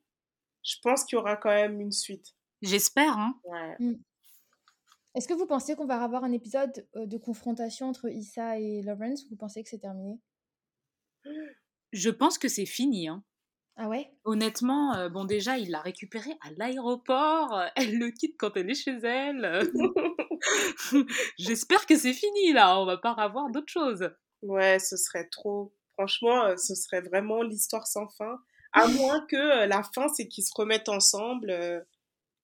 je 0.64 0.76
pense 0.82 1.06
qu'il 1.06 1.16
y 1.16 1.20
aura 1.20 1.38
quand 1.38 1.54
même 1.54 1.80
une 1.80 1.94
suite. 1.94 2.34
J'espère, 2.62 3.18
hein. 3.18 3.40
Ouais. 3.46 3.76
Mmh. 3.80 3.94
Est-ce 5.16 5.28
que 5.28 5.34
vous 5.34 5.46
pensez 5.46 5.76
qu'on 5.76 5.86
va 5.86 6.02
avoir 6.02 6.24
un 6.24 6.32
épisode 6.32 6.88
de 6.96 7.18
confrontation 7.18 7.88
entre 7.88 8.10
Issa 8.10 8.60
et 8.60 8.82
Lawrence 8.82 9.24
ou 9.26 9.30
vous 9.30 9.36
pensez 9.36 9.64
que 9.64 9.70
c'est 9.70 9.80
terminé? 9.80 10.20
Je 11.92 12.10
pense 12.10 12.38
que 12.38 12.48
c'est 12.48 12.66
fini, 12.66 13.08
hein. 13.08 13.24
Ah 13.76 13.90
ouais? 13.90 14.12
Honnêtement, 14.24 15.10
bon 15.10 15.26
déjà, 15.26 15.58
il 15.58 15.72
l'a 15.72 15.82
récupérée 15.82 16.36
à 16.42 16.52
l'aéroport, 16.58 17.60
elle 17.76 17.98
le 17.98 18.12
quitte 18.12 18.36
quand 18.38 18.56
elle 18.56 18.70
est 18.70 18.76
chez 18.76 18.98
elle. 19.04 19.64
J'espère 21.40 21.86
que 21.86 21.98
c'est 21.98 22.14
fini 22.14 22.54
là, 22.54 22.80
on 22.80 22.86
va 22.86 22.98
pas 22.98 23.14
revoir 23.14 23.50
d'autres 23.50 23.72
choses. 23.72 24.10
Ouais, 24.44 24.78
ce 24.80 24.98
serait 24.98 25.28
trop. 25.30 25.74
Franchement, 25.94 26.46
euh, 26.46 26.58
ce 26.58 26.76
serait 26.76 27.02
vraiment 27.02 27.42
l'histoire 27.44 27.88
sans 27.88 28.08
fin. 28.10 28.40
À 28.74 28.88
moins 28.88 29.26
que 29.28 29.36
euh, 29.36 29.66
la 29.68 29.84
fin, 29.84 30.08
c'est 30.10 30.28
qu'ils 30.28 30.44
se 30.44 30.52
remettent 30.56 30.90
ensemble 30.90 31.52
euh, 31.52 31.80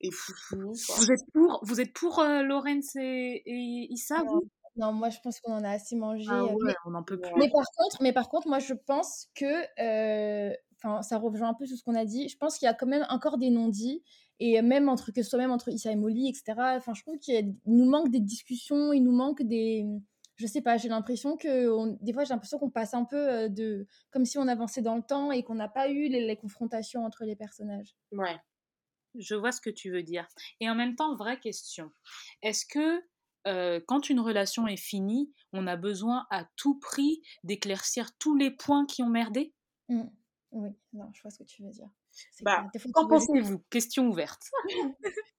et 0.02 0.12
foufou. 0.12 0.74
Vous 0.74 1.12
êtes 1.12 1.32
pour, 1.34 1.60
vous 1.64 1.82
êtes 1.82 1.94
pour 1.94 2.24
Lorenz 2.24 2.96
et, 2.96 3.88
Issa, 3.92 4.24
non. 4.24 4.42
non, 4.78 4.94
moi 4.94 5.10
je 5.10 5.20
pense 5.24 5.40
qu'on 5.40 5.54
en 5.54 5.64
a 5.64 5.72
assez 5.72 5.96
mangé. 5.96 6.26
Ah 6.30 6.46
ouais, 6.46 6.76
on 6.86 6.96
en 6.96 7.04
peut 7.04 7.20
plus. 7.20 7.32
Mais 7.38 7.50
par 7.50 7.66
contre, 7.76 8.02
mais 8.02 8.14
par 8.14 8.30
contre, 8.30 8.48
moi 8.48 8.60
je 8.60 8.74
pense 8.74 9.28
que, 9.36 10.52
enfin, 10.78 11.02
ça 11.02 11.18
rejoint 11.18 11.50
un 11.50 11.54
peu 11.54 11.66
tout 11.66 11.76
ce 11.76 11.84
qu'on 11.84 11.96
a 11.96 12.06
dit. 12.06 12.30
Je 12.30 12.38
pense 12.38 12.58
qu'il 12.58 12.66
y 12.66 12.70
a 12.70 12.74
quand 12.74 12.88
même 12.88 13.06
encore 13.10 13.38
des 13.38 13.50
non-dits 13.50 14.04
et 14.40 14.62
même 14.62 14.88
entre 14.88 15.12
que 15.12 15.22
ce 15.22 15.30
soit 15.30 15.40
même 15.40 15.52
entre 15.52 15.70
Issa 15.70 15.92
et 15.92 15.96
Molly, 15.96 16.30
etc. 16.30 16.58
Enfin, 16.78 16.94
je 16.94 17.02
trouve 17.02 17.18
qu'il 17.20 17.56
nous 17.66 17.90
manque 17.90 18.10
des 18.10 18.22
discussions, 18.22 18.94
il 18.94 19.04
nous 19.04 19.16
manque 19.16 19.42
des 19.42 19.86
je 20.40 20.48
sais 20.48 20.62
pas, 20.62 20.78
j'ai 20.78 20.88
l'impression 20.88 21.36
que 21.36 21.98
des 22.02 22.14
fois 22.14 22.24
j'ai 22.24 22.34
l'impression 22.34 22.58
qu'on 22.58 22.70
passe 22.70 22.94
un 22.94 23.04
peu 23.04 23.50
de 23.50 23.86
comme 24.10 24.26
si 24.26 24.38
on 24.38 24.48
avançait 24.48 24.82
dans 24.82 24.96
le 24.96 25.02
temps 25.02 25.34
et 25.34 25.44
qu'on 25.44 25.56
n'a 25.56 25.68
pas 25.68 25.90
eu 25.90 26.08
les, 26.08 26.38
confrontations 26.38 27.04
entre 27.04 27.26
les 27.26 27.36
personnages. 27.36 27.94
Ouais. 28.14 28.38
Je 29.16 29.36
vois 29.36 29.52
ce 29.52 29.62
que 29.62 29.70
tu 29.70 29.92
veux 29.92 30.04
dire. 30.04 30.28
Et 30.60 30.70
en 30.70 30.76
même 30.76 30.96
temps, 30.96 31.16
vraie 31.16 31.40
question. 31.40 31.92
Est-ce 32.42 32.66
que 32.66 33.04
quand 33.88 34.10
une 34.10 34.20
relation 34.20 34.68
est 34.68 34.78
finie, 34.78 35.34
on 35.54 35.66
a 35.66 35.76
besoin 35.76 36.28
à 36.30 36.46
tout 36.56 36.78
prix 36.80 37.22
d'éclaircir 37.44 38.16
tous 38.18 38.36
les 38.36 38.52
points 38.52 38.86
qui 38.86 39.02
ont 39.02 39.10
merdé? 39.10 39.54
Mmh. 39.88 40.04
Oui, 40.52 40.70
non, 40.94 41.10
je 41.14 41.22
vois 41.22 41.32
ce 41.32 41.40
que 41.40 41.44
tu 41.44 41.64
veux 41.64 41.72
dire. 41.72 41.90
Bah, 42.42 42.66
qu'en 42.94 43.08
pensez-vous? 43.08 43.60
Question 43.70 44.08
ouverte. 44.08 44.44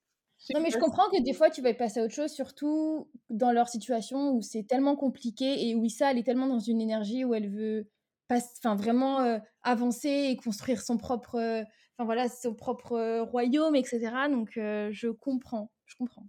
Non, 0.54 0.60
mais 0.62 0.70
je 0.70 0.78
comprends 0.78 1.08
que 1.10 1.22
des 1.22 1.34
fois, 1.34 1.50
tu 1.50 1.60
vas 1.60 1.74
passer 1.74 2.00
à 2.00 2.04
autre 2.04 2.14
chose, 2.14 2.32
surtout 2.32 3.10
dans 3.28 3.52
leur 3.52 3.68
situation 3.68 4.32
où 4.32 4.42
c'est 4.42 4.64
tellement 4.64 4.96
compliqué 4.96 5.68
et 5.68 5.74
où 5.74 5.84
Issa, 5.84 6.10
elle 6.10 6.18
est 6.18 6.24
tellement 6.24 6.46
dans 6.46 6.58
une 6.58 6.80
énergie 6.80 7.24
où 7.24 7.34
elle 7.34 7.50
veut 7.50 7.90
enfin, 8.30 8.74
vraiment 8.74 9.20
euh, 9.20 9.38
avancer 9.62 10.08
et 10.08 10.36
construire 10.36 10.80
son 10.80 10.96
propre, 10.96 11.34
euh, 11.36 11.62
enfin, 12.00 12.04
voilà, 12.06 12.28
son 12.28 12.54
propre 12.54 12.92
euh, 12.92 13.22
royaume, 13.22 13.76
etc. 13.76 14.00
Donc, 14.30 14.52
je 14.54 15.10
comprends, 15.10 15.70
je 15.84 15.96
comprends. 15.96 16.26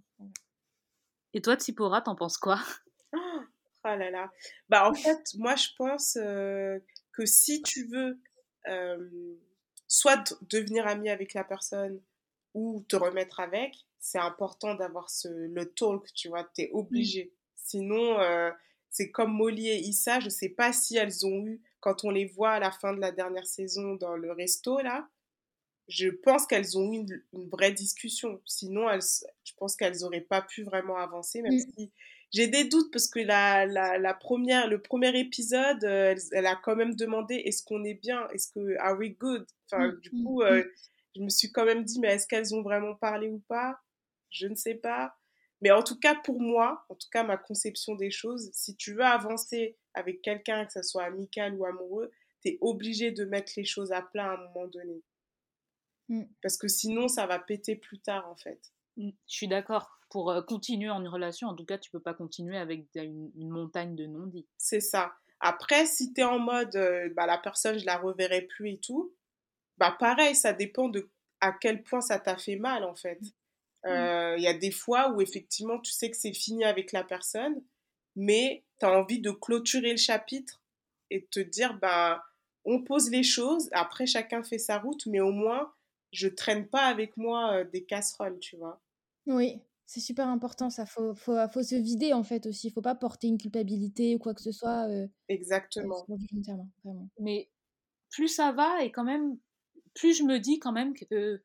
Et 1.34 1.40
toi, 1.40 1.56
Tsipora, 1.56 2.02
t'en 2.02 2.14
penses 2.14 2.38
quoi? 2.38 2.60
Oh, 3.84 3.96
là 3.96 4.12
là. 4.12 4.30
Bah, 4.68 4.88
en 4.88 4.94
fait, 4.94 5.34
moi, 5.38 5.56
je 5.56 5.66
pense 5.76 6.14
que 6.14 7.26
si 7.26 7.62
tu 7.62 7.88
veux 7.88 8.20
soit 9.88 10.34
devenir 10.42 10.86
ami 10.86 11.10
avec 11.10 11.34
la 11.34 11.42
personne 11.42 12.00
ou 12.54 12.84
te 12.88 12.94
remettre 12.94 13.40
avec, 13.40 13.74
c'est 14.02 14.18
important 14.18 14.74
d'avoir 14.74 15.08
ce, 15.08 15.28
le 15.28 15.72
talk, 15.72 16.12
tu 16.12 16.28
vois, 16.28 16.44
tu 16.54 16.62
es 16.62 16.70
obligé. 16.72 17.32
Sinon, 17.54 18.18
euh, 18.18 18.50
c'est 18.90 19.10
comme 19.10 19.32
Molly 19.32 19.68
et 19.68 19.78
Issa, 19.78 20.18
je 20.18 20.28
sais 20.28 20.48
pas 20.48 20.72
si 20.72 20.96
elles 20.96 21.24
ont 21.24 21.46
eu, 21.46 21.62
quand 21.80 22.04
on 22.04 22.10
les 22.10 22.26
voit 22.26 22.50
à 22.50 22.58
la 22.58 22.72
fin 22.72 22.92
de 22.92 23.00
la 23.00 23.12
dernière 23.12 23.46
saison 23.46 23.94
dans 23.94 24.16
le 24.16 24.32
resto, 24.32 24.80
là, 24.80 25.08
je 25.88 26.08
pense 26.08 26.46
qu'elles 26.46 26.78
ont 26.78 26.92
eu 26.92 27.26
une, 27.32 27.48
vraie 27.48 27.72
discussion. 27.72 28.40
Sinon, 28.46 28.88
elles, 28.88 29.00
je 29.44 29.52
pense 29.56 29.76
qu'elles 29.76 30.04
auraient 30.04 30.20
pas 30.20 30.42
pu 30.42 30.62
vraiment 30.62 30.96
avancer, 30.96 31.42
même 31.42 31.54
mm. 31.54 31.72
si 31.76 31.90
j'ai 32.32 32.46
des 32.48 32.64
doutes 32.64 32.90
parce 32.90 33.08
que 33.08 33.20
la, 33.20 33.66
la, 33.66 33.98
la, 33.98 34.14
première, 34.14 34.68
le 34.68 34.80
premier 34.80 35.18
épisode, 35.18 35.84
euh, 35.84 36.14
elle, 36.32 36.46
a 36.46 36.56
quand 36.56 36.76
même 36.76 36.94
demandé 36.94 37.34
est-ce 37.34 37.62
qu'on 37.62 37.84
est 37.84 37.94
bien, 37.94 38.26
est-ce 38.28 38.50
que 38.52 38.76
are 38.78 38.98
we 38.98 39.10
good? 39.18 39.46
Enfin, 39.70 39.88
mm, 39.88 40.00
du 40.00 40.10
mm, 40.12 40.24
coup, 40.24 40.42
euh, 40.42 40.64
je 41.14 41.20
me 41.20 41.28
suis 41.28 41.52
quand 41.52 41.66
même 41.66 41.84
dit 41.84 42.00
mais 42.00 42.14
est-ce 42.14 42.26
qu'elles 42.26 42.54
ont 42.54 42.62
vraiment 42.62 42.94
parlé 42.94 43.28
ou 43.28 43.40
pas? 43.48 43.78
Je 44.30 44.46
ne 44.46 44.54
sais 44.54 44.74
pas. 44.74 45.14
Mais 45.60 45.70
en 45.70 45.82
tout 45.82 45.98
cas, 45.98 46.14
pour 46.14 46.40
moi, 46.40 46.84
en 46.88 46.94
tout 46.94 47.08
cas, 47.12 47.22
ma 47.22 47.36
conception 47.36 47.94
des 47.94 48.10
choses, 48.10 48.50
si 48.52 48.74
tu 48.74 48.94
veux 48.94 49.04
avancer 49.04 49.76
avec 49.94 50.22
quelqu'un, 50.22 50.64
que 50.64 50.72
ce 50.72 50.82
soit 50.82 51.04
amical 51.04 51.54
ou 51.54 51.66
amoureux, 51.66 52.10
tu 52.42 52.48
es 52.48 52.58
obligé 52.60 53.12
de 53.12 53.24
mettre 53.24 53.52
les 53.56 53.64
choses 53.64 53.92
à 53.92 54.02
plat 54.02 54.32
à 54.32 54.34
un 54.34 54.48
moment 54.48 54.66
donné. 54.66 55.02
Mm. 56.12 56.24
Parce 56.42 56.58
que 56.58 56.68
sinon, 56.68 57.08
ça 57.08 57.26
va 57.26 57.38
péter 57.38 57.74
plus 57.74 57.98
tard, 57.98 58.28
en 58.28 58.36
fait. 58.36 58.60
Mm. 58.96 59.10
Je 59.26 59.34
suis 59.34 59.48
d'accord. 59.48 59.90
Pour 60.10 60.30
euh, 60.30 60.42
continuer 60.42 60.90
en 60.90 61.00
une 61.00 61.08
relation, 61.08 61.48
en 61.48 61.56
tout 61.56 61.64
cas, 61.64 61.78
tu 61.78 61.90
peux 61.90 62.00
pas 62.00 62.12
continuer 62.12 62.58
avec 62.58 62.86
une, 62.94 63.30
montagne 63.48 63.96
de 63.96 64.06
non-dits. 64.06 64.46
C'est 64.58 64.80
ça. 64.80 65.14
Après, 65.40 65.86
si 65.86 66.12
tu 66.12 66.20
es 66.20 66.24
en 66.24 66.38
mode, 66.38 66.76
euh, 66.76 67.08
bah, 67.16 67.26
la 67.26 67.38
personne, 67.38 67.78
je 67.78 67.86
la 67.86 67.96
reverrai 67.96 68.42
plus 68.42 68.72
et 68.72 68.78
tout, 68.78 69.14
bah 69.78 69.96
pareil, 69.98 70.36
ça 70.36 70.52
dépend 70.52 70.88
de 70.88 71.10
à 71.40 71.50
quel 71.50 71.82
point 71.82 72.02
ça 72.02 72.18
t'a 72.18 72.36
fait 72.36 72.56
mal, 72.56 72.84
en 72.84 72.94
fait. 72.94 73.18
Mmh. 73.84 73.88
Euh, 73.88 74.36
il 74.36 74.44
y 74.44 74.48
a 74.48 74.54
des 74.54 74.70
fois 74.70 75.10
où 75.10 75.20
effectivement 75.20 75.80
tu 75.80 75.90
sais 75.90 76.08
que 76.08 76.16
c'est 76.16 76.32
fini 76.32 76.62
avec 76.62 76.92
la 76.92 77.02
personne, 77.02 77.64
mais 78.14 78.64
tu 78.78 78.86
as 78.86 78.92
envie 78.92 79.18
de 79.18 79.32
clôturer 79.32 79.90
le 79.90 79.96
chapitre 79.96 80.60
et 81.10 81.24
te 81.24 81.40
dire, 81.40 81.76
bah, 81.80 82.22
on 82.64 82.84
pose 82.84 83.10
les 83.10 83.24
choses, 83.24 83.68
après 83.72 84.06
chacun 84.06 84.44
fait 84.44 84.58
sa 84.58 84.78
route, 84.78 85.04
mais 85.06 85.20
au 85.20 85.32
moins 85.32 85.72
je 86.12 86.28
traîne 86.28 86.68
pas 86.68 86.86
avec 86.86 87.16
moi 87.16 87.54
euh, 87.54 87.64
des 87.64 87.84
casseroles, 87.84 88.38
tu 88.38 88.56
vois. 88.56 88.80
Oui, 89.26 89.60
c'est 89.86 90.00
super 90.00 90.28
important, 90.28 90.70
ça 90.70 90.86
faut, 90.86 91.14
faut, 91.14 91.36
faut, 91.52 91.62
se 91.62 91.74
vider 91.74 92.12
en 92.12 92.24
fait 92.24 92.46
aussi, 92.46 92.68
il 92.68 92.72
faut 92.72 92.82
pas 92.82 92.94
porter 92.94 93.28
une 93.28 93.38
culpabilité 93.38 94.14
ou 94.14 94.18
quoi 94.18 94.34
que 94.34 94.42
ce 94.42 94.52
soit. 94.52 94.88
Euh, 94.88 95.06
Exactement. 95.28 96.06
Mais 97.18 97.50
plus 98.10 98.28
ça 98.28 98.52
va 98.52 98.82
et 98.82 98.92
quand 98.92 99.04
même, 99.04 99.38
plus 99.94 100.14
je 100.16 100.22
me 100.22 100.38
dis 100.38 100.58
quand 100.58 100.72
même 100.72 100.94
que 100.94 101.42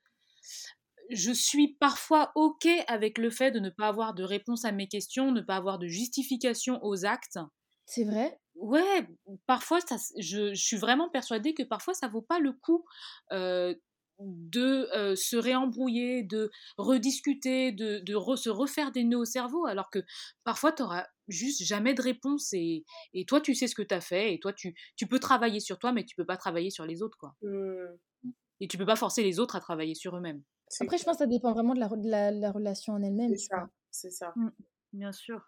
je 1.09 1.31
suis 1.31 1.75
parfois 1.75 2.31
OK 2.35 2.67
avec 2.87 3.17
le 3.17 3.29
fait 3.29 3.51
de 3.51 3.59
ne 3.59 3.69
pas 3.69 3.87
avoir 3.87 4.13
de 4.13 4.23
réponse 4.23 4.65
à 4.65 4.71
mes 4.71 4.87
questions, 4.87 5.31
ne 5.31 5.41
pas 5.41 5.55
avoir 5.55 5.79
de 5.79 5.87
justification 5.87 6.83
aux 6.83 7.05
actes. 7.05 7.39
C'est 7.85 8.03
vrai? 8.03 8.39
Ouais, 8.55 9.07
parfois, 9.45 9.79
ça, 9.81 9.95
je, 10.17 10.53
je, 10.53 10.61
suis 10.61 10.77
vraiment 10.77 11.09
persuadée 11.09 11.53
que 11.53 11.63
parfois, 11.63 11.93
ça 11.93 12.07
vaut 12.07 12.21
pas 12.21 12.39
le 12.39 12.51
coup 12.51 12.83
euh, 13.31 13.73
de 14.19 14.89
euh, 14.95 15.15
se 15.15 15.35
réembrouiller, 15.35 16.23
de 16.23 16.51
rediscuter, 16.77 17.71
de, 17.71 17.99
de 17.99 18.35
se 18.35 18.49
refaire 18.49 18.91
des 18.91 19.03
nœuds 19.03 19.19
au 19.19 19.25
cerveau, 19.25 19.65
alors 19.65 19.89
que 19.89 19.99
parfois, 20.43 20.71
tu 20.71 20.81
n'auras 20.81 21.05
juste 21.27 21.63
jamais 21.63 21.93
de 21.93 22.01
réponse 22.01 22.53
et, 22.53 22.83
et, 23.13 23.25
toi, 23.25 23.41
tu 23.41 23.53
sais 23.53 23.67
ce 23.67 23.75
que 23.75 23.81
tu 23.81 23.93
as 23.93 24.01
fait 24.01 24.33
et 24.33 24.39
toi, 24.39 24.53
tu, 24.53 24.75
tu 24.95 25.07
peux 25.07 25.19
travailler 25.19 25.59
sur 25.59 25.77
toi, 25.77 25.91
mais 25.91 26.03
tu 26.03 26.15
peux 26.15 26.25
pas 26.25 26.37
travailler 26.37 26.69
sur 26.69 26.85
les 26.85 27.01
autres, 27.01 27.17
quoi. 27.17 27.35
Mmh. 27.41 28.29
Et 28.59 28.67
tu 28.67 28.77
peux 28.77 28.85
pas 28.85 28.95
forcer 28.95 29.23
les 29.23 29.39
autres 29.39 29.55
à 29.55 29.59
travailler 29.59 29.93
sur 29.93 30.17
eux-mêmes. 30.17 30.41
Après, 30.81 30.97
je 30.97 31.03
pense 31.03 31.13
que 31.15 31.19
ça 31.19 31.27
dépend 31.27 31.53
vraiment 31.53 31.73
de 31.73 31.79
la, 31.79 31.87
de 31.87 32.09
la, 32.09 32.31
la 32.31 32.51
relation 32.51 32.93
en 32.93 33.03
elle-même. 33.03 33.29
C'est 33.29 33.47
ça, 33.47 33.69
c'est 33.91 34.11
ça. 34.11 34.33
Mmh. 34.35 34.49
Bien 34.93 35.11
sûr. 35.11 35.47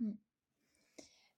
Mmh. 0.00 0.12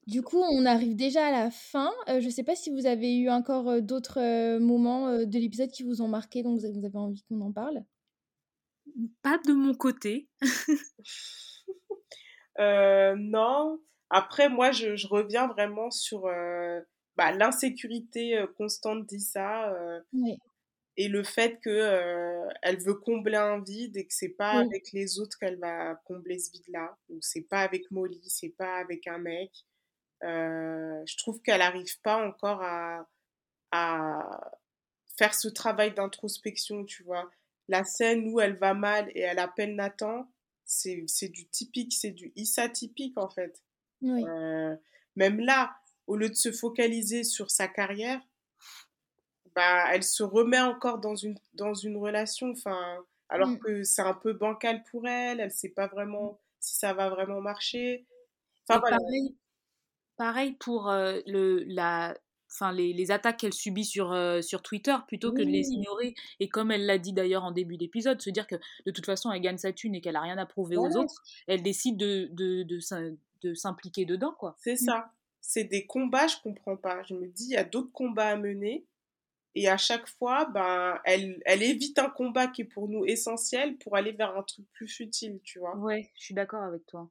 Du 0.07 0.21
coup, 0.21 0.39
on 0.39 0.65
arrive 0.65 0.95
déjà 0.95 1.27
à 1.27 1.31
la 1.31 1.49
fin. 1.49 1.91
Euh, 2.09 2.19
je 2.19 2.25
ne 2.25 2.31
sais 2.31 2.43
pas 2.43 2.55
si 2.55 2.69
vous 2.69 2.85
avez 2.85 3.15
eu 3.15 3.29
encore 3.29 3.69
euh, 3.69 3.81
d'autres 3.81 4.19
euh, 4.19 4.59
moments 4.59 5.07
euh, 5.07 5.25
de 5.25 5.39
l'épisode 5.39 5.71
qui 5.71 5.83
vous 5.83 6.01
ont 6.01 6.09
marqué, 6.09 6.43
donc 6.43 6.59
vous 6.59 6.65
avez, 6.65 6.73
vous 6.73 6.85
avez 6.85 6.97
envie 6.97 7.23
qu'on 7.23 7.39
en 7.41 7.53
parle. 7.53 7.83
Pas 9.21 9.37
de 9.45 9.53
mon 9.53 9.73
côté. 9.73 10.29
Euh, 12.59 13.15
non. 13.17 13.79
Après, 14.11 14.47
moi, 14.47 14.71
je, 14.71 14.95
je, 14.95 15.07
reviens 15.07 15.47
vraiment 15.47 15.89
sur 15.89 16.29
bah, 17.17 17.31
l'insécurité 17.31 18.39
constante 18.57 19.07
d'Issa. 19.07 19.73
Oui. 20.13 20.37
Et 20.95 21.07
le 21.07 21.23
fait 21.23 21.59
que 21.63 22.43
elle 22.61 22.77
veut 22.77 22.93
combler 22.93 23.37
un 23.37 23.59
vide 23.59 23.97
et 23.97 24.05
que 24.05 24.13
c'est 24.13 24.35
pas 24.37 24.59
Oui. 24.59 24.65
avec 24.67 24.91
les 24.93 25.17
autres 25.17 25.35
qu'elle 25.39 25.57
va 25.57 25.95
combler 26.05 26.37
ce 26.37 26.51
vide-là. 26.51 26.95
Donc 27.09 27.23
c'est 27.23 27.41
pas 27.49 27.61
avec 27.61 27.89
Molly, 27.89 28.21
c'est 28.27 28.53
pas 28.55 28.75
avec 28.75 29.07
un 29.07 29.17
mec. 29.17 29.49
Euh, 30.23 31.01
je 31.05 31.17
trouve 31.17 31.41
qu'elle 31.41 31.59
n'arrive 31.59 31.99
pas 32.01 32.17
encore 32.25 32.61
à, 32.61 33.07
à 33.71 34.51
faire 35.17 35.33
ce 35.35 35.47
travail 35.47 35.93
d'introspection, 35.93 36.85
tu 36.85 37.03
vois. 37.03 37.29
La 37.69 37.83
scène 37.83 38.27
où 38.33 38.39
elle 38.41 38.57
va 38.57 38.73
mal 38.73 39.09
et 39.15 39.21
elle 39.21 39.39
appelle 39.39 39.75
Nathan, 39.75 40.29
c'est 40.65 41.29
du 41.29 41.47
typique, 41.47 41.93
c'est 41.93 42.11
du 42.11 42.31
Issa 42.35 42.69
typique 42.69 43.17
en 43.17 43.29
fait. 43.29 43.61
Oui. 44.01 44.23
Euh, 44.27 44.75
même 45.15 45.39
là, 45.39 45.75
au 46.07 46.15
lieu 46.17 46.29
de 46.29 46.35
se 46.35 46.51
focaliser 46.51 47.23
sur 47.23 47.51
sa 47.51 47.67
carrière, 47.67 48.21
bah, 49.55 49.85
elle 49.93 50.03
se 50.03 50.23
remet 50.23 50.59
encore 50.59 50.99
dans 50.99 51.15
une, 51.15 51.37
dans 51.53 51.73
une 51.73 51.97
relation, 51.97 52.51
enfin, 52.51 53.05
alors 53.29 53.49
Mm. 53.49 53.57
que 53.59 53.83
c'est 53.83 54.01
un 54.01 54.13
peu 54.13 54.33
bancal 54.33 54.83
pour 54.91 55.07
elle, 55.07 55.39
elle 55.39 55.51
sait 55.51 55.69
pas 55.69 55.87
vraiment 55.87 56.39
si 56.59 56.75
ça 56.75 56.93
va 56.93 57.09
vraiment 57.09 57.41
marcher. 57.41 58.05
Enfin, 58.67 58.79
voilà. 58.79 58.97
pareil, 58.97 59.35
pareil 60.17 60.53
pour 60.53 60.89
euh, 60.89 61.19
le, 61.25 61.63
la, 61.63 62.17
enfin, 62.51 62.71
les, 62.71 62.93
les 62.93 63.11
attaques 63.11 63.37
qu'elle 63.37 63.53
subit 63.53 63.85
sur, 63.85 64.11
euh, 64.11 64.41
sur 64.41 64.61
Twitter, 64.61 64.95
plutôt 65.07 65.31
que 65.31 65.41
de 65.41 65.49
les 65.49 65.69
ignorer. 65.69 66.15
Et 66.39 66.49
comme 66.49 66.71
elle 66.71 66.85
l'a 66.85 66.97
dit 66.97 67.13
d'ailleurs 67.13 67.43
en 67.43 67.51
début 67.51 67.77
d'épisode, 67.77 68.21
se 68.21 68.29
dire 68.29 68.47
que 68.47 68.55
de 68.85 68.91
toute 68.91 69.05
façon, 69.05 69.31
elle 69.31 69.41
gagne 69.41 69.57
sa 69.57 69.73
thune 69.73 69.95
et 69.95 70.01
qu'elle 70.01 70.15
a 70.15 70.21
rien 70.21 70.37
à 70.37 70.45
prouver 70.45 70.77
aux 70.77 70.95
autres, 70.95 71.21
elle 71.47 71.63
décide 71.63 71.97
de, 71.97 72.29
de, 72.31 72.63
de, 72.63 72.79
de 73.41 73.53
s'impliquer 73.53 74.05
dedans, 74.05 74.33
quoi. 74.37 74.55
C'est 74.59 74.75
ça. 74.77 75.11
C'est 75.41 75.65
des 75.65 75.85
combats, 75.85 76.27
je 76.27 76.37
comprends 76.41 76.77
pas. 76.77 77.03
Je 77.03 77.15
me 77.15 77.27
dis, 77.27 77.45
il 77.45 77.51
y 77.51 77.57
a 77.57 77.65
d'autres 77.65 77.91
combats 77.91 78.29
à 78.29 78.35
mener. 78.37 78.85
Et 79.55 79.67
à 79.67 79.77
chaque 79.77 80.07
fois, 80.07 80.45
ben, 80.45 80.99
elle, 81.05 81.41
elle 81.45 81.61
évite 81.61 81.99
un 81.99 82.09
combat 82.09 82.47
qui 82.47 82.61
est 82.61 82.65
pour 82.65 82.87
nous 82.87 83.05
essentiel 83.05 83.77
pour 83.77 83.95
aller 83.95 84.11
vers 84.11 84.35
un 84.35 84.43
truc 84.43 84.65
plus 84.71 84.87
futile, 84.87 85.41
tu 85.43 85.59
vois? 85.59 85.75
Ouais, 85.77 86.09
je 86.15 86.23
suis 86.23 86.33
d'accord 86.33 86.63
avec 86.63 86.85
toi. 86.87 87.09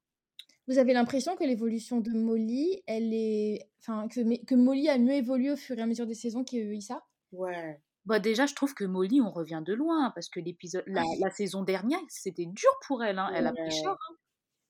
Vous 0.69 0.79
avez 0.79 0.93
l'impression 0.93 1.35
que 1.37 1.45
l'évolution 1.45 2.01
de 2.01 2.11
Molly, 2.13 2.83
elle 2.87 3.13
est, 3.13 3.69
enfin, 3.81 4.07
que, 4.09 4.45
que 4.45 4.55
Molly 4.55 4.89
a 4.89 4.99
mieux 4.99 5.15
évolué 5.15 5.51
au 5.51 5.57
fur 5.57 5.77
et 5.79 5.83
à 5.83 5.87
mesure 5.87 6.07
des 6.07 6.15
saisons 6.15 6.45
qu'Issa. 6.45 7.03
Ouais. 7.33 7.81
Bah 8.05 8.19
déjà, 8.19 8.47
je 8.47 8.55
trouve 8.55 8.75
que 8.75 8.85
Molly, 8.85 9.21
on 9.21 9.31
revient 9.31 9.63
de 9.65 9.75
loin, 9.75 10.11
parce 10.15 10.29
que 10.29 10.41
l'épisode, 10.41 10.85
la, 10.87 11.03
la 11.21 11.31
saison 11.31 11.63
dernière, 11.63 12.01
c'était 12.09 12.47
dur 12.47 12.71
pour 12.87 13.03
elle, 13.05 13.19
hein. 13.19 13.31
Elle 13.35 13.47
a 13.47 13.53
pris 13.53 13.63
Ouais. 13.63 13.71
cher. 13.71 13.97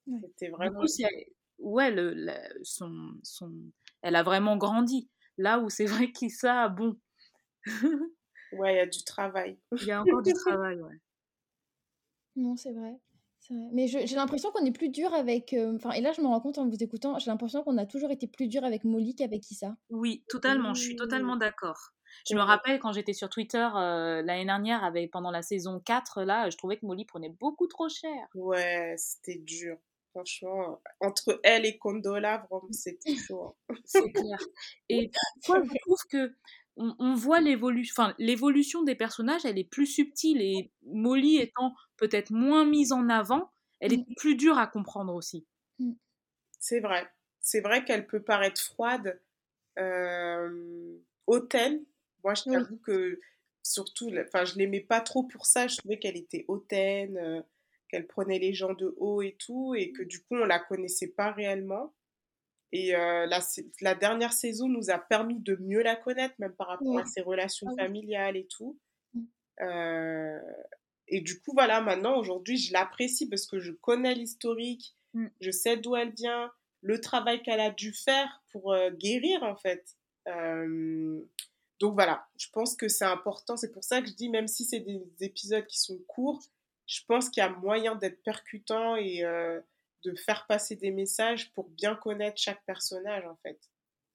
C'était 0.06 0.46
Du 0.46 0.52
vraiment. 0.52 0.80
coup, 0.80 0.86
ouais, 1.58 1.90
le, 1.90 2.12
la- 2.12 2.48
son, 2.62 3.12
son, 3.22 3.52
elle 4.02 4.16
a 4.16 4.22
vraiment 4.22 4.56
grandi. 4.56 5.08
Là 5.38 5.60
où 5.60 5.70
c'est 5.70 5.86
vrai 5.86 6.10
qu'Issa, 6.12 6.68
bon, 6.68 6.98
Ouais, 8.52 8.74
il 8.74 8.76
y 8.76 8.80
a 8.80 8.86
du 8.86 9.02
travail. 9.04 9.58
il 9.80 9.86
y 9.86 9.92
a 9.92 10.02
encore 10.02 10.22
du 10.22 10.32
travail, 10.34 10.80
ouais. 10.82 10.98
Non, 12.36 12.56
c'est 12.56 12.72
vrai. 12.72 12.98
C'est 13.42 13.54
vrai. 13.54 13.68
Mais 13.72 13.86
je- 13.88 14.06
j'ai 14.06 14.16
l'impression 14.16 14.50
qu'on 14.52 14.64
est 14.64 14.72
plus 14.72 14.88
dur 14.88 15.12
avec. 15.12 15.52
euh, 15.52 15.74
Enfin, 15.76 15.90
et 15.92 16.00
là, 16.00 16.12
je 16.12 16.20
me 16.22 16.26
rends 16.26 16.40
compte 16.40 16.58
en 16.58 16.66
vous 16.68 16.82
écoutant, 16.82 17.18
j'ai 17.18 17.30
l'impression 17.30 17.62
qu'on 17.62 17.76
a 17.78 17.86
toujours 17.86 18.10
été 18.10 18.26
plus 18.26 18.48
dur 18.48 18.64
avec 18.64 18.84
Molly 18.84 19.14
qu'avec 19.14 19.50
Issa. 19.50 19.76
Oui, 19.90 20.24
totalement, 20.28 20.72
je 20.74 20.82
suis 20.82 20.94
Mmh. 20.94 20.98
totalement 20.98 21.36
d'accord. 21.36 21.90
Je 22.28 22.34
me 22.34 22.40
rappelle 22.42 22.78
quand 22.78 22.92
j'étais 22.92 23.14
sur 23.14 23.28
Twitter 23.30 23.66
euh, 23.74 24.22
l'année 24.22 24.44
dernière, 24.44 24.84
avec, 24.84 25.10
pendant 25.10 25.30
la 25.30 25.42
saison 25.42 25.80
4, 25.80 26.22
là, 26.22 26.50
je 26.50 26.56
trouvais 26.56 26.76
que 26.76 26.84
Molly 26.86 27.04
prenait 27.06 27.30
beaucoup 27.30 27.66
trop 27.66 27.88
cher. 27.88 28.28
Ouais, 28.34 28.94
c'était 28.98 29.38
dur. 29.38 29.76
Franchement, 30.10 30.78
entre 31.00 31.40
elle 31.42 31.64
et 31.64 31.78
Condola, 31.78 32.46
vraiment, 32.50 32.68
c'était 32.70 33.16
chaud. 33.16 33.56
hein. 33.70 33.74
C'est 33.86 34.12
clair. 34.12 34.38
Et 34.90 35.10
parfois, 35.42 35.62
je 35.64 35.78
trouve 35.80 35.98
que 36.10 36.34
on, 36.76 36.94
on 36.98 37.14
voit 37.14 37.40
l'évolution, 37.40 37.94
enfin, 38.02 38.14
l'évolution 38.18 38.82
des 38.82 38.94
personnages, 38.94 39.44
elle 39.44 39.58
est 39.58 39.64
plus 39.64 39.86
subtile 39.86 40.40
et 40.42 40.72
Molly 40.86 41.38
étant 41.38 41.74
peut-être 41.96 42.30
moins 42.30 42.64
mise 42.64 42.92
en 42.92 43.08
avant, 43.08 43.50
elle 43.80 43.92
est 43.94 44.04
Mm. 44.08 44.14
plus 44.16 44.36
dure 44.36 44.58
à 44.58 44.66
comprendre 44.66 45.14
aussi. 45.14 45.46
C'est 46.58 46.80
vrai. 46.80 47.06
C'est 47.40 47.60
vrai 47.60 47.84
qu'elle 47.84 48.06
peut 48.06 48.22
paraître 48.22 48.60
froide, 48.60 49.20
euh, 49.78 50.98
hautaine. 51.26 51.84
Moi, 52.24 52.34
je 52.34 52.44
Oui. 52.44 52.66
t'avoue 52.66 52.78
que 52.78 53.20
surtout, 53.62 54.10
enfin, 54.26 54.44
je 54.44 54.56
l'aimais 54.56 54.80
pas 54.80 55.00
trop 55.00 55.24
pour 55.24 55.46
ça. 55.46 55.68
Je 55.68 55.78
trouvais 55.78 55.98
qu'elle 55.98 56.16
était 56.16 56.44
hautaine, 56.48 57.18
euh, 57.18 57.42
qu'elle 57.88 58.06
prenait 58.06 58.38
les 58.40 58.54
gens 58.54 58.74
de 58.74 58.94
haut 58.98 59.22
et 59.22 59.36
tout, 59.38 59.74
et 59.76 59.92
que 59.92 60.02
du 60.04 60.20
coup, 60.20 60.36
on 60.36 60.44
la 60.46 60.60
connaissait 60.60 61.08
pas 61.08 61.32
réellement. 61.32 61.94
Et 62.72 62.96
euh, 62.96 63.26
la, 63.80 63.94
dernière 63.94 64.32
saison 64.32 64.66
nous 64.66 64.90
a 64.90 64.98
permis 64.98 65.38
de 65.38 65.56
mieux 65.56 65.82
la 65.82 65.94
connaître, 65.94 66.34
même 66.38 66.54
par 66.54 66.68
rapport 66.68 66.88
Oui. 66.94 67.02
à 67.02 67.06
ses 67.06 67.20
relations 67.20 67.66
Ah 67.70 67.74
oui. 67.76 67.82
familiales 67.82 68.36
et 68.36 68.46
tout. 68.46 68.78
Mm. 69.12 69.24
Euh, 69.60 70.40
et 71.08 71.20
du 71.20 71.38
coup, 71.40 71.52
voilà, 71.52 71.82
maintenant, 71.82 72.16
aujourd'hui, 72.18 72.56
je 72.56 72.72
l'apprécie 72.72 73.28
parce 73.28 73.46
que 73.46 73.60
je 73.60 73.72
connais 73.72 74.14
l'historique, 74.14 74.96
Mm. 75.14 75.26
je 75.42 75.50
sais 75.50 75.76
d'où 75.76 75.94
elle 75.94 76.12
vient, 76.14 76.50
le 76.80 76.98
travail 76.98 77.42
qu'elle 77.42 77.60
a 77.60 77.70
dû 77.70 77.92
faire 77.92 78.42
pour 78.50 78.72
euh, 78.72 78.90
guérir, 78.90 79.42
en 79.42 79.56
fait. 79.56 79.96
Donc 81.78 81.94
voilà, 81.94 82.26
je 82.38 82.46
pense 82.52 82.76
que 82.76 82.86
c'est 82.88 83.04
important. 83.04 83.56
C'est 83.56 83.72
pour 83.72 83.84
ça 83.84 84.00
que 84.00 84.08
je 84.08 84.14
dis, 84.14 84.28
même 84.30 84.46
si 84.46 84.64
c'est 84.64 84.80
des 84.80 85.02
épisodes 85.20 85.66
qui 85.66 85.80
sont 85.80 85.98
courts, 86.06 86.40
je 86.86 87.00
pense 87.06 87.28
qu'il 87.28 87.42
y 87.42 87.44
a 87.44 87.50
moyen 87.50 87.96
d'être 87.96 88.22
percutant 88.22 88.96
et 88.96 89.24
de 90.04 90.14
faire 90.14 90.46
passer 90.48 90.76
des 90.76 90.90
messages 90.90 91.52
pour 91.52 91.68
bien 91.70 91.94
connaître 91.94 92.36
chaque 92.38 92.64
personnage, 92.66 93.24
en 93.26 93.36
fait. 93.42 93.58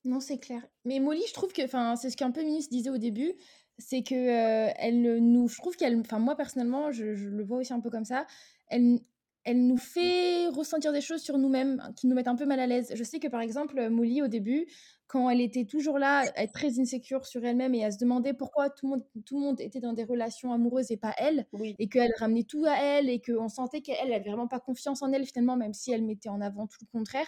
Non, 0.03 0.19
c'est 0.19 0.39
clair. 0.39 0.65
Mais 0.85 0.99
Molly, 0.99 1.23
je 1.27 1.33
trouve 1.33 1.51
que, 1.51 1.63
enfin, 1.63 1.95
c'est 1.95 2.09
ce 2.09 2.17
qu'un 2.17 2.31
peu 2.31 2.41
Minis 2.41 2.69
disait 2.69 2.89
au 2.89 2.97
début, 2.97 3.33
c'est 3.77 4.03
que 4.03 4.15
euh, 4.15 4.71
elle 4.77 5.19
nous, 5.19 5.47
je 5.47 5.57
trouve 5.57 5.75
qu'elle, 5.75 5.99
enfin 5.99 6.19
moi 6.19 6.35
personnellement, 6.35 6.91
je, 6.91 7.13
je 7.13 7.27
le 7.27 7.43
vois 7.43 7.59
aussi 7.59 7.73
un 7.73 7.79
peu 7.79 7.89
comme 7.89 8.05
ça. 8.05 8.25
Elle, 8.69 8.99
elle 9.43 9.65
nous 9.65 9.77
fait 9.77 10.47
ressentir 10.47 10.91
des 10.91 11.01
choses 11.01 11.21
sur 11.21 11.37
nous-mêmes 11.37 11.81
qui 11.95 12.07
nous 12.07 12.15
mettent 12.15 12.27
un 12.27 12.35
peu 12.35 12.45
mal 12.45 12.59
à 12.59 12.67
l'aise. 12.67 12.91
Je 12.93 13.03
sais 13.03 13.19
que 13.19 13.27
par 13.27 13.41
exemple, 13.41 13.89
Molly 13.89 14.21
au 14.21 14.27
début, 14.27 14.67
quand 15.07 15.29
elle 15.29 15.41
était 15.41 15.65
toujours 15.65 15.97
là, 15.97 16.25
à 16.35 16.43
être 16.43 16.53
très 16.53 16.79
insécure 16.79 17.25
sur 17.25 17.43
elle-même 17.45 17.73
et 17.73 17.85
à 17.85 17.91
se 17.91 17.97
demander 17.97 18.33
pourquoi 18.33 18.69
tout 18.69 18.87
le 18.87 18.89
monde, 18.91 19.03
tout 19.25 19.39
le 19.39 19.45
monde 19.45 19.61
était 19.61 19.79
dans 19.79 19.93
des 19.93 20.03
relations 20.03 20.51
amoureuses 20.51 20.91
et 20.91 20.97
pas 20.97 21.13
elle, 21.17 21.47
Oui, 21.53 21.75
et 21.79 21.87
qu'elle 21.87 22.11
ramenait 22.19 22.43
tout 22.43 22.65
à 22.65 22.75
elle 22.77 23.09
et 23.09 23.21
qu'on 23.21 23.47
sentait 23.47 23.81
qu'elle 23.81 24.11
avait 24.11 24.29
vraiment 24.29 24.47
pas 24.47 24.59
confiance 24.59 25.01
en 25.01 25.11
elle 25.11 25.25
finalement, 25.25 25.55
même 25.55 25.73
si 25.73 25.91
elle 25.91 26.03
mettait 26.03 26.29
en 26.29 26.41
avant 26.41 26.67
tout 26.67 26.79
le 26.81 26.87
contraire. 26.91 27.27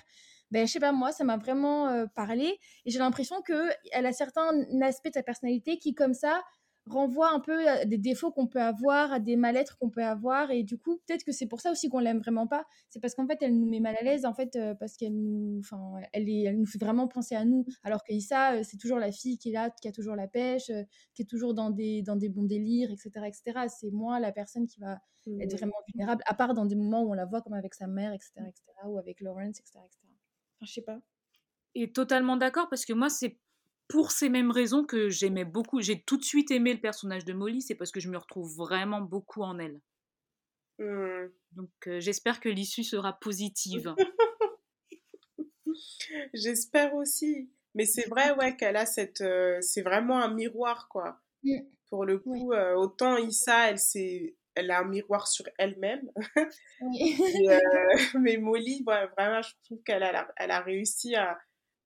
Ben, 0.51 0.65
je 0.65 0.71
sais 0.73 0.80
pas, 0.80 0.91
moi, 0.91 1.11
ça 1.11 1.23
m'a 1.23 1.38
vraiment 1.38 1.88
euh, 1.89 2.05
parlé 2.15 2.59
et 2.86 2.91
j'ai 2.91 2.99
l'impression 2.99 3.41
qu'elle 3.41 4.05
a 4.05 4.13
certains 4.13 4.51
aspects 4.82 5.09
de 5.09 5.13
sa 5.13 5.23
personnalité 5.23 5.77
qui, 5.77 5.93
comme 5.93 6.13
ça, 6.13 6.41
renvoient 6.89 7.31
un 7.31 7.39
peu 7.39 7.67
à 7.67 7.85
des 7.85 7.97
défauts 7.97 8.31
qu'on 8.31 8.47
peut 8.47 8.61
avoir, 8.61 9.11
à 9.13 9.19
des 9.19 9.35
mal-être 9.35 9.77
qu'on 9.77 9.89
peut 9.89 10.03
avoir 10.03 10.51
et 10.51 10.63
du 10.63 10.77
coup, 10.77 10.97
peut-être 11.05 11.23
que 11.23 11.31
c'est 11.31 11.47
pour 11.47 11.61
ça 11.61 11.71
aussi 11.71 11.89
qu'on 11.89 11.99
l'aime 11.99 12.19
vraiment 12.19 12.47
pas. 12.47 12.65
C'est 12.89 12.99
parce 12.99 13.15
qu'en 13.15 13.27
fait, 13.27 13.37
elle 13.41 13.57
nous 13.57 13.67
met 13.67 13.79
mal 13.79 13.95
à 13.99 14.03
l'aise, 14.03 14.25
en 14.25 14.33
fait, 14.33 14.55
euh, 14.55 14.75
parce 14.75 14.97
qu'elle 14.97 15.15
nous, 15.15 15.59
enfin, 15.59 15.93
elle, 16.13 16.29
est, 16.29 16.43
elle 16.43 16.57
nous 16.57 16.65
fait 16.65 16.79
vraiment 16.79 17.07
penser 17.07 17.35
à 17.35 17.45
nous. 17.45 17.65
Alors 17.83 18.03
que 18.03 18.11
Issa, 18.13 18.55
euh, 18.55 18.63
c'est 18.63 18.77
toujours 18.77 18.99
la 18.99 19.11
fille 19.11 19.37
qui 19.37 19.49
est 19.49 19.53
là, 19.53 19.69
qui 19.69 19.87
a 19.87 19.91
toujours 19.91 20.15
la 20.15 20.27
pêche, 20.27 20.69
euh, 20.69 20.83
qui 21.13 21.21
est 21.21 21.29
toujours 21.29 21.53
dans 21.53 21.69
des, 21.69 22.01
dans 22.01 22.15
des 22.15 22.29
bons 22.29 22.43
délires, 22.43 22.91
etc., 22.91 23.09
etc. 23.27 23.67
C'est 23.69 23.91
moi 23.91 24.19
la 24.19 24.31
personne 24.31 24.67
qui 24.67 24.79
va 24.79 24.99
être 25.39 25.51
Mhm. 25.53 25.57
vraiment 25.57 25.77
vulnérable, 25.87 26.23
à 26.25 26.33
part 26.33 26.53
dans 26.53 26.65
des 26.65 26.75
moments 26.75 27.03
où 27.03 27.11
on 27.11 27.13
la 27.13 27.25
voit 27.25 27.41
comme 27.41 27.53
avec 27.53 27.73
sa 27.73 27.87
mère, 27.87 28.13
etc., 28.13 28.31
etc., 28.47 28.63
ou 28.85 28.97
avec 28.97 29.21
Lawrence, 29.21 29.59
etc., 29.59 29.79
etc. 29.85 29.99
Enfin, 30.55 30.65
je 30.65 30.73
sais 30.73 30.81
pas. 30.81 30.99
Et 31.75 31.91
totalement 31.91 32.37
d'accord 32.37 32.67
parce 32.69 32.85
que 32.85 32.93
moi, 32.93 33.09
c'est 33.09 33.37
pour 33.89 34.11
ces 34.11 34.29
mêmes 34.29 34.51
raisons 34.51 34.85
que 34.85 35.09
j'aimais 35.09 35.43
beaucoup, 35.43 35.81
j'ai 35.81 36.01
tout 36.01 36.15
de 36.15 36.23
suite 36.23 36.51
aimé 36.51 36.73
le 36.73 36.79
personnage 36.79 37.25
de 37.25 37.33
Molly, 37.33 37.61
c'est 37.61 37.75
parce 37.75 37.91
que 37.91 37.99
je 37.99 38.07
me 38.07 38.17
retrouve 38.17 38.55
vraiment 38.55 39.01
beaucoup 39.01 39.41
en 39.41 39.59
elle. 39.59 39.81
Hmm. 40.77 41.27
Donc 41.51 41.69
euh, 41.87 41.99
j'espère 41.99 42.39
que 42.39 42.47
l'issue 42.47 42.83
sera 42.83 43.19
positive. 43.19 43.93
J'espère 46.33 46.93
aussi. 46.95 47.49
Mais 47.75 47.85
c'est 47.85 48.07
vrai, 48.07 48.33
ouais, 48.35 48.55
qu'elle 48.55 48.77
a 48.77 48.85
cette. 48.85 49.21
euh, 49.21 49.59
c'est 49.61 49.81
vraiment 49.81 50.21
un 50.21 50.33
miroir, 50.33 50.87
quoi. 50.89 51.19
Pour 51.89 52.05
le 52.05 52.19
coup, 52.19 52.51
euh, 52.51 52.75
autant 52.75 53.17
Issa, 53.17 53.69
elle, 53.69 53.77
elle 54.55 54.71
a 54.71 54.79
un 54.79 54.87
miroir 54.87 55.27
sur 55.27 55.45
elle-même. 55.57 56.09
Oui. 56.81 57.17
Euh, 57.49 57.59
mais 58.19 58.37
Molly, 58.37 58.83
ouais, 58.85 59.07
vraiment, 59.17 59.41
je 59.41 59.53
trouve 59.63 59.81
qu'elle 59.83 60.03
a, 60.03 60.31
elle 60.37 60.51
a 60.51 60.61
réussi 60.61 61.15
à 61.15 61.39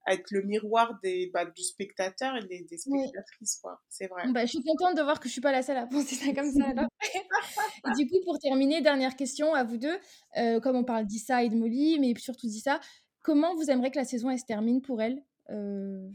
être 0.07 0.31
le 0.31 0.41
miroir 0.43 0.99
des, 1.01 1.29
bah, 1.33 1.45
du 1.45 1.63
spectateur 1.63 2.35
et 2.35 2.45
des, 2.45 2.77
spectatrices, 2.77 3.59
quoi. 3.61 3.81
C'est 3.89 4.07
vrai. 4.07 4.23
Bah, 4.31 4.45
je 4.45 4.51
suis 4.51 4.63
contente 4.63 4.97
de 4.97 5.01
voir 5.01 5.19
que 5.19 5.27
je 5.27 5.33
suis 5.33 5.41
pas 5.41 5.51
la 5.51 5.61
seule 5.61 5.77
à 5.77 5.87
penser 5.87 6.15
ça 6.15 6.33
comme 6.33 6.51
ça. 6.51 6.65
alors. 6.67 6.87
Et 7.13 7.91
du 7.97 8.07
coup, 8.07 8.17
pour 8.25 8.39
terminer, 8.39 8.81
dernière 8.81 9.15
question 9.15 9.53
à 9.53 9.63
vous 9.63 9.77
deux. 9.77 9.97
Euh, 10.37 10.59
comme 10.59 10.75
on 10.75 10.83
parle 10.83 11.05
d'Issa 11.05 11.43
et 11.43 11.49
de 11.49 11.55
Molly, 11.55 11.99
mais 11.99 12.13
surtout 12.17 12.47
d'Issa, 12.47 12.79
comment 13.21 13.55
vous 13.55 13.69
aimeriez 13.69 13.91
que 13.91 13.99
la 13.99 14.05
saison 14.05 14.29
elle 14.29 14.39
se 14.39 14.45
termine 14.45 14.81
pour 14.81 15.01
elle? 15.01 15.23
Euh, 15.49 16.09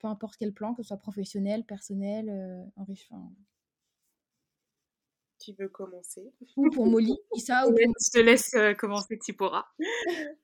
peu 0.00 0.06
importe 0.06 0.36
quel 0.38 0.52
plan, 0.52 0.74
que 0.74 0.82
ce 0.82 0.88
soit 0.88 0.98
professionnel, 0.98 1.64
personnel, 1.64 2.28
euh, 2.30 2.64
Qui 5.38 5.52
veut 5.52 5.68
commencer 5.68 6.32
ou 6.56 6.68
pour 6.70 6.86
Molly, 6.86 7.16
Issa 7.34 7.66
ou 7.68 7.70
pour 7.70 7.78
Je 7.78 8.10
te 8.10 8.18
laisse 8.18 8.54
euh, 8.54 8.74
commencer, 8.74 9.18
Tipora. 9.18 9.66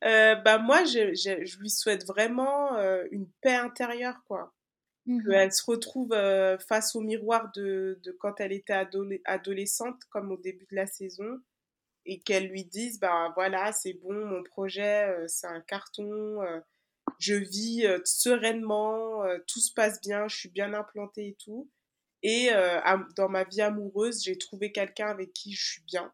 Euh, 0.04 0.34
bah, 0.34 0.58
moi, 0.58 0.84
je, 0.84 1.14
je, 1.14 1.46
je 1.46 1.58
lui 1.58 1.70
souhaite 1.70 2.04
vraiment 2.06 2.76
euh, 2.76 3.04
une 3.10 3.26
paix 3.40 3.54
intérieure, 3.54 4.22
quoi. 4.28 4.52
Mhm. 5.06 5.22
qu'elle 5.24 5.52
se 5.52 5.64
retrouve 5.64 6.14
face 6.66 6.94
au 6.94 7.00
miroir 7.00 7.50
de, 7.54 7.98
de 8.02 8.12
quand 8.12 8.40
elle 8.40 8.52
était 8.52 8.74
adole- 8.74 9.20
adolescente, 9.24 9.96
comme 10.10 10.30
au 10.30 10.36
début 10.36 10.66
de 10.70 10.76
la 10.76 10.86
saison, 10.86 11.40
et 12.06 12.20
qu'elle 12.20 12.48
lui 12.48 12.64
dise, 12.64 13.00
bah 13.00 13.32
voilà, 13.34 13.72
c'est 13.72 13.94
bon, 13.94 14.12
mon 14.26 14.42
projet, 14.42 15.08
c'est 15.26 15.46
un 15.46 15.60
carton, 15.62 16.38
je 17.18 17.34
vis 17.34 17.86
sereinement, 18.04 19.22
tout 19.46 19.60
se 19.60 19.72
passe 19.72 20.00
bien, 20.00 20.28
je 20.28 20.36
suis 20.36 20.50
bien 20.50 20.74
implantée 20.74 21.28
et 21.28 21.36
tout. 21.42 21.68
Et 22.24 22.50
euh, 22.52 22.80
dans 23.16 23.30
ma 23.30 23.44
vie 23.44 23.62
amoureuse, 23.62 24.24
j'ai 24.24 24.38
trouvé 24.38 24.72
quelqu'un 24.72 25.08
avec 25.08 25.32
qui 25.34 25.54
je 25.54 25.64
suis 25.64 25.82
bien. 25.84 26.12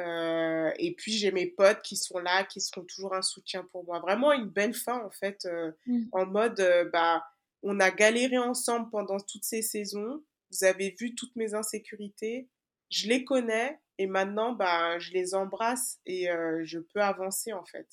Euh, 0.00 0.72
et 0.78 0.94
puis 0.96 1.12
j'ai 1.12 1.30
mes 1.30 1.46
potes 1.46 1.82
qui 1.82 1.96
sont 1.96 2.18
là, 2.18 2.44
qui 2.44 2.60
seront 2.60 2.84
toujours 2.84 3.14
un 3.14 3.22
soutien 3.22 3.64
pour 3.70 3.84
moi. 3.84 4.00
Vraiment 4.00 4.32
une 4.32 4.48
belle 4.48 4.74
fin 4.74 5.00
en 5.04 5.10
fait, 5.10 5.44
euh, 5.46 5.72
Mhm. 5.86 6.12
en 6.12 6.26
mode 6.26 6.58
euh, 6.60 6.88
bah 6.92 7.24
on 7.62 7.78
a 7.80 7.90
galéré 7.92 8.38
ensemble 8.38 8.90
pendant 8.90 9.18
toutes 9.20 9.44
ces 9.44 9.62
saisons. 9.62 10.24
Vous 10.50 10.64
avez 10.64 10.96
vu 10.98 11.14
toutes 11.14 11.36
mes 11.36 11.54
insécurités. 11.54 12.48
Je 12.90 13.08
les 13.08 13.24
connais 13.24 13.80
et 13.98 14.06
maintenant 14.08 14.52
bah 14.52 14.98
je 14.98 15.12
les 15.12 15.34
embrasse 15.34 16.00
et 16.06 16.26
je 16.64 16.78
peux 16.80 17.00
avancer 17.00 17.52
en 17.52 17.64
fait. 17.64 17.88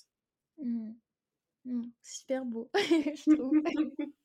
Mhm. 0.58 1.02
Mhm. 1.66 1.94
Super 2.04 2.46
beau, 2.46 2.70
je 3.16 3.28
trouve. 3.36 3.60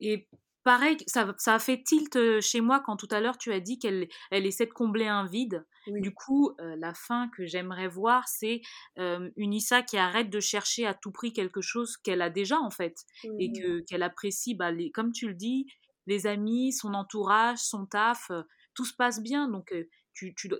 Et 0.00 0.28
pareil, 0.64 0.96
ça, 1.06 1.34
ça 1.38 1.54
a 1.54 1.58
fait 1.58 1.82
tilt 1.82 2.40
chez 2.40 2.60
moi 2.60 2.80
quand 2.80 2.96
tout 2.96 3.08
à 3.10 3.20
l'heure 3.20 3.38
tu 3.38 3.52
as 3.52 3.60
dit 3.60 3.78
qu'elle 3.78 4.08
elle 4.30 4.46
essaie 4.46 4.66
de 4.66 4.72
combler 4.72 5.06
un 5.06 5.26
vide. 5.26 5.64
Oui. 5.86 6.00
Du 6.00 6.12
coup, 6.14 6.52
euh, 6.60 6.76
la 6.78 6.94
fin 6.94 7.28
que 7.36 7.44
j'aimerais 7.46 7.88
voir, 7.88 8.26
c'est 8.28 8.62
euh, 8.98 9.30
une 9.36 9.52
Issa 9.54 9.82
qui 9.82 9.96
arrête 9.98 10.30
de 10.30 10.40
chercher 10.40 10.86
à 10.86 10.94
tout 10.94 11.12
prix 11.12 11.32
quelque 11.32 11.60
chose 11.60 11.96
qu'elle 11.98 12.22
a 12.22 12.30
déjà 12.30 12.58
en 12.58 12.70
fait 12.70 13.04
et 13.38 13.52
que 13.52 13.80
qu'elle 13.80 14.02
apprécie, 14.02 14.54
bah, 14.54 14.70
les, 14.72 14.90
comme 14.90 15.12
tu 15.12 15.28
le 15.28 15.34
dis, 15.34 15.66
les 16.06 16.26
amis, 16.26 16.72
son 16.72 16.94
entourage, 16.94 17.58
son 17.58 17.86
taf, 17.86 18.30
euh, 18.30 18.42
tout 18.74 18.84
se 18.84 18.94
passe 18.94 19.20
bien. 19.22 19.48
Donc 19.48 19.74
tu, 20.14 20.34
tu 20.34 20.48
dois- 20.48 20.58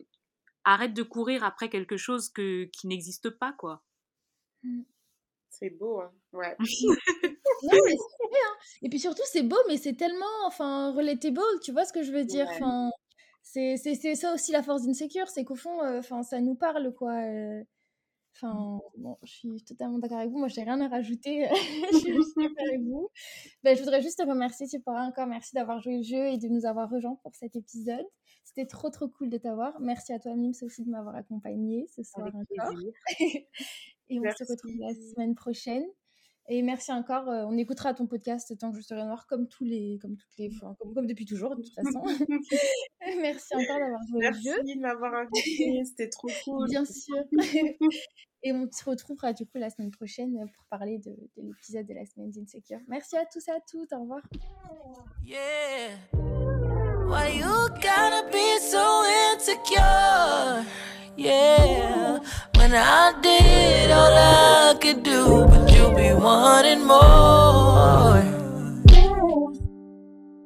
arrête 0.65 0.95
de 0.95 1.03
courir 1.03 1.45
après 1.45 1.69
quelque 1.71 1.97
chose 1.97 2.29
que, 2.31 2.65
qui 2.73 2.87
n'existe 2.87 3.31
pas 3.31 3.53
quoi. 3.53 3.83
C'est 5.51 5.71
beau, 5.71 6.01
hein. 6.01 6.13
Ouais. 6.33 6.57
Non, 7.73 7.79
mais 7.87 7.93
c'est 7.97 8.27
vrai, 8.29 8.39
hein. 8.49 8.57
Et 8.83 8.89
puis 8.89 8.99
surtout, 9.01 9.23
c'est 9.27 9.43
beau, 9.43 9.57
mais 9.69 9.77
c'est 9.77 9.95
tellement, 9.95 10.27
enfin, 10.47 10.93
relatable, 10.93 11.41
tu 11.62 11.73
vois 11.73 11.85
ce 11.85 11.93
que 11.93 12.03
je 12.03 12.12
veux 12.12 12.25
dire? 12.25 12.47
Ouais. 12.49 12.55
Enfin, 12.57 12.91
c'est 13.43 13.77
c'est 13.77 13.95
c'est 13.95 14.15
ça 14.15 14.33
aussi 14.35 14.53
la 14.53 14.62
force 14.62 14.83
d'Insecure, 14.85 15.29
c'est 15.29 15.45
qu'au 15.45 15.55
fond, 15.57 15.83
euh, 15.83 15.99
enfin, 16.01 16.23
ça 16.23 16.41
nous 16.41 16.55
parle, 16.55 16.93
quoi. 16.95 17.12
euh. 17.12 17.62
Enfin, 18.37 18.81
bon, 18.97 19.17
je 19.23 19.33
suis 19.33 19.62
totalement 19.65 19.99
d'accord 19.99 20.19
avec 20.19 20.31
vous. 20.33 20.39
Moi, 20.39 20.49
j'ai 20.49 20.62
rien 20.65 20.81
à 20.81 20.89
rajouter. 20.89 21.47
je 21.93 21.99
suis 21.99 22.12
juste 22.15 22.35
d'accord 22.37 22.67
avec 22.69 22.81
vous. 22.83 23.09
Ben, 23.62 23.77
je 23.77 23.81
voudrais 23.83 24.03
juste 24.03 24.19
te 24.19 24.29
remercier, 24.29 24.67
tu 24.67 24.81
pourras 24.81 25.07
encore. 25.07 25.27
Merci 25.29 25.55
d'avoir 25.55 25.81
joué 25.81 25.99
le 25.99 26.03
jeu 26.03 26.27
et 26.27 26.39
de 26.39 26.49
nous 26.49 26.67
avoir 26.67 26.91
rejoints 26.91 27.17
pour 27.23 27.35
cet 27.37 27.55
épisode. 27.55 28.05
C'était 28.43 28.67
trop, 28.67 28.91
trop 28.91 29.07
cool 29.09 29.31
de 29.31 29.39
t'avoir. 29.39 29.79
Merci 29.81 30.12
à 30.12 30.19
toi, 30.19 30.35
Mims, 30.35 30.53
aussi 30.62 30.83
de 30.85 30.91
m'avoir 30.91 31.15
accompagnée 31.15 31.87
ce 31.95 32.03
soir 32.03 32.27
Avec 32.27 32.35
encore. 32.59 32.73
plaisir. 32.75 32.93
et 34.09 34.19
on 34.19 34.23
Merci. 34.23 34.45
se 34.45 34.53
retrouve 34.53 34.73
la 34.81 34.93
semaine 34.95 35.35
prochaine. 35.37 35.85
Et 36.49 36.61
merci 36.63 36.93
encore. 36.93 37.29
euh, 37.29 37.45
on 37.47 37.57
écoutera 37.57 37.95
ton 37.95 38.07
podcast 38.07 38.53
tant 38.59 38.71
que 38.71 38.77
je 38.79 38.83
serai 38.83 39.03
noire, 39.05 39.27
comme 39.27 39.49
tous 39.49 39.65
les, 39.65 39.99
comme 40.03 40.17
toutes 40.17 40.37
les, 40.39 40.51
enfin, 40.55 40.75
comme, 40.79 40.93
comme 40.95 41.07
depuis 41.07 41.25
toujours 41.25 41.57
de 41.57 41.63
toute 41.63 41.75
façon. 41.75 42.03
merci 43.21 43.55
encore 43.55 43.79
d'avoir 43.79 44.01
joué 44.11 44.21
Merci 44.21 44.49
le 44.49 44.55
jeu. 44.55 44.75
de 44.75 44.81
m'avoir 44.81 45.15
invité, 45.15 45.83
c'était 45.87 46.09
trop 46.11 46.29
cool. 46.45 46.69
Bien 46.69 46.85
sûr. 46.85 47.17
Et 48.43 48.53
on 48.53 48.69
se 48.71 48.85
retrouvera 48.85 49.33
du 49.33 49.47
coup 49.47 49.57
la 49.57 49.71
semaine 49.71 49.91
prochaine 49.91 50.33
pour 50.55 50.65
parler 50.69 50.99
de, 50.99 51.11
de 51.11 51.43
l'épisode 51.49 51.87
de 51.87 51.95
la 51.95 52.05
semaine 52.05 52.31
d'Insecure. 52.31 52.81
Merci 52.89 53.17
à 53.17 53.25
tous 53.25 53.49
et 53.49 53.53
à 53.53 53.61
toutes. 53.71 53.91
Au 53.95 54.01
revoir. 54.03 54.21
Yeah. 55.25 55.97
Why 57.09 57.39
you 57.39 57.69
gotta 57.81 58.29
be 58.31 58.59
so 58.61 59.03
insecure? 59.33 60.63
Yeah. 61.17 62.19
When 62.59 62.75
I 62.75 63.15
did 63.23 63.91
all 63.91 64.13
I 64.15 64.75
could 64.79 65.03
do, 65.03 65.47
but 65.85 66.03
you 66.03 66.14
be 66.14 66.14
wanting 66.14 66.87
more. 66.87 68.44